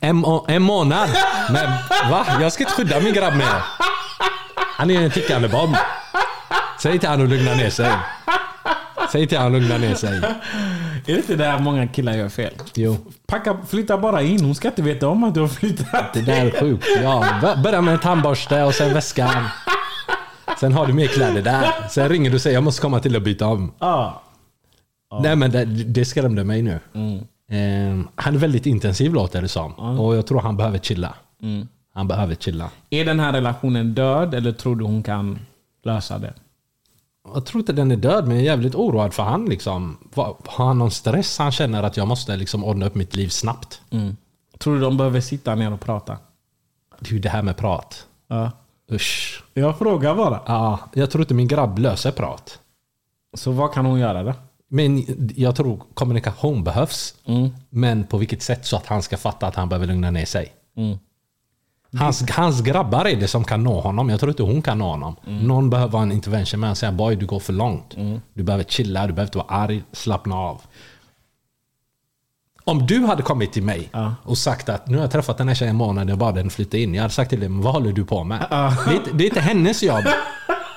[0.00, 1.10] En, en månad?
[1.52, 1.70] Men
[2.10, 2.26] va?
[2.40, 3.62] Jag ska inte skydda min grabb mer.
[4.56, 5.76] Han är en tickande bomb.
[6.82, 7.92] Säg till honom att lugna ner sig.
[9.12, 10.16] Säg till honom att lugna ner sig.
[10.16, 10.32] Är
[11.06, 12.52] det inte där många killar gör fel?
[12.74, 12.96] Jo.
[13.26, 16.12] Packa, flytta bara in, hon ska inte veta om att du har flyttat.
[16.14, 16.86] Det där är sjukt.
[17.02, 19.44] Ja, bör- börja med en tandborste och sen väskan.
[20.60, 21.88] Sen har du mer kläder där.
[21.90, 23.72] Sen ringer du och säger jag måste komma till och byta om.
[23.78, 24.22] Ja.
[25.22, 26.72] Nej men det, det skrämde mig nu.
[27.50, 29.72] Eh, han är väldigt intensiv låter det som.
[29.74, 31.14] Och jag tror han behöver chilla.
[31.94, 32.70] Han behöver chilla.
[32.90, 35.38] Är den här relationen död eller tror du hon kan
[35.84, 36.34] lösa det?
[37.24, 39.44] Jag tror inte den är död, men jag är jävligt oroad för han.
[39.44, 39.98] Liksom.
[40.14, 41.38] Har han någon stress?
[41.38, 43.80] Han känner att jag måste liksom ordna upp mitt liv snabbt.
[44.58, 46.18] Tror du de behöver sitta ner och prata?
[47.00, 48.06] Det är ju det här med prat.
[48.28, 48.50] Ja.
[48.92, 49.44] Usch.
[49.54, 50.40] Jag frågar bara.
[50.46, 52.58] Ja, jag tror inte min grabb löser prat.
[53.34, 54.34] Så vad kan hon göra då?
[54.68, 55.04] Men
[55.36, 57.14] jag tror kommunikation behövs.
[57.70, 60.52] Men på vilket sätt så att han ska fatta att han behöver lugna ner sig.
[61.98, 64.08] Hans, hans grabbar är det som kan nå honom.
[64.08, 65.16] Jag tror inte hon kan nå honom.
[65.24, 67.94] Någon behöver ha en intervention med och säga boy du går för långt.
[68.34, 70.60] Du behöver chilla, du behöver inte vara arg, slappna av.
[72.64, 73.90] Om du hade kommit till mig
[74.22, 76.50] och sagt att nu har jag träffat den här tjejen en månad, jag bad den
[76.50, 76.94] flytta in.
[76.94, 78.46] Jag hade sagt till dig, vad håller du på med?
[78.50, 80.04] Det, är inte, det är inte hennes jobb.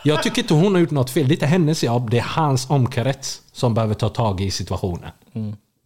[0.04, 1.28] Jag tycker inte hon har gjort något fel.
[1.28, 5.10] Det är inte hennes jobb, det är hans omkrets som behöver ta tag i situationen.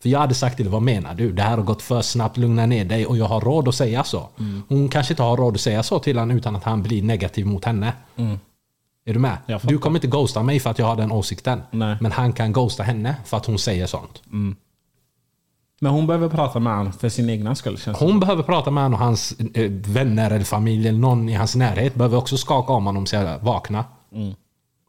[0.02, 1.32] För jag hade sagt till dig, vad menar du?
[1.32, 4.04] Det här har gått för snabbt, lugna ner dig och jag har råd att säga
[4.04, 4.30] så.
[4.68, 7.46] Hon kanske inte har råd att säga så till honom utan att han blir negativ
[7.46, 7.94] mot henne.
[9.06, 9.38] Är du med?
[9.64, 11.62] Du kommer inte ghosta mig för att jag har den åsikten.
[11.72, 11.98] Nej.
[12.02, 14.22] Men han kan ghosta henne för att hon säger sånt.
[15.82, 19.00] Men hon behöver prata med honom för sin egna skull Hon behöver prata med honom
[19.00, 22.86] och hans eh, vänner eller familj eller någon i hans närhet behöver också skaka om
[22.86, 23.86] honom och säga vakna.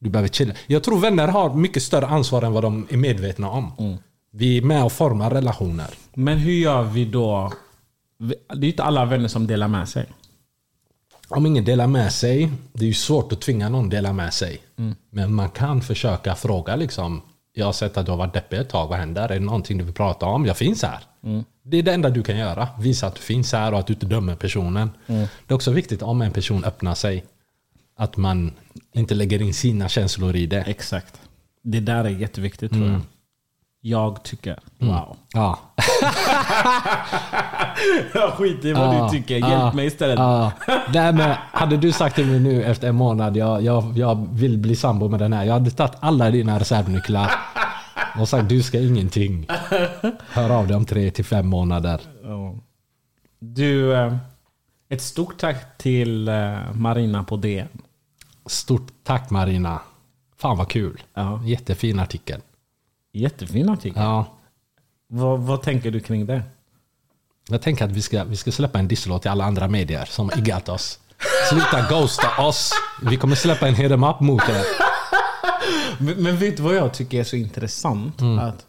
[0.01, 0.55] Du behöver chilla.
[0.67, 3.99] Jag tror vänner har mycket större ansvar än vad de är medvetna om.
[4.33, 5.91] Vi är med och formar relationer.
[6.15, 7.53] Men hur gör vi då?
[8.19, 10.07] Det är ju inte alla vänner som delar med sig.
[11.29, 14.61] Om ingen delar med sig, det är ju svårt att tvinga någon dela med sig.
[15.11, 17.23] Men man kan försöka fråga liksom.
[17.53, 19.23] Jag har sett att du har varit deppig ett tag, vad händer?
[19.23, 20.47] Är det någonting du vill prata om?
[20.47, 20.99] Jag finns här.
[21.63, 22.69] Det är det enda du kan göra.
[22.81, 24.91] Visa att du finns här och att du inte dömer personen.
[25.07, 27.25] Det är också viktigt om en person öppnar sig.
[27.97, 28.53] Att man
[28.93, 30.63] inte lägger in sina känslor i det.
[30.63, 31.21] Exakt.
[31.63, 33.01] Det där är jätteviktigt tror jag.
[33.81, 34.59] Jag tycker.
[34.79, 35.17] Wow.
[35.33, 35.59] Ja.
[38.15, 39.39] Jag skiter i vad Ja, du tycker.
[39.39, 40.19] ja, Hjälp mig istället.
[40.19, 40.53] Ja.
[40.95, 44.59] Nej, men hade du sagt till mig nu efter en månad, jag, jag, jag vill
[44.59, 45.45] bli sambo med den här.
[45.45, 47.31] Jag hade tagit alla dina reservnycklar
[48.21, 49.47] och sagt du ska ingenting.
[50.31, 52.01] Hör av dig om tre till fem månader.
[52.25, 52.55] Ja.
[53.39, 54.17] Du, eh,
[54.89, 57.69] ett stort tack till eh, Marina på DN.
[58.47, 59.81] Stort tack Marina.
[60.39, 61.03] Fan vad kul.
[61.15, 61.41] Ja.
[61.45, 62.41] Jättefin artikel.
[63.13, 64.03] Jättefin artikel.
[64.03, 64.27] Ja.
[65.09, 66.43] Vad, vad tänker du kring det?
[67.49, 70.31] Jag tänker att vi ska, vi ska släppa en disslåt till alla andra medier som
[70.39, 70.99] iggat oss.
[71.51, 72.73] Sluta ghosta oss.
[73.03, 74.65] Vi kommer släppa en 'em up mot er.
[76.03, 78.23] Men, men vet du vad jag tycker är så intressant?
[78.41, 78.67] Att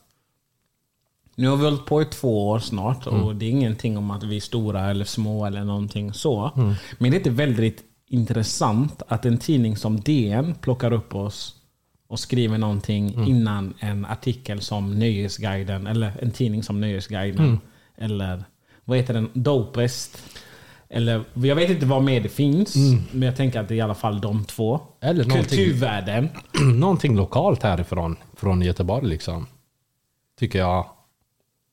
[1.36, 4.24] nu har vi hållit på i två år snart och det är ingenting om att
[4.24, 6.52] vi är stora eller små eller någonting så.
[6.98, 11.56] Men det är väldigt intressant att en tidning som DN plockar upp oss
[12.12, 17.60] och skriver någonting innan en artikel som Nöjesguiden eller en tidning som Nöjesguiden
[17.98, 18.44] eller
[18.86, 19.30] vad heter den?
[19.34, 20.24] Dopest.
[20.90, 22.76] Eller jag vet inte vad mer det finns,
[23.12, 24.82] men jag tänker att det är i alla fall de två.
[25.02, 26.30] Eller någonting- Kulturvärlden.
[26.80, 29.48] någonting lokalt härifrån, från Göteborg liksom.
[30.40, 30.86] Tycker jag.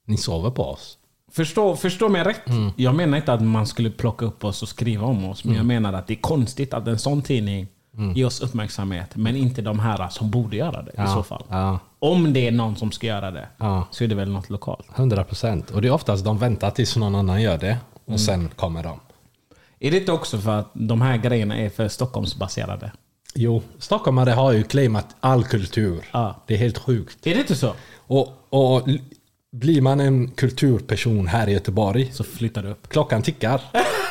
[0.06, 0.98] Ni sover på oss.
[1.32, 2.48] Förstå, förstå mig rätt.
[2.48, 2.70] Mm.
[2.76, 5.44] Jag menar inte att man skulle plocka upp oss och skriva om oss.
[5.44, 7.66] Men jag menar att det är konstigt att en sån tidning
[7.96, 8.14] Mm.
[8.14, 9.16] ger oss uppmärksamhet.
[9.16, 11.44] Men inte de här som borde göra det i så fall.
[11.48, 13.48] Ja, Om det är någon som ska göra det.
[13.56, 13.86] Ja.
[13.90, 14.86] Så är det väl något lokalt.
[14.96, 15.70] 100 procent.
[15.70, 17.78] Och det är oftast de väntar tills någon annan gör det.
[17.94, 18.18] Och Mm.
[18.18, 19.00] sen kommer de.
[19.80, 22.92] Är det inte också för att de här grejerna är för Stockholmsbaserade?
[23.34, 26.04] Jo, stockholmare har ju claimat all kultur.
[26.12, 26.34] Ja.
[26.46, 27.26] Det är helt sjukt.
[27.26, 27.72] Är det inte så?
[27.96, 28.88] Och, och
[29.52, 32.88] blir man en kulturperson här i Göteborg, Så flyttar du upp.
[32.88, 33.60] klockan tickar.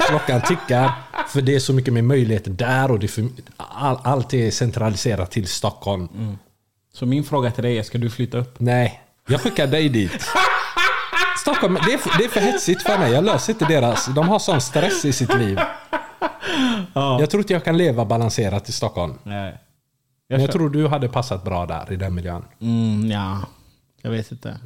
[0.07, 0.91] Klockan tickar.
[1.27, 3.27] För det är så mycket mer möjligheter där och det för,
[3.57, 6.38] all, allt är centraliserat till Stockholm.
[6.93, 8.55] Så min fråga till dig är, ska du flytta upp?
[8.59, 10.11] Nej, jag skickar dig dit.
[11.41, 13.11] Stockholm, det är, för, det är för hetsigt för mig.
[13.11, 14.05] Jag löser inte deras...
[14.15, 15.59] De har sån stress i sitt liv.
[16.93, 19.14] Jag tror inte jag kan leva balanserat i Stockholm.
[19.23, 19.57] Nej.
[20.30, 22.43] Men jag tror du hade passat bra där i den miljön.
[22.61, 23.39] Mm, ja,
[24.01, 24.57] jag vet inte.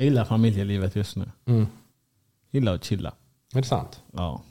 [0.00, 1.30] Jag gillar familjelivet just nu.
[1.46, 1.66] Mm.
[2.50, 3.12] Gillar att chilla.
[3.54, 4.02] Är det sant?
[4.12, 4.42] Ja.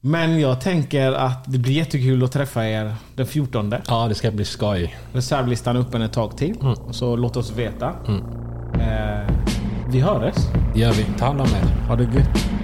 [0.00, 3.74] Men jag tänker att det blir jättekul att träffa er den 14.
[3.88, 4.96] Ja, det ska bli skoj.
[5.12, 6.56] Reservlistan är öppen ett tag till.
[6.90, 7.88] Så låt oss veta.
[8.74, 9.34] Eh,
[9.88, 10.34] vi hörs.
[10.74, 11.04] Det gör vi.
[11.18, 11.86] Ta hand om er.
[11.88, 12.63] Ha det gött.